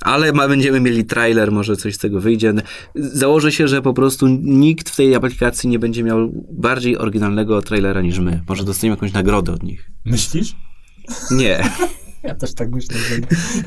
Ale 0.00 0.32
ma, 0.32 0.48
będziemy 0.48 0.80
mieli 0.80 1.04
trailer, 1.04 1.52
może 1.52 1.76
coś 1.76 1.94
z 1.94 1.98
tego 1.98 2.20
wyjdzie. 2.20 2.54
Założę 2.94 3.52
się, 3.52 3.68
że 3.68 3.82
po 3.82 3.94
prostu 3.94 4.26
nikt 4.42 4.90
w 4.90 4.96
tej 4.96 5.14
aplikacji 5.14 5.68
nie 5.68 5.78
będzie 5.78 6.04
miał 6.04 6.30
bardziej 6.52 6.98
oryginalnego 6.98 7.62
trailera 7.62 8.02
niż 8.02 8.18
my. 8.18 8.42
Może 8.48 8.64
dostaniemy 8.64 8.96
jakąś 8.96 9.12
nagrodę 9.12 9.52
od 9.52 9.62
nich. 9.62 9.90
Myślisz? 10.04 10.56
Nie, 11.30 11.64
Ja 12.22 12.34
też 12.34 12.54
tak 12.54 12.70
myślę, 12.70 12.96
że, 12.98 13.16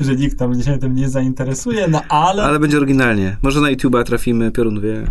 że 0.06 0.16
nikt 0.16 0.38
tam 0.38 0.62
się 0.62 0.78
tym 0.78 0.94
nie 0.94 1.08
zainteresuje, 1.08 1.88
no 1.88 2.02
ale... 2.08 2.42
ale 2.42 2.58
będzie 2.58 2.76
oryginalnie. 2.76 3.36
Może 3.42 3.60
na 3.60 3.72
YouTube'a 3.72 4.04
trafimy, 4.04 4.50
piorun 4.52 4.80
wie. 4.80 5.06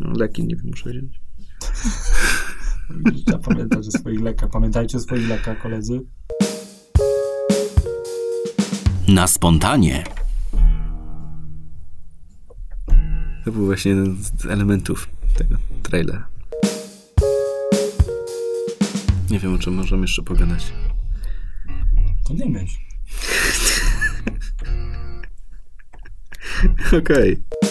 No, 0.00 0.12
leki 0.18 0.44
nie 0.46 0.56
wiem, 0.56 0.66
muszę 0.66 0.90
wziąć. 0.90 1.20
Trzeba 3.26 3.38
pamiętać 3.38 3.88
o 3.88 3.98
swoich 3.98 4.20
lekach. 4.20 4.50
Pamiętajcie 4.50 4.96
o 4.98 5.00
swoich 5.00 5.28
lekach, 5.28 5.62
koledzy. 5.62 6.00
Na 9.08 9.26
spontanie. 9.26 10.04
To 13.44 13.52
był 13.52 13.66
właśnie 13.66 13.90
jeden 13.90 14.16
z 14.16 14.46
elementów 14.46 15.08
tego 15.36 15.56
trailera. 15.82 16.28
Nie 19.30 19.38
wiem, 19.38 19.54
o 19.54 19.58
czym 19.58 19.74
możemy 19.74 20.02
jeszcze 20.02 20.22
pogadać. 20.22 20.72
To 22.28 22.34
nie 22.34 22.46
myśl. 22.46 22.78
Okej. 26.98 27.30
Jak 27.30 27.65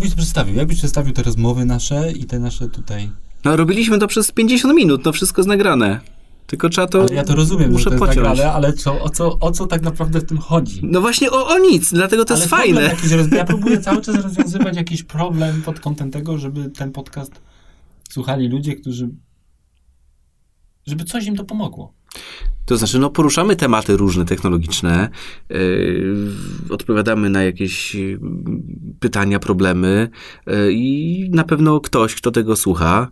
byś 0.00 0.10
to 0.10 0.16
przedstawił? 0.16 0.54
Jak 0.54 0.68
byś 0.68 0.78
przedstawił 0.78 1.12
te 1.12 1.22
rozmowy 1.22 1.64
nasze 1.64 2.12
i 2.12 2.24
te 2.24 2.38
nasze 2.38 2.68
tutaj... 2.68 3.10
No, 3.44 3.56
robiliśmy 3.56 3.98
to 3.98 4.06
przez 4.06 4.32
50 4.32 4.74
minut, 4.74 5.04
no 5.04 5.12
wszystko 5.12 5.40
jest 5.40 5.48
nagrane. 5.48 6.00
Tylko 6.46 6.68
trzeba 6.68 6.86
to. 6.86 7.00
Ale 7.00 7.14
ja 7.14 7.24
to 7.24 7.34
rozumiem, 7.34 7.72
muszę 7.72 7.84
że 7.84 7.90
to 7.90 7.98
pociąć. 7.98 8.16
nagrane, 8.16 8.52
ale 8.52 8.72
co, 8.72 9.02
o, 9.02 9.10
co, 9.10 9.38
o 9.40 9.50
co 9.50 9.66
tak 9.66 9.82
naprawdę 9.82 10.20
w 10.20 10.24
tym 10.24 10.38
chodzi? 10.38 10.80
No 10.82 11.00
właśnie 11.00 11.30
o, 11.30 11.48
o 11.48 11.58
nic, 11.58 11.92
dlatego 11.92 12.24
to 12.24 12.34
ale 12.34 12.40
jest 12.40 12.50
fajne. 12.50 12.82
Jakiś. 12.82 13.10
Ja 13.32 13.44
próbuję 13.44 13.80
cały 13.86 14.02
czas 14.02 14.16
rozwiązywać 14.16 14.76
jakiś 14.76 15.02
problem 15.02 15.62
pod 15.62 15.80
kątem 15.80 16.10
tego, 16.10 16.38
żeby 16.38 16.70
ten 16.70 16.92
podcast 16.92 17.32
słuchali 18.10 18.48
ludzie, 18.48 18.76
którzy... 18.76 19.10
żeby 20.86 21.04
coś 21.04 21.26
im 21.26 21.36
to 21.36 21.44
pomogło. 21.44 21.94
To 22.70 22.76
znaczy, 22.76 22.98
no 22.98 23.10
poruszamy 23.10 23.56
tematy 23.56 23.96
różne 23.96 24.24
technologiczne, 24.24 25.08
yy, 25.48 26.14
odpowiadamy 26.70 27.30
na 27.30 27.42
jakieś 27.42 27.94
yy, 27.94 28.20
pytania, 29.00 29.38
problemy 29.38 30.08
yy, 30.46 30.72
i 30.72 31.30
na 31.30 31.44
pewno 31.44 31.80
ktoś, 31.80 32.14
kto 32.14 32.30
tego 32.30 32.56
słucha, 32.56 33.10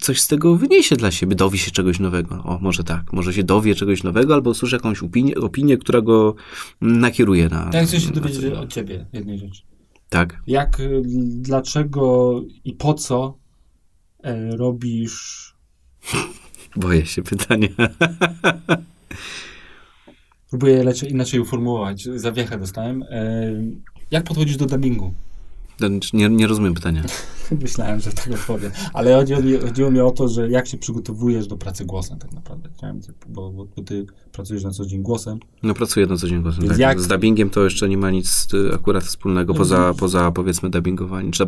coś 0.00 0.20
z 0.20 0.28
tego 0.28 0.56
wyniesie 0.56 0.96
dla 0.96 1.10
siebie, 1.10 1.36
dowie 1.36 1.58
się 1.58 1.70
czegoś 1.70 1.98
nowego. 1.98 2.42
O, 2.44 2.58
może 2.58 2.84
tak, 2.84 3.12
może 3.12 3.32
się 3.32 3.42
dowie 3.42 3.74
czegoś 3.74 4.02
nowego, 4.02 4.34
albo 4.34 4.50
usłyszy 4.50 4.76
jakąś 4.76 5.02
opinię, 5.02 5.34
opinię 5.34 5.78
która 5.78 6.00
go 6.00 6.34
nakieruje 6.80 7.48
na... 7.48 7.70
Ja 7.72 7.84
chcę 7.84 8.00
się 8.00 8.10
dowiedzieć 8.10 8.54
od 8.54 8.72
ciebie 8.72 9.06
jednej 9.12 9.38
rzeczy. 9.38 9.62
Tak. 10.08 10.42
Jak, 10.46 10.80
y, 10.80 11.02
dlaczego 11.40 12.34
i 12.64 12.72
po 12.72 12.94
co 12.94 13.38
e, 14.22 14.56
robisz... 14.56 15.50
Boję 16.76 17.06
się 17.06 17.22
pytania. 17.22 17.68
Próbuję 20.50 20.84
lecie, 20.84 21.08
inaczej 21.08 21.40
uformułować. 21.40 22.08
Zawiechę 22.16 22.58
dostałem. 22.58 23.02
E, 23.02 23.52
jak 24.10 24.24
podchodzisz 24.24 24.56
do 24.56 24.66
dubbingu? 24.66 25.12
Nie, 26.12 26.28
nie 26.28 26.46
rozumiem 26.46 26.74
pytania. 26.74 27.02
Myślałem, 27.62 28.00
że 28.00 28.12
tak 28.12 28.30
odpowiem. 28.34 28.70
Ale 28.92 29.14
chodziło 29.16 29.40
mi, 29.42 29.58
chodziło 29.58 29.90
mi 29.90 30.00
o 30.00 30.10
to, 30.10 30.28
że 30.28 30.50
jak 30.50 30.66
się 30.66 30.78
przygotowujesz 30.78 31.46
do 31.46 31.56
pracy 31.56 31.84
głosem 31.84 32.18
tak 32.18 32.32
naprawdę. 32.32 32.68
Chciałem, 32.76 33.00
bo, 33.28 33.50
bo, 33.50 33.66
ty 33.84 34.06
pracujesz 34.32 34.64
na 34.64 34.70
co 34.70 34.86
dzień 34.86 35.02
głosem. 35.02 35.38
No 35.62 35.74
pracuję 35.74 36.06
na 36.06 36.16
co 36.16 36.28
dzień 36.28 36.42
głosem. 36.42 36.68
Tak. 36.68 36.78
jak- 36.78 37.00
Z 37.00 37.06
dubbingiem 37.08 37.50
to 37.50 37.64
jeszcze 37.64 37.88
nie 37.88 37.98
ma 37.98 38.10
nic 38.10 38.48
y, 38.54 38.74
akurat 38.74 39.04
wspólnego, 39.04 39.52
No, 39.52 39.58
poza, 39.58 39.94
poza 39.98 40.30
powiedzmy 40.30 40.70
dubbingowaniem, 40.70 41.32
czy 41.32 41.46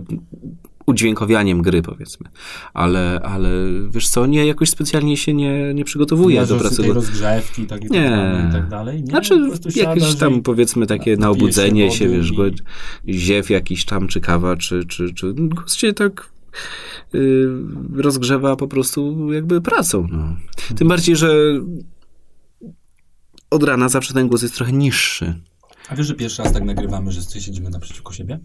udźwiękowianiem 0.87 1.63
gry 1.63 1.83
powiedzmy. 1.83 2.29
Ale, 2.75 3.21
ale 3.25 3.49
wiesz 3.91 4.09
co, 4.09 4.27
nie, 4.27 4.47
jakoś 4.47 4.71
specjalnie 4.71 5.17
się 5.17 5.35
nie, 5.35 5.75
nie 5.75 5.85
przygotowuję 5.85 6.41
Nie 6.41 6.47
do 6.47 6.57
pracy. 6.57 6.83
tej 6.83 6.93
rozgrzewki 6.93 7.67
tak 7.67 7.85
i, 7.85 7.91
Nie. 7.91 8.11
tak, 8.11 8.51
i 8.51 8.53
tak 8.53 8.69
dalej. 8.69 9.03
Nie? 9.03 9.11
znaczy 9.11 9.35
jakieś 9.77 10.15
tam 10.15 10.35
i- 10.35 10.43
powiedzmy 10.43 10.87
takie 10.87 11.17
na 11.17 11.27
się 11.27 11.31
obudzenie 11.31 11.91
się, 11.91 12.05
wody 12.07 12.19
wiesz, 12.19 12.31
i- 12.31 12.37
go, 12.37 12.43
ziew 13.09 13.51
jakiś 13.51 13.85
tam, 13.85 14.09
czy 14.09 14.21
kawa, 14.21 14.57
czy, 14.57 14.85
czy, 14.85 15.15
czy 15.15 15.33
głos 15.35 15.75
się 15.75 15.93
tak 15.93 16.31
y, 17.15 17.49
rozgrzewa 17.97 18.57
po 18.57 18.69
prostu 18.69 19.33
jakby 19.33 19.61
pracą. 19.61 20.07
No. 20.13 20.37
Tym 20.77 20.89
bardziej, 20.89 21.17
że 21.17 21.35
od 23.51 23.63
rana 23.63 23.89
zawsze 23.89 24.15
ten 24.15 24.29
głos 24.29 24.43
jest 24.43 24.55
trochę 24.55 24.73
niższy. 24.73 25.35
A 25.89 25.97
wiesz, 25.97 26.07
że 26.07 26.15
pierwszy 26.15 26.43
raz 26.43 26.53
tak 26.53 26.65
nagrywamy, 26.65 27.13
że 27.13 27.23
siedzimy 27.41 27.71
naprzeciwko 27.71 28.13
siebie? 28.13 28.41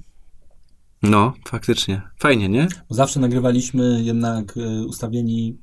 No, 1.10 1.34
faktycznie. 1.48 2.02
Fajnie, 2.20 2.50
nie? 2.50 2.68
Bo 2.90 2.96
zawsze 2.96 3.20
nagrywaliśmy 3.20 4.02
jednak 4.04 4.58
y, 4.58 4.86
ustawieni 4.88 5.58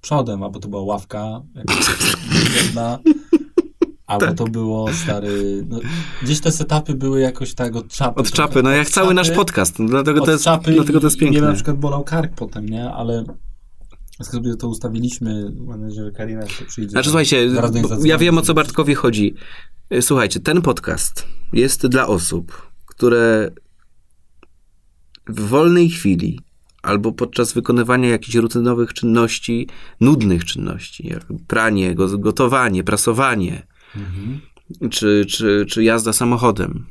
przodem, 0.00 0.42
albo 0.42 0.58
to 0.60 0.68
była 0.68 0.82
ławka 0.82 1.42
jedna, 2.66 2.98
albo 4.06 4.26
Tak. 4.26 4.36
to 4.36 4.44
było 4.44 4.92
stary... 4.92 5.64
No, 5.68 5.78
gdzieś 6.22 6.40
te 6.40 6.52
setupy 6.52 6.94
były 6.94 7.20
jakoś 7.20 7.54
tak 7.54 7.76
od 7.76 7.88
czapy. 7.88 8.20
Od 8.20 8.30
trochę. 8.30 8.48
czapy, 8.48 8.62
no 8.62 8.70
jak 8.70 8.86
Od 8.86 8.92
cały 8.92 9.14
nasz 9.14 9.30
podcast. 9.30 9.78
No, 9.78 9.88
dlatego, 9.88 10.20
to 10.20 10.30
jest, 10.30 10.44
czapy 10.44 10.72
dlatego 10.72 11.00
to 11.00 11.06
jest 11.06 11.20
Mnie 11.20 11.30
piękne. 11.30 11.48
na 11.48 11.54
przykład 11.54 11.76
bolał 11.76 12.04
kark 12.04 12.32
potem, 12.34 12.66
nie? 12.68 12.90
Ale 12.90 13.24
sobie 14.22 14.56
to 14.56 14.68
ustawiliśmy, 14.68 15.52
mam 15.66 15.80
nadzieję, 15.80 16.04
że 16.04 16.12
Karina 16.12 16.42
jeszcze 16.42 16.64
przyjdzie. 16.64 16.90
Znaczy, 16.90 17.08
słuchajcie, 17.08 17.48
ja 18.04 18.18
wiem 18.18 18.38
o 18.38 18.42
co 18.42 18.54
Bartkowi 18.54 18.94
chodzi. 18.94 19.34
Y, 19.94 20.02
Słuchajcie, 20.02 20.40
ten 20.40 20.62
podcast 20.62 21.26
jest 21.52 21.86
dla 21.86 22.06
osób, 22.06 22.70
które 22.86 23.50
w 25.28 25.40
wolnej 25.48 25.90
chwili 25.90 26.40
albo 26.82 27.12
podczas 27.12 27.52
wykonywania 27.52 28.08
jakichś 28.08 28.34
rutynowych 28.34 28.92
czynności, 28.94 29.68
nudnych 30.00 30.44
czynności, 30.44 31.06
jak 31.08 31.22
pranie, 31.46 31.94
go- 31.94 32.18
gotowanie, 32.18 32.84
prasowanie, 32.84 33.66
Mhm. 33.96 34.40
czy, 34.90 35.26
czy, 35.28 35.66
czy 35.68 35.84
jazda 35.84 36.12
samochodem, 36.12 36.86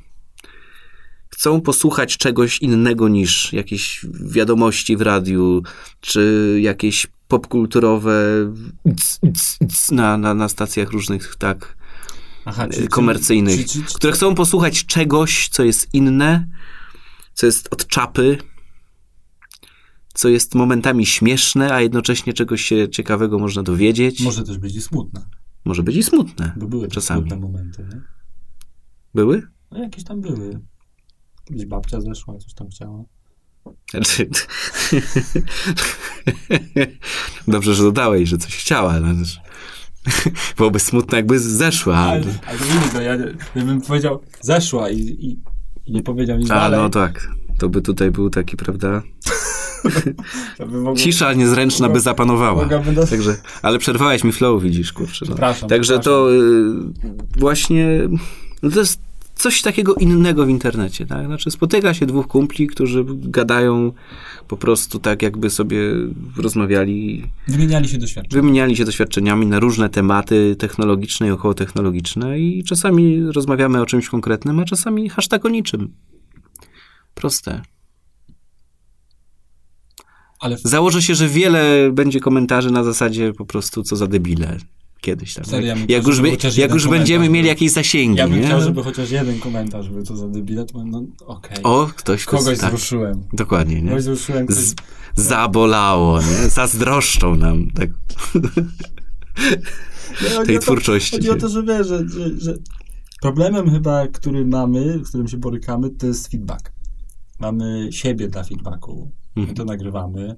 chcą 1.30 1.62
posłuchać 1.62 2.18
czegoś 2.18 2.58
innego 2.60 3.08
niż 3.10 3.54
jakieś 3.54 4.06
wiadomości 4.32 4.98
w 4.98 5.02
radiu, 5.02 5.64
czy 6.02 6.58
jakieś 6.62 7.08
popkulturowe 7.28 8.14
c- 9.00 9.20
c- 9.36 9.68
c- 9.68 9.96
na, 9.96 10.18
na, 10.18 10.34
na 10.34 10.50
stacjach 10.50 10.92
różnych 10.92 11.36
tak 11.36 11.76
Aha, 12.46 12.68
y, 12.84 12.88
komercyjnych, 12.88 13.60
czy- 13.60 13.66
czy- 13.66 13.84
czy- 13.86 13.96
które 13.96 14.14
chcą 14.14 14.36
posłuchać 14.36 14.86
czegoś, 14.86 15.50
co 15.50 15.64
jest 15.64 15.88
inne, 15.94 16.48
co 17.42 17.46
jest 17.46 17.74
od 17.74 17.88
czapy, 17.88 18.38
co 20.14 20.30
jest 20.30 20.56
momentami 20.56 21.06
śmieszne, 21.06 21.74
a 21.74 21.82
jednocześnie 21.82 22.34
czegoś 22.34 22.62
się 22.62 22.90
ciekawego 22.90 23.40
można 23.40 23.64
dowiedzieć. 23.64 24.22
Może 24.22 24.44
też 24.44 24.58
być 24.58 24.76
i 24.76 24.82
smutne, 24.82 25.26
Może 25.66 25.84
być 25.84 25.96
i 25.96 26.04
smutne. 26.04 26.54
bo 26.58 26.68
były 26.68 26.88
Czasami. 26.88 27.22
smutne 27.22 27.40
momenty, 27.40 27.88
nie? 27.94 28.02
Były? 29.14 29.48
No 29.72 29.80
jakieś 29.84 30.04
tam 30.04 30.22
były. 30.22 30.60
Kiedyś 31.46 31.66
babcia 31.66 32.02
zeszła, 32.02 32.38
coś 32.38 32.54
tam 32.54 32.70
chciała. 32.70 33.04
Znaczy, 33.92 34.30
Dobrze, 37.48 37.76
że 37.76 37.84
dodałeś, 37.84 38.30
że 38.30 38.38
coś 38.38 38.56
chciała. 38.56 39.00
No. 39.00 39.08
Byłoby 40.58 40.80
smutne, 40.90 41.18
jakby 41.18 41.40
zeszła. 41.40 41.98
Ale, 41.98 42.40
ale 42.46 42.60
to 42.94 43.02
ja, 43.02 43.16
ja 43.56 43.66
bym 43.66 43.82
powiedział, 43.82 44.22
zeszła 44.42 44.90
i, 44.90 45.00
i, 45.00 45.42
i 45.86 45.92
nie 45.92 46.04
powiedział 46.04 46.38
nic 46.38 46.52
A, 46.52 46.56
dalej. 46.56 46.80
no 46.80 46.90
tak. 46.90 47.28
To 47.60 47.70
by 47.70 47.82
tutaj 47.82 48.12
był 48.12 48.30
taki, 48.30 48.58
prawda? 48.58 49.02
mogło, 50.72 50.96
Cisza 50.96 51.34
niezręczna 51.34 51.90
by 51.90 52.00
zapanowała. 52.00 52.62
mogłaby 52.62 52.92
do... 52.94 53.08
Także, 53.08 53.36
ale 53.62 53.80
przerwałeś 53.80 54.24
mi 54.24 54.32
flow, 54.32 54.64
widzisz, 54.64 54.94
kurczę. 54.94 55.26
No. 55.30 55.68
Także 55.68 56.00
to 56.00 56.34
y, 56.34 56.40
właśnie, 57.38 57.88
no 58.64 58.70
to 58.70 58.80
jest 58.80 59.11
coś 59.36 59.62
takiego 59.62 59.94
innego 59.94 60.46
w 60.46 60.50
internecie, 60.50 61.06
tak? 61.06 61.26
Znaczy 61.26 61.52
spotyka 61.52 61.94
się 61.94 62.06
dwóch 62.06 62.28
kumpli, 62.28 62.68
którzy 62.68 63.06
gadają 63.08 63.92
po 64.48 64.58
prostu 64.58 65.00
tak, 65.00 65.22
jakby 65.22 65.50
sobie 65.50 65.80
rozmawiali, 66.38 67.24
Wymieniali 67.48 67.88
się 67.88 67.98
doświadczenia. 67.98 68.42
wymieniali 68.42 68.76
się 68.76 68.86
doświadczeniami 68.86 69.46
na 69.46 69.60
różne 69.60 69.90
tematy 69.90 70.56
technologiczne 70.60 71.28
i 71.28 71.32
okołotechnologiczne 71.32 72.40
i 72.40 72.64
czasami 72.64 73.24
rozmawiamy 73.32 73.82
o 73.82 73.86
czymś 73.86 74.10
konkretnym, 74.10 74.60
a 74.60 74.66
czasami 74.66 75.10
hashtag 75.10 75.46
o 75.46 75.50
niczym. 75.50 75.94
Proste. 77.14 77.62
Ale 80.40 80.58
Założę 80.58 81.02
się, 81.02 81.16
że 81.16 81.28
wiele 81.28 81.90
będzie 81.94 82.20
komentarzy 82.20 82.72
na 82.72 82.84
zasadzie 82.84 83.34
po 83.34 83.46
prostu 83.46 83.84
co 83.84 83.96
za 83.96 84.08
debile 84.08 84.58
kiedyś 85.02 85.34
tam. 85.34 85.46
Serio, 85.46 85.68
ja 85.68 85.76
jak 85.88 86.02
chciał, 86.02 86.12
już, 86.12 86.22
by, 86.22 86.62
jak 86.62 86.74
już 86.74 86.88
będziemy 86.88 87.30
mieli 87.30 87.48
jakieś 87.48 87.72
zasięgi, 87.72 88.18
ja 88.18 88.28
bym 88.28 88.40
nie? 88.40 88.46
chciał, 88.46 88.62
żeby 88.62 88.84
chociaż 88.84 89.12
jeden 89.12 89.40
komentarz 89.40 89.90
był 89.90 90.04
co 90.04 90.18
za 90.18 90.28
debile, 90.28 90.66
to 90.66 90.84
no 90.84 91.04
okej. 91.26 91.64
O, 91.64 91.90
ktoś 91.96 92.26
Kogoś 92.26 92.60
tak, 92.60 92.70
wzruszyłem. 92.74 93.24
Dokładnie, 93.34 93.76
nie? 93.82 93.90
Kogoś 93.90 94.02
wzruszyłem. 94.04 94.48
Ktoś... 94.48 94.58
Z, 94.58 94.76
zabolało, 95.16 96.20
nie? 96.22 96.50
Zazdroszczą 96.50 97.36
nam. 97.36 97.72
Tak. 97.72 97.90
Nie, 100.24 100.46
tej 100.46 100.58
o 100.58 100.60
to- 100.60 100.66
twórczości. 100.66 101.12
Chodzi 101.16 101.30
o 101.30 101.36
to, 101.36 101.50
że 101.50 101.64
wiesz, 101.64 101.88
że, 101.88 102.10
że, 102.10 102.40
że 102.40 102.54
problemem 103.22 103.70
chyba, 103.72 104.08
który 104.08 104.46
mamy, 104.46 105.00
z 105.06 105.10
którym 105.10 105.28
się 105.28 105.38
borykamy, 105.38 105.90
to 105.90 106.08
jest 106.08 106.32
feedback. 106.32 106.72
Mamy 107.40 107.88
siebie 107.92 108.28
dla 108.28 108.44
feedbacku. 108.44 109.12
My 109.36 109.42
Mhm. 109.42 109.58
to 109.58 109.66
nagrywamy. 109.66 110.36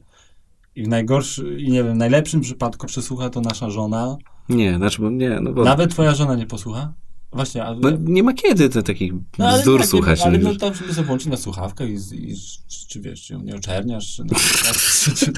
I 0.76 0.84
w 0.84 0.88
najgorszym, 0.88 1.60
i 1.60 1.72
nie 1.72 1.84
wiem, 1.84 1.98
najlepszym 1.98 2.42
przypadku 2.42 2.88
przesłucha 2.88 3.30
to 3.30 3.42
nasza 3.42 3.70
żona. 3.70 4.18
Nie, 4.50 4.76
znaczy, 4.78 5.02
bo 5.02 5.10
nie, 5.10 5.40
no 5.42 5.54
bo... 5.54 5.64
Nawet 5.64 5.92
twoja 5.92 6.16
żona 6.16 6.36
nie 6.36 6.46
posłucha. 6.46 6.94
Właśnie, 7.32 7.66
a, 7.66 7.76
No, 7.76 7.90
nie 8.02 8.24
ma 8.24 8.34
kiedy 8.34 8.70
te 8.70 8.84
takich 8.84 9.14
No, 9.38 9.48
ale 9.48 9.60
bzdur 9.62 9.80
tak, 9.80 9.90
słuchać. 9.90 10.22
Ale 10.22 10.38
no, 10.38 10.52
no, 10.54 10.60
tam 10.60 10.76
sobie 10.76 10.94
sobie 10.94 11.08
włączy 11.08 11.30
na 11.30 11.38
słuchawkę 11.38 11.88
i, 11.90 11.94
i 12.14 12.36
czy, 12.68 12.88
czy 12.88 13.02
wiesz, 13.02 13.24
czy 13.24 13.34
ją 13.34 13.42
nie 13.42 13.56
oczerniasz, 13.56 14.16
czy, 14.16 14.24
na 14.24 14.36
przykład, 14.36 14.76
czy, 14.78 15.34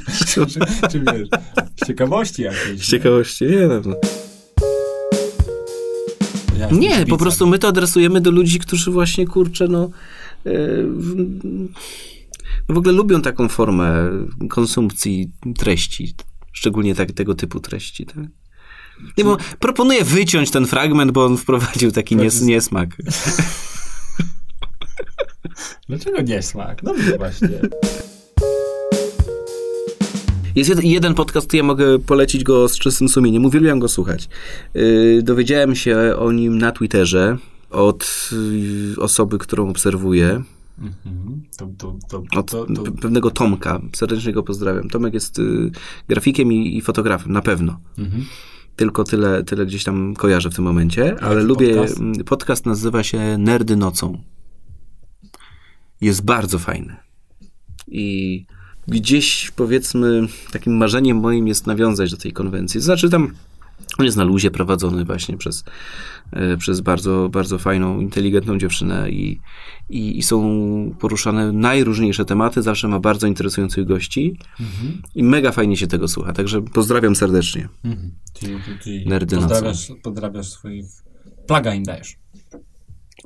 czy, 0.47 0.59
czy, 0.91 0.99
wiesz, 0.99 1.29
z 1.83 1.87
ciekawości 1.87 2.41
jakiejś. 2.41 2.81
Z 2.81 2.89
ciekawości, 2.91 3.45
nie 3.45 3.67
no. 3.67 3.81
no. 3.85 3.95
Ja 6.59 6.69
Nie, 6.69 7.05
po 7.05 7.17
prostu 7.17 7.47
my 7.47 7.59
to 7.59 7.67
adresujemy 7.67 8.21
do 8.21 8.31
ludzi, 8.31 8.59
którzy 8.59 8.91
właśnie, 8.91 9.25
kurczę, 9.27 9.67
no, 9.67 9.89
w- 10.45 11.15
no 12.69 12.75
w 12.75 12.77
ogóle 12.77 12.93
lubią 12.93 13.21
taką 13.21 13.49
formę 13.49 14.11
konsumpcji 14.49 15.31
treści, 15.57 16.15
szczególnie 16.51 16.95
tak, 16.95 17.11
tego 17.11 17.35
typu 17.35 17.59
treści. 17.59 18.05
Tak? 18.05 18.25
Nie, 19.17 19.23
bo 19.23 19.37
proponuję 19.59 20.03
wyciąć 20.03 20.51
ten 20.51 20.65
fragment, 20.67 21.11
bo 21.11 21.25
on 21.25 21.37
wprowadził 21.37 21.91
taki 21.91 22.15
nies, 22.15 22.41
niesmak. 22.41 22.89
Dlaczego 25.89 26.21
nie 26.21 26.41
smak? 26.41 26.83
No 26.83 26.93
właśnie. 27.17 27.49
Jest 30.55 30.69
jed, 30.69 30.83
jeden 30.83 31.13
podcast, 31.13 31.53
ja 31.53 31.63
mogę 31.63 31.99
polecić 31.99 32.43
go 32.43 32.69
z 32.69 32.79
czystym 32.79 33.09
sumieniem. 33.09 33.45
Uwielbiam 33.45 33.79
go 33.79 33.87
słuchać. 33.87 34.29
Yy, 34.73 35.21
dowiedziałem 35.23 35.75
się 35.75 35.97
o 36.19 36.31
nim 36.31 36.57
na 36.57 36.71
Twitterze 36.71 37.37
od 37.71 38.29
yy, 38.31 39.01
osoby, 39.03 39.37
którą 39.37 39.69
obserwuję. 39.69 40.43
Mhm. 40.79 41.41
To, 41.57 41.67
to, 41.77 41.95
to, 42.09 42.39
Od 42.39 42.51
to, 42.51 42.65
pe- 42.65 42.99
pewnego 43.01 43.31
Tomka. 43.31 43.81
Serdecznie 43.93 44.33
go 44.33 44.43
pozdrawiam. 44.43 44.89
Tomek 44.89 45.13
jest 45.13 45.39
y, 45.39 45.71
grafikiem 46.09 46.53
i, 46.53 46.77
i 46.77 46.81
fotografem, 46.81 47.31
na 47.31 47.41
pewno. 47.41 47.79
mhm. 47.97 48.25
Tylko 48.75 49.03
tyle, 49.03 49.43
tyle 49.43 49.65
gdzieś 49.65 49.83
tam 49.83 50.13
kojarzę 50.13 50.49
w 50.49 50.55
tym 50.55 50.63
momencie, 50.63 51.15
ale 51.21 51.43
lubię. 51.43 51.75
podcast? 51.75 51.99
mm, 51.99 52.23
Podcast 52.23 52.65
nazywa 52.65 53.03
się 53.03 53.37
Nerdy 53.37 53.75
Nocą. 53.75 54.21
Jest 56.01 56.25
bardzo 56.25 56.59
fajny. 56.59 56.95
I 57.87 58.45
gdzieś 58.87 59.51
powiedzmy 59.51 60.27
takim 60.51 60.77
marzeniem 60.77 61.17
moim 61.17 61.47
jest 61.47 61.67
nawiązać 61.67 62.11
do 62.11 62.17
tej 62.17 62.33
konwencji. 62.33 62.81
Znaczy 62.81 63.09
tam 63.09 63.31
on 63.97 64.05
jest 64.05 64.17
na 64.17 64.23
luzie 64.23 64.51
prowadzony 64.51 65.05
właśnie 65.05 65.37
przez, 65.37 65.63
e, 66.31 66.57
przez 66.57 66.81
bardzo, 66.81 67.29
bardzo 67.29 67.57
fajną, 67.59 67.99
inteligentną 67.99 68.57
dziewczynę 68.57 69.09
i, 69.09 69.39
i, 69.89 70.17
i 70.17 70.23
są 70.23 70.95
poruszane 70.99 71.51
najróżniejsze 71.51 72.25
tematy. 72.25 72.61
Zawsze 72.61 72.87
ma 72.87 72.99
bardzo 72.99 73.27
interesujących 73.27 73.85
gości 73.85 74.37
Mhm. 74.59 75.01
i 75.15 75.23
mega 75.23 75.51
fajnie 75.51 75.77
się 75.77 75.87
tego 75.87 76.07
słucha. 76.07 76.33
Także 76.33 76.61
pozdrawiam 76.61 77.15
serdecznie. 77.15 77.69
Mhm. 77.83 78.11
Czyli, 78.33 78.55
czyli 78.83 79.07
Nerdy 79.07 79.35
pozdrawiasz, 79.35 79.91
pozdrawiasz 80.03 80.49
swoich... 80.49 80.85
Plaga 81.47 81.73
im 81.73 81.83
dajesz. 81.83 82.15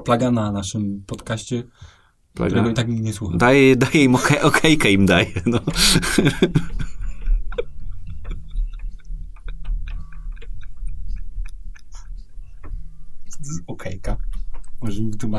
Plaga 0.06 0.32
na 0.32 0.52
naszym 0.52 1.04
podcaście, 1.08 1.64
którego 2.34 2.70
i 2.70 2.74
tak 2.74 2.88
nikt 2.88 3.04
nie 3.04 3.14
słucha. 3.14 3.38
Daję, 3.38 3.76
daję 3.76 4.04
im 4.04 4.16
okej, 4.16 4.42
okejkę 4.42 4.92
im 4.92 5.06
daję. 5.06 5.32
No. 5.46 5.60
Co 13.30 13.38
to 13.38 13.50
jest 13.50 13.64
okejka? 13.68 14.18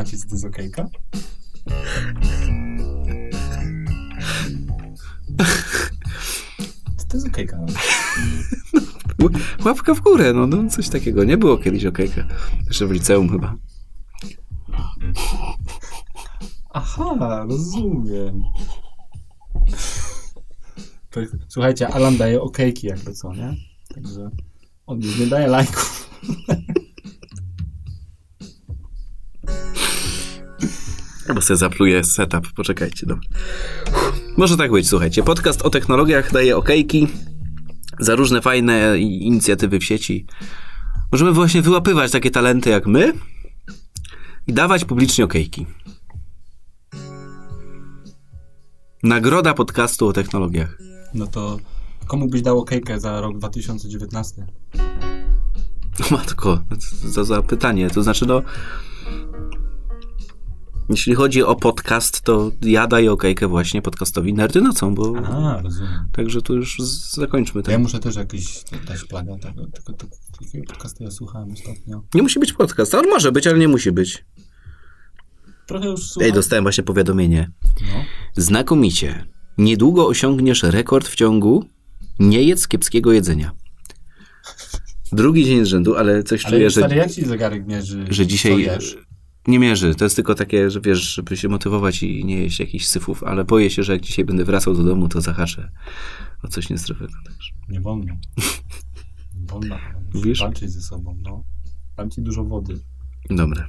Wytłumaczyć, 0.01 0.21
co 0.21 0.29
to 0.29 0.35
jest 0.35 0.45
okejka? 0.45 0.89
Co 6.97 7.07
to 7.09 7.17
jest 7.17 7.27
okejka? 7.27 7.61
Łapka 9.65 9.95
w 9.95 10.01
górę, 10.01 10.33
no, 10.33 10.47
no 10.47 10.71
coś 10.71 10.89
takiego. 10.89 11.25
Nie 11.25 11.37
było 11.37 11.59
kiedyś 11.59 11.85
okejka. 11.85 12.27
Jeszcze 12.67 12.87
w 12.87 12.91
liceum 12.91 13.29
chyba. 13.29 13.57
Aha, 16.71 17.47
rozumiem. 17.49 18.43
Słuchajcie, 21.49 21.89
Alan 21.89 22.17
daje 22.17 22.43
okejki 22.43 22.87
jakby 22.87 23.13
co, 23.13 23.35
nie? 23.35 23.57
Także 23.95 24.31
on 24.87 25.01
już 25.01 25.19
nie 25.19 25.27
daje 25.27 25.47
lajków. 25.47 26.11
Albo 31.41 31.47
sobie 31.47 31.57
zapluję 31.57 32.05
setup. 32.05 32.53
Poczekajcie, 32.53 33.07
dobra. 33.07 33.29
Może 34.37 34.57
tak 34.57 34.71
być, 34.73 34.89
słuchajcie. 34.89 35.23
Podcast 35.23 35.63
o 35.63 35.71
technologiach 35.71 36.33
daje 36.33 36.57
okejki 36.57 37.09
za 38.01 38.15
różne 38.15 38.43
fajne 38.43 38.99
inicjatywy 38.99 39.79
w 39.79 39.85
sieci. 39.85 40.27
Możemy 41.13 41.33
właśnie 41.33 41.63
wyłapywać 41.63 42.13
takie 42.13 42.31
talenty 42.31 42.71
jak 42.71 42.87
my 42.87 43.13
i 44.47 44.53
dawać 44.53 44.85
publicznie 44.85 45.25
okejki. 45.25 45.67
Nagroda 49.03 49.55
podcastu 49.55 50.09
o 50.09 50.13
technologiach. 50.13 50.79
No 51.15 51.27
to 51.27 51.59
komu 52.07 52.29
byś 52.29 52.43
dał 52.43 52.59
okejkę 52.59 53.01
za 53.01 53.21
rok 53.21 53.39
2019? 53.39 54.47
O 56.01 56.15
Matko, 56.15 56.63
co 57.15 57.25
za 57.25 57.43
pytanie. 57.43 57.91
To 57.91 58.03
znaczy, 58.03 58.27
no. 58.27 58.43
Jeśli 60.91 61.15
chodzi 61.15 61.43
o 61.43 61.57
podcast, 61.57 62.23
to 62.23 62.51
ja 62.63 62.87
daję 62.87 63.13
okejkę 63.13 63.49
właśnie 63.49 63.83
podcastowi 63.83 64.35
Nerdy 64.35 64.61
Nocą, 64.61 64.95
bo 64.95 65.15
A, 65.19 65.63
rozumiem. 65.63 66.09
także 66.13 66.43
tu 66.43 66.55
już 66.57 66.79
zakończmy 67.13 67.63
To 67.63 67.71
ja 67.71 67.77
ten. 67.77 67.83
muszę 67.83 67.99
też 67.99 68.17
jakiś 68.17 68.65
dać 68.89 69.05
plagę 69.05 69.39
tego, 69.39 69.67
tylko 69.67 69.93
to, 69.93 70.07
takiego 70.41 70.65
podcastu 70.67 71.05
ja 71.05 71.11
słuchałem 71.11 71.53
ostatnio. 71.53 72.03
Nie 72.15 72.23
musi 72.23 72.41
być 72.41 72.53
podcast, 72.53 72.95
ale 72.95 73.09
może 73.09 73.33
być, 73.33 73.47
ale 73.47 73.59
nie 73.59 73.69
musi 73.69 73.93
być. 73.93 74.25
Trochę 75.67 75.87
już 75.89 76.09
słucham. 76.11 76.27
Ej, 76.27 76.33
dostałem 76.33 76.65
właśnie 76.65 76.85
powiadomienie. 76.85 77.51
No. 77.83 78.05
Znakomicie. 78.37 79.27
Niedługo 79.59 80.07
osiągniesz 80.07 80.63
rekord 80.63 81.09
w 81.09 81.15
ciągu 81.15 81.65
nie 82.19 82.43
jedz 82.43 82.69
kiepskiego 82.69 83.13
jedzenia. 83.13 83.53
Drugi 85.13 85.45
dzień 85.45 85.65
z 85.65 85.69
rzędu, 85.69 85.97
ale 85.97 86.23
coś 86.23 86.45
Ale 86.45 86.57
czuję, 86.57 86.71
że, 86.71 86.81
jak 86.81 87.11
ci 87.11 87.25
zegarek 87.25 87.67
mierzy, 87.67 88.05
że 88.11 88.27
dzisiaj 88.27 88.63
jesz? 88.63 88.97
Nie 89.47 89.59
mierzy. 89.59 89.95
To 89.95 90.05
jest 90.05 90.17
tylko 90.17 90.35
takie, 90.35 90.71
że 90.71 90.81
wiesz, 90.81 91.15
żeby 91.15 91.37
się 91.37 91.49
motywować 91.49 92.03
i 92.03 92.25
nie 92.25 92.37
jeść 92.37 92.61
jakichś 92.61 92.87
syfów, 92.87 93.25
ale 93.25 93.45
boję 93.45 93.71
się, 93.71 93.83
że 93.83 93.93
jak 93.93 94.03
dzisiaj 94.03 94.25
będę 94.25 94.45
wracał 94.45 94.75
do 94.75 94.83
domu, 94.85 95.09
to 95.09 95.21
zahaczę 95.21 95.71
o 96.43 96.49
coś 96.49 96.71
niezdrowego. 96.71 97.13
Także. 97.25 97.53
Nie 97.69 97.81
wolno. 97.81 98.15
Nie 99.35 99.47
wolno. 99.47 99.77
Musisz 100.15 100.41
walczyć 100.41 100.71
ze 100.71 100.81
sobą, 100.83 101.17
no. 101.23 101.45
Dam 101.97 102.11
ci 102.11 102.23
dużo 102.23 102.45
wody. 102.45 102.81
Dobra. 103.31 103.67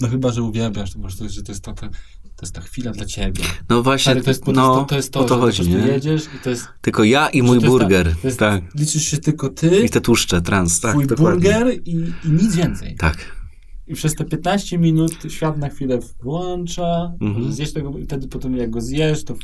No 0.00 0.08
chyba, 0.08 0.32
że 0.32 0.42
uwielbiasz, 0.42 0.92
to 0.92 0.98
może 0.98 1.16
to 1.16 1.24
jest, 1.24 1.36
że 1.36 1.42
to 1.42 1.52
jest, 1.52 1.64
ta, 1.64 1.72
ta, 1.72 1.88
to 2.22 2.42
jest 2.42 2.54
ta 2.54 2.60
chwila 2.60 2.92
dla 2.92 3.04
ciebie. 3.04 3.44
No 3.68 3.82
właśnie, 3.82 4.12
Stary, 4.12 4.22
to 4.22 4.30
jest, 4.30 4.44
to, 4.44 4.52
no, 4.52 4.74
to, 4.76 4.84
to 4.84 4.96
jest 4.96 5.12
to, 5.12 5.20
o 5.20 5.24
to 5.24 5.38
chodzi, 5.38 5.70
nie? 5.70 5.76
jedziesz 5.76 6.24
i 6.24 6.44
to 6.44 6.50
jest... 6.50 6.68
Tylko 6.80 7.04
ja 7.04 7.28
i 7.28 7.42
mój 7.42 7.60
ta- 7.60 7.66
burger. 7.66 8.14
jest, 8.24 8.38
tak. 8.38 8.74
Liczysz 8.74 9.04
się 9.04 9.18
tylko 9.18 9.48
ty, 9.48 9.84
I 9.84 9.90
te 9.90 10.00
tłuszcze, 10.00 10.42
trans, 10.42 10.80
tak, 10.80 10.90
twój 10.92 11.06
dokładnie. 11.06 11.40
burger 11.40 11.80
i, 11.84 11.90
i 12.24 12.30
nic 12.30 12.56
więcej. 12.56 12.96
Tak. 12.96 13.43
I 13.86 13.94
przez 13.94 14.14
te 14.14 14.24
15 14.24 14.78
minut 14.78 15.12
świat 15.28 15.58
na 15.58 15.68
chwilę 15.68 15.98
włącza, 16.22 17.12
Mhm. 17.20 17.52
zjesz 17.52 17.72
tego, 17.72 17.98
i 17.98 18.04
wtedy 18.04 18.28
potem 18.28 18.56
jak 18.56 18.70
go 18.70 18.80
zjesz, 18.80 19.24
to 19.24 19.34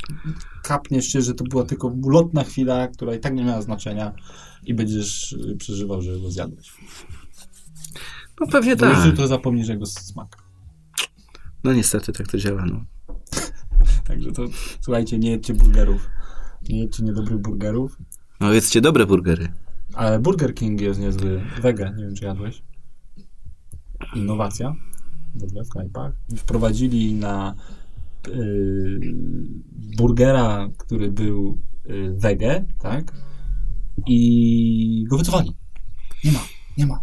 kapniesz 0.63 1.05
się, 1.07 1.21
że 1.21 1.33
to 1.33 1.43
była 1.43 1.63
tylko 1.63 1.87
ulotna 1.87 2.43
chwila, 2.43 2.87
która 2.87 3.15
i 3.15 3.19
tak 3.19 3.33
nie 3.35 3.43
miała 3.43 3.61
znaczenia 3.61 4.11
i 4.65 4.73
będziesz 4.73 5.31
y, 5.33 5.55
przeżywał, 5.57 6.01
że 6.01 6.19
go 6.19 6.31
zjadłeś. 6.31 6.71
No 8.41 8.47
pewnie 8.47 8.75
Bo 8.75 8.85
już 8.85 8.95
tak. 8.97 9.05
jutro 9.05 9.27
zapomnisz 9.27 9.67
jego 9.67 9.85
smak. 9.85 10.37
No 11.63 11.73
niestety 11.73 12.13
tak 12.13 12.27
to 12.27 12.37
działa, 12.37 12.65
no. 12.65 12.83
Także 14.07 14.31
to, 14.31 14.45
słuchajcie, 14.81 15.19
nie 15.19 15.31
jedźcie 15.31 15.53
burgerów. 15.53 16.09
Nie 16.69 16.79
jedźcie 16.79 17.03
niedobrych 17.03 17.37
burgerów. 17.41 17.97
No 18.39 18.53
jedzcie 18.53 18.81
dobre 18.81 19.05
burgery. 19.05 19.47
Ale 19.93 20.19
Burger 20.19 20.53
King 20.53 20.81
jest 20.81 20.99
niezły. 20.99 21.41
Wege, 21.61 21.93
nie 21.97 22.03
wiem 22.03 22.15
czy 22.15 22.25
jadłeś. 22.25 22.61
Innowacja 24.15 24.75
w 25.35 25.43
ogóle 25.43 25.63
w 25.63 25.69
knajpach. 25.69 26.13
Wprowadzili 26.37 27.13
na 27.13 27.55
y, 28.27 28.99
burgera, 29.97 30.69
który 30.77 31.11
był 31.11 31.57
y, 31.89 32.13
wege, 32.17 32.65
tak? 32.79 33.13
I 34.07 35.05
go 35.09 35.17
wycofali. 35.17 35.55
Nie 36.23 36.31
ma, 36.31 36.39
nie 36.77 36.85
ma. 36.85 36.99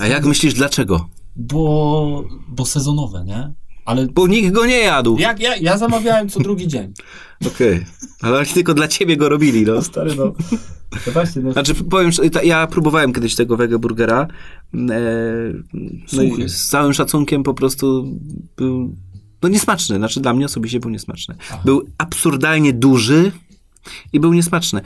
A 0.00 0.06
jak 0.06 0.24
myślisz 0.26 0.54
dlaczego? 0.54 1.08
Bo, 1.36 2.24
bo 2.48 2.66
sezonowe, 2.66 3.24
nie? 3.24 3.54
Ale 3.84 4.06
Bo 4.06 4.26
nikt 4.26 4.52
go 4.52 4.66
nie 4.66 4.78
jadł. 4.78 5.18
jak 5.18 5.40
ja, 5.40 5.56
ja 5.56 5.78
zamawiałem 5.78 6.28
co 6.28 6.40
drugi 6.40 6.68
dzień. 6.68 6.92
Okej. 7.54 7.86
Ale 8.20 8.38
oni 8.38 8.46
tylko 8.46 8.74
dla 8.74 8.88
ciebie 8.88 9.16
go 9.16 9.28
robili, 9.28 9.62
no. 9.62 9.82
Stary, 9.90 10.16
no. 10.16 10.32
To 11.04 11.10
właśnie, 11.12 11.42
no. 11.42 11.52
Znaczy, 11.52 11.74
powiem, 11.74 12.10
ja 12.42 12.66
próbowałem 12.66 13.12
kiedyś 13.12 13.34
tego 13.34 13.56
wege 13.56 13.78
burgera. 13.78 14.26
E, 14.74 14.78
no 16.12 16.22
i 16.22 16.48
z 16.48 16.68
całym 16.68 16.92
szacunkiem 16.92 17.42
po 17.42 17.54
prostu 17.54 18.16
był 18.56 18.96
no 19.42 19.48
niesmaczny. 19.48 19.96
Znaczy 19.96 20.20
dla 20.20 20.34
mnie 20.34 20.46
osobiście 20.46 20.80
był 20.80 20.90
niesmaczny. 20.90 21.34
Był 21.64 21.86
absurdalnie 21.98 22.72
duży 22.72 23.32
i 24.12 24.20
był 24.20 24.32
niesmaczny. 24.32 24.80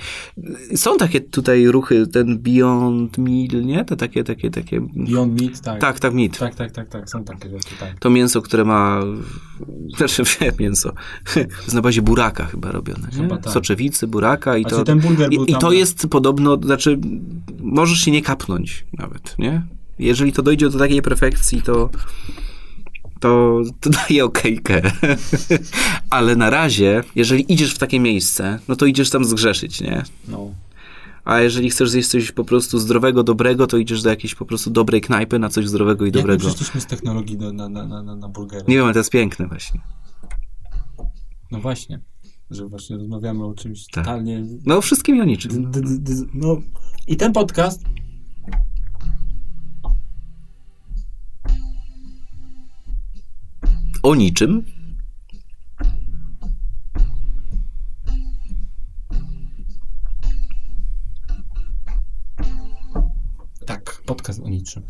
Są 0.76 0.96
takie 0.96 1.20
tutaj 1.20 1.66
ruchy, 1.66 2.06
ten 2.06 2.38
Beyond 2.38 3.18
Meal, 3.18 3.64
nie? 3.64 3.84
Te 3.84 3.96
takie, 3.96 4.24
takie, 4.24 4.50
takie... 4.50 4.80
Beyond 4.80 5.40
Meat, 5.40 5.60
tak. 5.60 5.80
Tak, 5.80 6.00
tak, 6.00 6.14
meat. 6.14 6.38
Tak, 6.38 6.54
tak, 6.54 6.72
tak, 6.72 6.88
tak. 6.88 7.10
Są 7.10 7.24
takie 7.24 7.50
rzeczy, 7.50 7.74
tak. 7.80 7.98
To 7.98 8.10
mięso, 8.10 8.42
które 8.42 8.64
ma. 8.64 9.00
Znaczy, 9.96 10.22
mięso. 10.60 10.92
jest 11.36 11.74
na 11.74 11.82
bazie 11.82 12.02
buraka 12.02 12.44
chyba 12.44 12.72
robione. 12.72 13.08
Nie? 13.12 13.22
Chyba 13.22 13.38
tak. 13.38 13.52
Soczewicy, 13.52 14.06
buraka 14.06 14.56
i 14.56 14.62
Znaczy, 14.62 14.76
to. 14.76 14.84
ten 14.84 15.00
burger 15.00 15.30
był 15.30 15.44
I, 15.44 15.52
I 15.52 15.54
to 15.54 15.72
jest 15.72 16.06
podobno, 16.06 16.56
znaczy, 16.56 16.98
możesz 17.60 17.98
się 17.98 18.10
nie 18.10 18.22
kapnąć 18.22 18.86
nawet, 18.92 19.38
nie? 19.38 19.62
Jeżeli 19.98 20.32
to 20.32 20.42
dojdzie 20.42 20.70
do 20.70 20.78
takiej 20.78 21.02
perfekcji, 21.02 21.62
to. 21.62 21.90
To, 23.24 23.62
to 23.80 23.90
daje 23.90 24.24
okejkę. 24.24 24.82
Ale 26.10 26.36
na 26.36 26.50
razie, 26.50 27.04
jeżeli 27.14 27.52
idziesz 27.52 27.74
w 27.74 27.78
takie 27.78 28.00
miejsce, 28.00 28.58
no 28.68 28.76
to 28.76 28.86
idziesz 28.86 29.10
tam 29.10 29.24
zgrzeszyć, 29.24 29.80
nie? 29.80 30.02
No. 30.28 30.50
A 31.24 31.40
jeżeli 31.40 31.70
chcesz 31.70 31.90
zjeść 31.90 32.08
coś 32.08 32.32
po 32.32 32.44
prostu 32.44 32.78
zdrowego, 32.78 33.22
dobrego, 33.22 33.66
to 33.66 33.76
idziesz 33.76 34.02
do 34.02 34.10
jakiejś 34.10 34.34
po 34.34 34.44
prostu 34.46 34.70
dobrej 34.70 35.00
knajpy 35.00 35.38
na 35.38 35.48
coś 35.48 35.68
zdrowego 35.68 36.04
i 36.04 36.08
Jak 36.08 36.14
dobrego. 36.14 36.40
przeszliśmy 36.40 36.80
z 36.80 36.86
technologii 36.86 37.36
do, 37.36 37.52
na, 37.52 37.68
na, 37.68 38.02
na, 38.02 38.16
na, 38.16 38.28
burgery? 38.28 38.64
Nie 38.68 38.74
wiem, 38.76 38.84
ale 38.84 38.92
to 38.92 39.00
jest 39.00 39.10
piękne 39.10 39.46
właśnie. 39.46 39.80
No 41.50 41.60
właśnie. 41.60 42.00
Że 42.50 42.66
właśnie 42.66 42.96
rozmawiamy 42.96 43.44
o 43.44 43.54
czymś 43.54 43.86
Tak. 43.86 44.04
totalnie... 44.04 44.44
No, 44.66 44.80
wszystkim 44.80 45.16
i 45.16 45.20
o 45.20 45.24
niczym. 45.24 45.70
D, 45.70 45.80
no. 46.34 46.60
I 47.06 47.16
ten 47.16 47.32
podcast 47.32 47.84
O 54.04 54.14
niczym. 54.14 54.64
Tak, 63.66 64.02
podcast 64.06 64.40
o 64.40 64.48
niczym. 64.48 64.82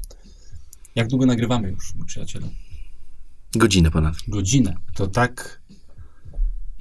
Jak 0.94 1.08
długo 1.08 1.26
nagrywamy 1.26 1.70
już, 1.70 1.94
mój 1.94 2.06
przyjacielu? 2.06 2.48
Godzinę 3.56 3.90
ponad. 3.90 4.14
Godzinę. 4.28 4.76
To 4.94 5.06
tak... 5.06 5.62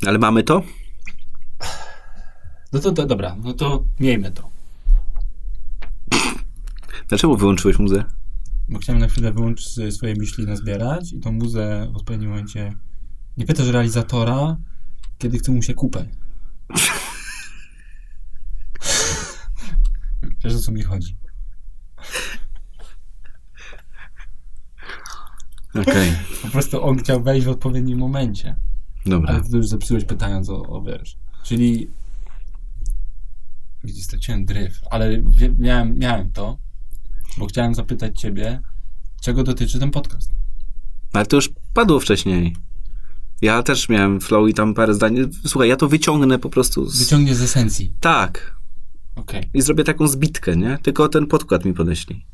Ale 0.07 0.19
mamy 0.19 0.43
to? 0.43 0.63
No 2.73 2.79
to, 2.79 2.91
to 2.91 3.05
dobra, 3.05 3.35
no 3.43 3.53
to 3.53 3.85
miejmy 3.99 4.31
to. 4.31 4.49
Dlaczego 7.07 7.35
wyłączyłeś 7.35 7.79
muzę? 7.79 8.03
Bo 8.69 8.79
chciałem 8.79 9.01
na 9.01 9.07
chwilę 9.07 9.33
wyłączyć 9.33 9.95
swoje 9.95 10.15
myśli 10.15 10.45
nazbierać 10.45 11.13
i 11.13 11.19
tą 11.19 11.31
muzę 11.31 11.87
w 11.93 11.95
odpowiednim 11.95 12.29
momencie... 12.29 12.73
Nie 13.37 13.45
pytasz 13.45 13.67
realizatora, 13.67 14.57
kiedy 15.17 15.37
chce 15.37 15.51
mu 15.51 15.61
się 15.61 15.73
kupę. 15.73 16.07
Wiesz, 20.43 20.55
o 20.55 20.59
co 20.59 20.71
mi 20.71 20.81
chodzi. 20.81 21.17
Okej. 25.75 26.11
Po 26.41 26.47
prostu 26.47 26.83
on 26.83 26.97
chciał 26.97 27.23
wejść 27.23 27.45
w 27.45 27.49
odpowiednim 27.49 27.99
momencie. 27.99 28.55
Dobra. 29.05 29.29
Ale 29.29 29.43
ty 29.43 29.57
już 29.57 29.67
zepsułeś 29.67 30.05
pytając 30.05 30.49
o, 30.49 30.63
o 30.63 30.81
wiesz. 30.81 31.17
Czyli. 31.43 31.89
Widzisz, 33.83 34.03
straciłem 34.03 34.45
dryf, 34.45 34.81
ale 34.91 35.21
miałem, 35.59 35.99
miałem 35.99 36.31
to, 36.31 36.57
bo 37.37 37.45
chciałem 37.45 37.75
zapytać 37.75 38.19
ciebie, 38.19 38.61
czego 39.21 39.43
dotyczy 39.43 39.79
ten 39.79 39.91
podcast. 39.91 40.31
Ale 41.13 41.25
to 41.25 41.35
już 41.35 41.49
padło 41.73 41.99
wcześniej. 41.99 42.55
Ja 43.41 43.63
też 43.63 43.89
miałem 43.89 44.21
flow 44.21 44.49
i 44.49 44.53
tam 44.53 44.73
parę 44.73 44.93
zdań. 44.93 45.15
Słuchaj, 45.45 45.69
ja 45.69 45.75
to 45.75 45.87
wyciągnę 45.87 46.39
po 46.39 46.49
prostu 46.49 46.89
z... 46.89 46.99
Wyciągnie 46.99 47.35
z 47.35 47.41
esencji. 47.41 47.93
Tak. 47.99 48.55
Okej. 49.15 49.49
I 49.53 49.61
zrobię 49.61 49.83
taką 49.83 50.07
zbitkę, 50.07 50.55
nie? 50.57 50.77
Tylko 50.83 51.09
ten 51.09 51.27
podkład 51.27 51.65
mi 51.65 51.73
podeślij. 51.73 52.25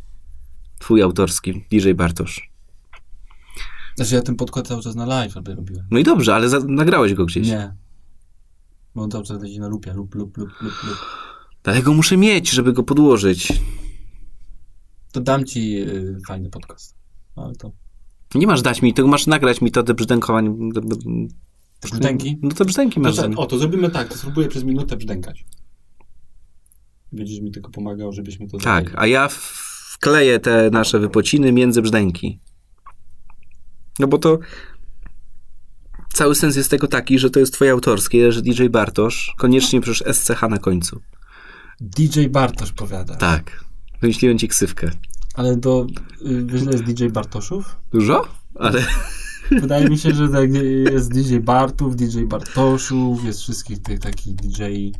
Twój 0.80 1.02
autorski, 1.02 1.66
DJ 1.72 1.91
Bartosz. 1.93 2.50
Znaczy 3.95 4.16
ja 4.16 4.22
ten 4.22 4.36
podkład 4.36 4.68
cały 4.68 4.82
czas 4.82 4.95
na 4.95 5.06
live 5.06 5.36
robiłem. 5.36 5.88
No 5.91 6.00
i 6.00 6.04
dobrze, 6.04 6.36
ale 6.36 6.50
za- 6.50 6.60
nagrałeś 6.60 7.14
go 7.14 7.26
gdzieś. 7.26 7.47
Nie. 7.47 7.74
Bo 8.95 9.02
on 9.04 9.12
cały 9.12 9.24
czas 9.24 9.41
leci 9.41 9.60
na 9.60 9.68
lupie, 9.68 9.93
lup, 9.93 10.16
lup, 10.16 10.38
lup, 10.38 10.50
lup, 10.62 10.74
lup. 10.84 10.97
Ale 11.64 11.82
go 11.84 11.93
muszę 11.93 12.18
mieć, 12.18 12.50
żeby 12.50 12.74
go 12.74 12.84
podłożyć. 12.84 13.54
To 15.12 15.22
dam 15.22 15.45
ci 15.45 15.82
y, 15.82 16.18
fajny 16.28 16.49
podcast. 16.49 16.95
Ale 17.36 17.55
to... 17.55 17.72
Nie 18.36 18.47
masz 18.47 18.62
dać 18.62 18.82
mi, 18.82 18.93
tylko 18.93 19.10
masz 19.10 19.28
nagrać 19.28 19.62
mi 19.62 19.72
to 19.72 19.84
te 19.84 19.93
brzdękowanie. 19.93 20.49
Te 21.80 21.89
brzdęki? 21.89 22.38
No 22.41 22.49
te 22.51 22.66
brzdęki 22.66 22.95
To, 22.95 23.01
masz. 23.01 23.16
co- 23.16 23.22
za- 23.22 23.28
o, 23.38 23.45
to 23.45 23.57
zrobimy 23.60 23.89
tak, 23.89 24.07
to 24.07 24.16
spróbuję 24.18 24.47
przez 24.47 24.64
minutę 24.64 24.97
brzdękać. 24.97 25.45
Będziesz 27.12 27.39
mi 27.39 27.51
tylko 27.51 27.72
pomagał, 27.72 28.14
żebyśmy 28.14 28.47
to 28.47 28.57
Tak, 28.57 28.84
zrobili. 28.84 28.95
a 28.97 29.07
ja 29.07 29.28
wkleję 29.93 30.39
te 30.39 30.70
nasze 30.70 30.99
wypociny 30.99 31.51
między 31.51 31.82
brzdęki. 31.82 32.39
No 33.99 34.07
bo 34.07 34.18
to 34.18 34.39
cały 36.14 36.36
sens 36.36 36.55
jest 36.55 36.70
tego 36.72 36.88
taki, 36.88 37.20
że 37.20 37.30
to 37.30 37.39
jest 37.39 37.53
twoje 37.53 37.72
autorskie, 37.72 38.32
że 38.32 38.41
DJ 38.41 38.68
Bartosz 38.68 39.34
koniecznie 39.38 39.82
przecież 39.82 40.03
SCH 40.18 40.41
na 40.49 40.57
końcu. 40.57 41.01
DJ 41.82 42.28
Bartosz 42.28 42.72
powiada. 42.72 43.16
Tak. 43.16 43.64
Wymyśliłem 44.02 44.38
ci 44.38 44.47
ksywkę. 44.47 44.91
Ale 45.34 45.58
to 45.58 45.88
y, 46.26 46.45
wiesz, 46.45 46.62
jest 46.62 46.84
DJ 46.84 47.08
Bartoszów? 47.08 47.76
Dużo? 47.91 48.28
Ale 48.56 48.84
Wydaje 49.52 49.89
mi 49.89 49.97
się, 49.97 50.14
że 50.14 50.30
tak 50.30 50.50
jest 50.93 51.14
DJ 51.14 51.38
Bartów, 51.38 51.95
DJ 51.95 52.24
Bartoszów, 52.24 53.26
jest 53.26 53.41
wszystkich 53.41 53.82
tych 53.82 54.00
takich 54.00 54.36
DJ. 54.36 54.91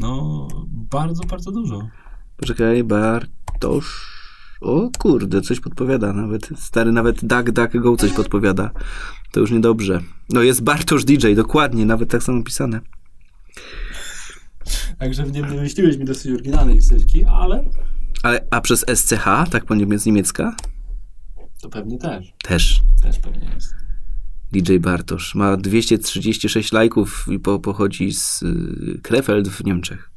No, 0.00 0.48
bardzo, 0.90 1.24
bardzo 1.24 1.52
dużo. 1.52 1.88
poczekaj, 2.36 2.84
Bartosz. 2.84 4.12
O 4.60 4.90
kurde, 4.98 5.40
coś 5.40 5.60
podpowiada 5.60 6.12
nawet. 6.12 6.48
Stary 6.56 6.92
nawet 6.92 7.24
Duck 7.24 7.50
Duck 7.50 7.76
Go 7.76 7.96
coś 7.96 8.12
podpowiada. 8.12 8.70
To 9.32 9.40
już 9.40 9.50
niedobrze. 9.50 10.00
No 10.30 10.42
jest 10.42 10.62
Bartosz 10.62 11.04
DJ, 11.04 11.34
dokładnie, 11.34 11.86
nawet 11.86 12.10
tak 12.10 12.22
samo 12.22 12.42
pisane. 12.42 12.80
Także 14.98 15.22
nie 15.22 15.42
wymyśliłeś 15.42 15.96
mi 15.96 16.04
dosyć 16.04 16.32
oryginalnej 16.32 16.78
ksywki, 16.78 17.24
ale 17.24 17.64
Ale, 18.22 18.46
a 18.50 18.60
przez 18.60 18.84
SCH, 18.94 19.24
tak 19.50 19.64
po 19.64 19.74
niemiec 19.74 20.06
niemiecka? 20.06 20.56
to 21.62 21.68
pewnie 21.68 21.98
też. 21.98 22.32
Też. 22.44 22.80
Też 23.02 23.18
pewnie 23.18 23.50
jest. 23.54 23.74
DJ 24.52 24.78
Bartosz. 24.78 25.34
Ma 25.34 25.56
236 25.56 26.72
lajków 26.72 27.26
i 27.30 27.38
po, 27.38 27.58
pochodzi 27.58 28.12
z 28.12 28.42
y, 28.42 29.00
Krefeld 29.02 29.48
w 29.48 29.64
Niemczech. 29.64 30.10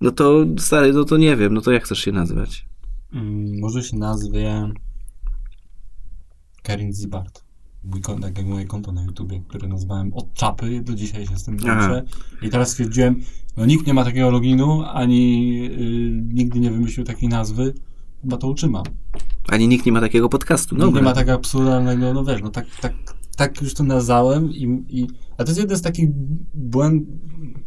No 0.02 0.10
to, 0.10 0.44
stary, 0.58 0.92
no 0.92 1.04
to 1.04 1.16
nie 1.16 1.36
wiem, 1.36 1.54
no 1.54 1.60
to 1.60 1.72
jak 1.72 1.84
chcesz 1.84 1.98
się 1.98 2.12
nazywać? 2.12 2.66
Mm, 3.12 3.60
może 3.60 3.82
się 3.82 3.96
nazwie 3.96 4.72
Karin 6.62 6.92
Zibart. 6.92 7.44
Mój 7.84 8.00
konto, 8.00 8.22
tak 8.22 8.38
jak 8.38 8.46
moje 8.46 8.64
konto 8.64 8.92
na 8.92 9.02
YouTubie, 9.02 9.40
które 9.48 9.68
nazwałem 9.68 10.14
od 10.14 10.34
czapy, 10.34 10.80
do 10.82 10.94
dzisiaj 10.94 11.26
się 11.26 11.36
z 11.36 11.44
tym 11.44 11.54
męczę. 11.54 12.04
I 12.42 12.50
teraz 12.50 12.70
stwierdziłem, 12.70 13.20
no 13.56 13.66
nikt 13.66 13.86
nie 13.86 13.94
ma 13.94 14.04
takiego 14.04 14.30
loginu, 14.30 14.82
ani 14.82 15.64
y, 15.64 16.34
nigdy 16.34 16.60
nie 16.60 16.70
wymyślił 16.70 17.06
takiej 17.06 17.28
nazwy, 17.28 17.74
chyba 18.22 18.36
to 18.36 18.48
utrzymam. 18.48 18.84
Ani 19.48 19.68
nikt 19.68 19.86
nie 19.86 19.92
ma 19.92 20.00
takiego 20.00 20.28
podcastu. 20.28 20.76
Nikt 20.76 20.94
nie 20.94 21.02
ma 21.02 21.12
tak 21.12 21.28
absurdalnego, 21.28 22.14
no 22.14 22.24
wiesz, 22.24 22.42
no 22.42 22.50
tak, 22.50 22.66
tak, 22.80 22.92
tak 23.36 23.62
już 23.62 23.74
to 23.74 23.84
nazwałem 23.84 24.52
i, 24.52 24.84
i 24.88 25.06
a 25.38 25.44
to 25.44 25.50
jest 25.50 25.60
jeden 25.60 25.76
z 25.76 25.82
takich 25.82 26.10
błęd, 26.54 27.08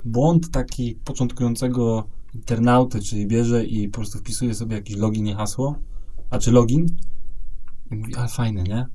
błąd 0.05 0.51
taki 0.51 0.95
początkującego 1.05 2.07
internauty, 2.33 3.01
czyli 3.01 3.27
bierze 3.27 3.65
i 3.65 3.87
po 3.89 3.95
prostu 3.95 4.19
wpisuje 4.19 4.53
sobie 4.53 4.75
jakiś 4.75 4.95
login 4.95 5.27
i 5.27 5.33
hasło, 5.33 5.75
a 6.29 6.37
czy 6.39 6.51
login 6.51 6.95
i 7.91 7.95
mówi, 7.95 8.15
ale 8.15 8.27
fajne, 8.27 8.63
nie? 8.63 8.85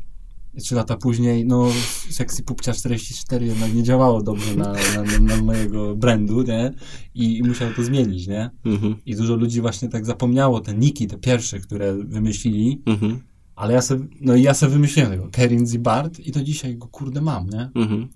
Trzy 0.58 0.74
lata 0.74 0.96
później, 0.96 1.46
no 1.46 1.70
Sexy 2.10 2.42
Pupcia 2.42 2.72
44 2.72 3.46
jednak 3.46 3.74
nie 3.74 3.82
działało 3.82 4.22
dobrze 4.22 4.56
na, 4.56 4.72
na, 4.72 5.18
na 5.20 5.42
mojego 5.42 5.96
brandu, 5.96 6.42
nie? 6.42 6.72
I, 7.14 7.38
I 7.38 7.42
musiał 7.42 7.72
to 7.72 7.82
zmienić, 7.82 8.26
nie? 8.26 8.50
Mhm, 8.64 8.96
I 9.06 9.16
dużo 9.16 9.36
ludzi 9.36 9.60
właśnie 9.60 9.88
tak 9.88 10.06
zapomniało 10.06 10.60
te 10.60 10.74
niki, 10.74 11.06
te 11.06 11.18
pierwsze, 11.18 11.60
które 11.60 11.94
wymyślili, 12.04 12.82
mhm, 12.86 13.20
ale 13.56 13.74
ja 13.74 13.82
sobie, 13.82 14.06
no 14.20 14.34
i 14.34 14.42
ja 14.42 14.54
sobie 14.54 14.72
wymyśliłem 14.72 15.10
tego, 15.10 15.28
Kerin 15.32 15.66
Zibart 15.66 16.20
i 16.20 16.32
to 16.32 16.42
dzisiaj 16.42 16.76
go 16.76 16.88
kurde 16.88 17.20
mam, 17.20 17.46
nie? 17.50 17.70
mhm. 17.74 18.08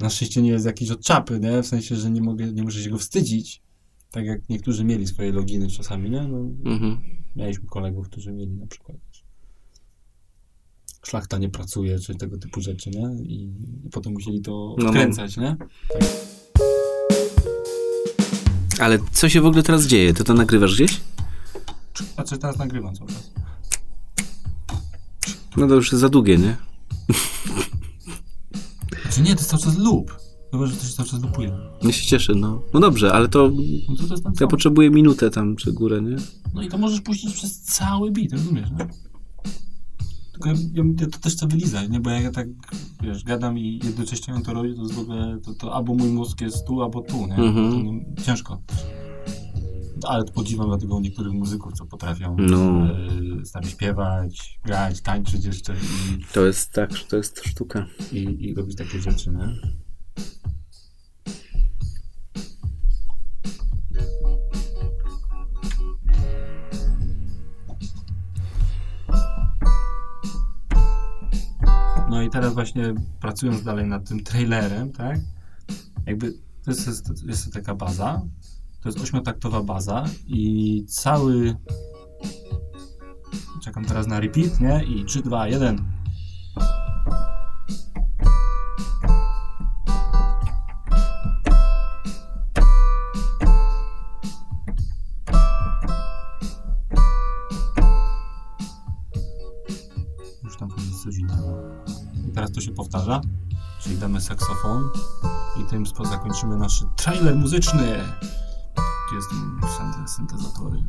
Na 0.00 0.10
szczęście 0.10 0.42
nie 0.42 0.50
jest 0.50 0.66
jakiś 0.66 0.90
od 0.90 1.04
czapy, 1.04 1.40
nie? 1.40 1.62
W 1.62 1.66
sensie, 1.66 1.96
że 1.96 2.10
nie 2.10 2.20
mogę, 2.20 2.52
nie 2.52 2.62
muszę 2.62 2.82
się 2.82 2.90
go 2.90 2.98
wstydzić, 2.98 3.62
tak 4.10 4.26
jak 4.26 4.48
niektórzy 4.48 4.84
mieli 4.84 5.06
swoje 5.06 5.32
loginy 5.32 5.68
czasami, 5.68 6.10
nie? 6.10 6.22
No, 6.22 6.38
mhm. 6.64 6.98
Mieliśmy 7.36 7.66
kolegów, 7.66 8.08
którzy 8.08 8.32
mieli 8.32 8.56
na 8.56 8.66
przykład 8.66 8.96
szlachta 11.06 11.38
nie 11.38 11.48
pracuje, 11.48 11.98
czy 11.98 12.14
tego 12.14 12.38
typu 12.38 12.60
rzeczy, 12.60 12.90
nie? 12.90 13.22
I, 13.24 13.42
i 13.86 13.90
potem 13.90 14.12
musieli 14.12 14.40
to 14.40 14.74
No, 14.78 14.84
no. 14.84 14.88
odkręcać, 14.90 15.36
nie? 15.36 15.56
Ale 18.80 18.98
co 19.12 19.28
się 19.28 19.40
w 19.40 19.46
ogóle 19.46 19.62
teraz 19.62 19.86
dzieje? 19.86 20.14
Ty 20.14 20.24
to 20.24 20.34
nagrywasz 20.34 20.74
gdzieś? 20.74 21.00
Znaczy 22.14 22.38
teraz 22.38 22.58
nagrywam 22.58 22.94
cały 22.94 23.10
czas. 23.10 23.30
No 25.56 25.68
to 25.68 25.74
już 25.74 25.92
jest 25.92 26.00
za 26.00 26.08
długie, 26.08 26.38
nie? 26.38 26.56
Znaczy 29.02 29.20
nie, 29.22 29.34
to 29.34 29.40
jest 29.40 29.50
cały 29.50 29.62
czas 29.62 29.78
loop. 29.78 30.12
Chyba, 30.50 30.66
że 30.66 30.76
to 30.76 30.84
się 30.86 30.92
cały 30.92 31.08
czas 31.08 31.22
loopuje. 31.22 31.58
Ja 31.82 31.92
się 31.92 32.06
cieszę, 32.06 32.34
no. 32.34 32.62
No 32.74 32.80
dobrze, 32.80 33.12
ale 33.12 33.28
to 33.28 33.50
No 33.88 33.96
to, 34.08 34.18
to 34.30 34.30
ja 34.40 34.46
potrzebuję 34.46 34.90
minutę 34.90 35.30
tam, 35.30 35.56
czy 35.56 35.72
górę, 35.72 36.02
nie? 36.02 36.16
No 36.54 36.62
i 36.62 36.68
to 36.68 36.78
możesz 36.78 37.00
puścić 37.00 37.34
przez 37.34 37.60
cały 37.60 38.10
beat, 38.10 38.32
rozumiesz, 38.32 38.70
nie? 38.70 38.86
Tylko 40.32 40.48
ja, 40.48 40.54
ja, 40.74 40.84
ja 41.00 41.06
to 41.06 41.18
też 41.18 41.32
chcę 41.32 41.46
wylizać, 41.46 41.88
nie? 41.88 42.00
Bo 42.00 42.10
jak 42.10 42.22
ja 42.24 42.30
tak, 42.30 42.46
wiesz, 43.02 43.24
gadam 43.24 43.58
i 43.58 43.80
jednocześnie 43.84 44.34
to 44.44 44.54
robi, 44.54 44.74
to 44.74 44.82
w 44.94 44.98
ogóle, 44.98 45.38
to, 45.44 45.54
to 45.54 45.74
albo 45.74 45.94
mój 45.94 46.08
mózg 46.08 46.40
jest 46.40 46.66
tu, 46.66 46.82
albo 46.82 47.00
tu, 47.02 47.26
nie? 47.26 47.34
Mhm. 47.34 48.04
Ciężko. 48.22 48.62
Ale 50.08 50.24
to 50.24 50.32
podziwiam 50.32 50.66
dlatego 50.68 51.00
niektórych 51.00 51.32
muzyków, 51.32 51.72
co 51.72 51.86
potrafią 51.86 52.36
No. 52.38 52.58
nami 53.54 53.66
śpiewać, 53.66 54.60
grać, 54.64 55.00
tańczyć 55.00 55.44
jeszcze 55.44 55.72
i, 55.74 56.24
To 56.32 56.46
jest 56.46 56.72
tak, 56.72 56.90
to 57.08 57.16
jest 57.16 57.40
sztuka. 57.44 57.86
i, 58.12 58.18
i 58.48 58.54
robić 58.54 58.76
takie 58.76 59.00
rzeczy, 59.00 59.30
nie? 59.30 59.48
I 72.24 72.30
teraz 72.30 72.54
właśnie 72.54 72.94
pracując 73.20 73.62
dalej 73.62 73.86
nad 73.86 74.08
tym 74.08 74.22
trailerem, 74.22 74.92
tak? 74.92 75.20
Jakby 76.06 76.32
to 76.64 76.70
jest, 76.70 76.86
jest, 76.86 77.24
jest 77.26 77.52
taka 77.52 77.74
baza, 77.74 78.22
to 78.80 78.88
jest 78.88 79.00
ośmiotaktowa 79.00 79.62
baza 79.62 80.04
i 80.26 80.84
cały 80.88 81.56
czekam 83.62 83.84
teraz 83.84 84.06
na 84.06 84.20
repeat, 84.20 84.60
nie? 84.60 84.84
I 84.84 85.04
3, 85.04 85.22
2, 85.22 85.48
1 85.48 86.01
saksofon 104.22 104.90
i 105.60 105.64
tym 105.64 105.86
zakończymy 106.04 106.56
nasz 106.56 106.84
trailer 106.96 107.36
muzyczny. 107.36 108.04
Gdzie 109.06 109.16
jest 109.16 109.28
syntezatory? 110.06 110.84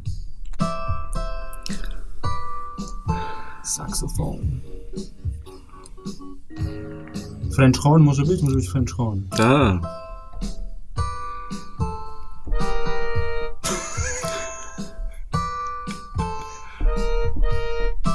Saksofon. 3.63 4.37
French 7.55 7.79
horn 7.79 8.03
może 8.03 8.23
być? 8.23 8.41
Może 8.41 8.55
być 8.55 8.69
French 8.69 8.95
horn. 8.95 9.21
A. 9.31 9.79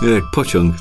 Jak 0.14 0.24
pociąg. 0.34 0.74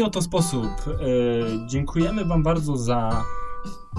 Taki 0.00 0.08
oto 0.08 0.22
sposób 0.22 0.66
e, 0.66 1.66
dziękujemy 1.66 2.24
Wam 2.24 2.42
bardzo 2.42 2.76
za 2.76 3.24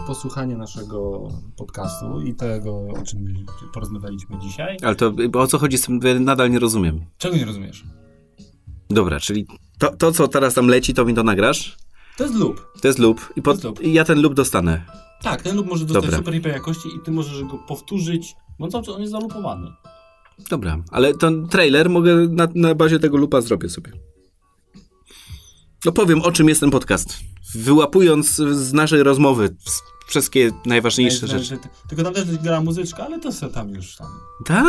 posłuchanie 0.08 0.58
naszego 0.58 1.28
podcastu 1.58 2.22
i 2.22 2.36
tego, 2.36 2.72
o 2.72 3.04
czym 3.06 3.46
porozmawialiśmy 3.74 4.40
dzisiaj. 4.40 4.78
Ale 4.84 4.96
to 4.96 5.14
o 5.34 5.48
co 5.48 5.58
chodzi 5.58 5.78
z 5.78 5.86
tym? 5.86 6.00
Nadal 6.20 6.52
nie 6.52 6.60
rozumiem. 6.60 7.06
Czego 7.18 7.38
nie 7.38 7.46
rozumiesz? 7.46 7.84
Dobra, 8.90 9.20
czyli 9.20 9.48
to, 9.80 9.96
to, 9.96 10.12
co 10.12 10.28
teraz 10.28 10.54
tam 10.54 10.68
leci, 10.68 10.94
to 10.94 11.06
mi 11.06 11.14
to 11.14 11.24
nagrasz? 11.24 11.78
To 12.18 12.24
jest 12.24 12.36
loop. 12.36 12.68
To 12.82 12.88
jest 12.88 13.00
loop 13.00 13.22
i, 13.36 13.42
To 13.42 13.52
pod, 13.52 13.64
loop. 13.64 13.80
ja 13.84 14.04
ten 14.06 14.22
loop 14.22 14.34
dostanę. 14.34 14.86
Tak, 15.22 15.42
ten 15.42 15.56
loop 15.56 15.68
może 15.68 15.86
dostać 15.86 16.04
Dobra. 16.04 16.18
super 16.18 16.34
hiper 16.34 16.52
jakości 16.52 16.90
i 16.96 17.00
Ty 17.06 17.12
możesz 17.12 17.44
go 17.44 17.58
powtórzyć, 17.58 18.36
bo 18.60 18.68
cały 18.68 18.84
czas 18.84 18.96
on 18.96 19.02
jest 19.02 19.12
zalupowany. 19.12 19.72
Dobra, 20.50 20.84
ale 20.92 21.14
ten 21.14 21.48
trailer 21.48 21.90
mogę 21.90 22.16
na, 22.16 22.48
na 22.56 22.76
bazie 22.76 23.00
tego 23.00 23.18
loopa 23.18 23.42
zrobię 23.42 23.70
sobie. 23.70 23.92
No 25.86 25.92
powiem, 25.92 26.22
o 26.22 26.32
czym 26.32 26.50
jest 26.50 26.62
ten 26.62 26.72
podcast. 26.72 27.18
Wyłapując 27.56 28.36
z 28.36 28.74
naszej 28.74 29.04
rozmowy 29.04 29.56
wszystkie 30.08 30.52
najważniejsze 30.66 31.28
Naj- 31.28 31.30
naj- 31.30 31.44
rzeczy. 31.44 31.60
Tylko 31.90 32.04
tam 32.04 32.14
też 32.14 32.38
gra 32.38 32.62
muzyczka, 32.62 33.06
ale 33.06 33.20
to 33.20 33.32
se 33.32 33.50
tam 33.50 33.70
już 33.70 33.96
tam. 33.96 34.08
Tak, 34.46 34.66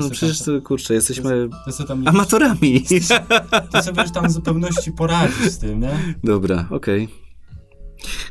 no 0.00 0.10
przecież 0.10 0.42
to, 0.42 0.60
kurczę, 0.62 0.94
jesteśmy 0.94 1.48
To 1.78 1.84
tam 1.84 2.08
amatorami. 2.08 2.84
To 3.72 3.82
sobie 3.82 4.02
już 4.02 4.10
tam 4.10 4.28
w 4.28 4.30
zupełności 4.30 4.92
poradzić 4.92 5.52
z 5.52 5.58
tym, 5.58 5.80
nie? 5.80 6.14
Dobra, 6.24 6.68
okej. 6.70 7.08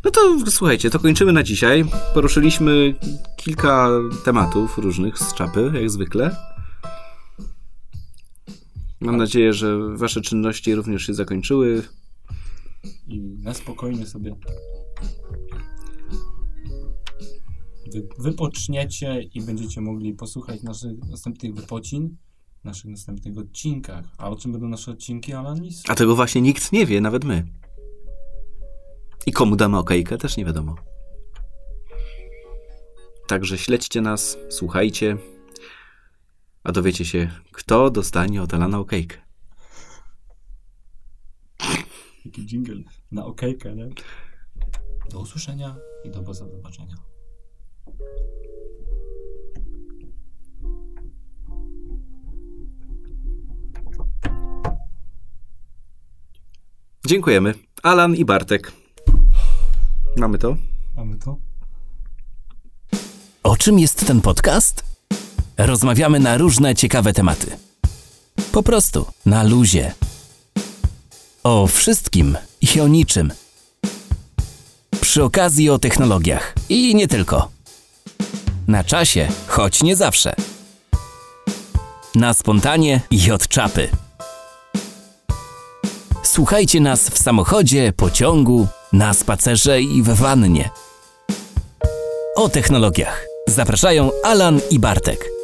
No 0.04 0.12
to 0.12 0.52
słuchajcie, 0.52 0.90
to 0.90 1.00
kończymy 1.00 1.34
na 1.34 1.44
dzisiaj. 1.44 1.86
Poruszyliśmy 2.14 2.94
kilka 3.38 3.90
tematów 4.26 4.78
różnych 4.78 5.20
z 5.20 5.34
czapy, 5.34 5.72
jak 5.74 5.90
zwykle. 5.90 6.36
Mam 9.00 9.18
nadzieję, 9.18 9.54
że 9.54 9.98
wasze 9.98 10.22
czynności 10.22 10.76
również 10.76 11.06
się 11.06 11.14
zakończyły. 11.14 11.84
I 13.08 13.22
na 13.22 13.54
spokojnie 13.54 14.06
sobie 14.06 14.36
wy, 17.94 18.08
wypoczniecie 18.20 19.22
i 19.22 19.42
będziecie 19.42 19.82
mogli 19.82 20.14
posłuchać 20.14 20.64
naszych 20.64 20.98
następnych 21.10 21.54
wypocin 21.56 22.18
w 22.62 22.66
naszych 22.66 22.92
następnych 22.92 23.38
odcinkach. 23.38 24.06
A 24.18 24.30
o 24.30 24.36
czym 24.36 24.52
będą 24.52 24.68
nasze 24.68 24.92
odcinki, 24.92 25.34
Alanis? 25.34 25.84
A 25.90 25.96
tego 25.96 26.16
właśnie 26.16 26.42
nikt 26.42 26.72
nie 26.72 26.86
wie, 26.86 27.02
nawet 27.02 27.24
my. 27.24 27.48
I 29.26 29.32
komu 29.32 29.56
damy 29.56 29.78
okejkę, 29.78 30.18
też 30.18 30.38
nie 30.38 30.46
wiadomo. 30.46 30.76
Także 33.28 33.58
śledźcie 33.58 34.02
nas, 34.02 34.38
słuchajcie, 34.50 35.18
a 36.64 36.72
dowiecie 36.72 37.06
się, 37.06 37.32
kto 37.52 37.90
dostanie 37.90 38.42
od 38.42 38.54
Alana 38.54 38.80
okejkę. 38.80 39.27
Taki 42.28 42.46
jingle 42.46 42.76
na 43.12 43.26
okejkę, 43.26 43.76
nie? 43.76 43.90
Do 45.12 45.20
usłyszenia 45.20 45.76
i 46.04 46.10
do 46.10 46.34
zobaczenia. 46.34 46.96
Dziękujemy. 57.06 57.54
Alan 57.84 58.16
i 58.16 58.26
Bartek. 58.26 58.72
Mamy 60.18 60.38
to? 60.38 60.58
Mamy 60.96 61.18
to? 61.18 61.38
O 63.44 63.58
czym 63.58 63.80
jest 63.80 64.08
ten 64.08 64.22
podcast? 64.22 64.84
Rozmawiamy 65.58 66.20
na 66.20 66.38
różne 66.38 66.76
ciekawe 66.76 67.14
tematy. 67.14 67.58
Po 68.52 68.64
prostu, 68.64 69.06
na 69.26 69.44
luzie. 69.44 70.07
O 71.48 71.68
wszystkim 71.68 72.38
i 72.62 72.82
o 72.82 72.88
niczym. 72.88 73.34
Przy 75.02 75.24
okazji 75.24 75.70
o 75.70 75.80
technologiach. 75.80 76.54
I 76.70 76.96
nie 76.96 77.08
tylko. 77.08 77.50
Na 78.68 78.84
czasie, 78.84 79.28
choć 79.48 79.84
nie 79.84 79.96
zawsze. 79.96 80.36
Na 82.16 82.34
spontanie 82.34 83.02
i 83.12 83.32
od 83.32 83.48
czapy. 83.48 83.90
Słuchajcie 86.24 86.80
nas 86.80 87.10
w 87.10 87.18
samochodzie, 87.18 87.94
pociągu, 87.98 88.68
na 88.94 89.14
spacerze 89.14 89.82
i 89.82 90.02
w 90.04 90.10
wannie. 90.10 90.70
O 92.36 92.50
technologiach. 92.50 93.26
Zapraszają 93.48 94.12
Alan 94.24 94.60
i 94.70 94.80
Bartek. 94.80 95.37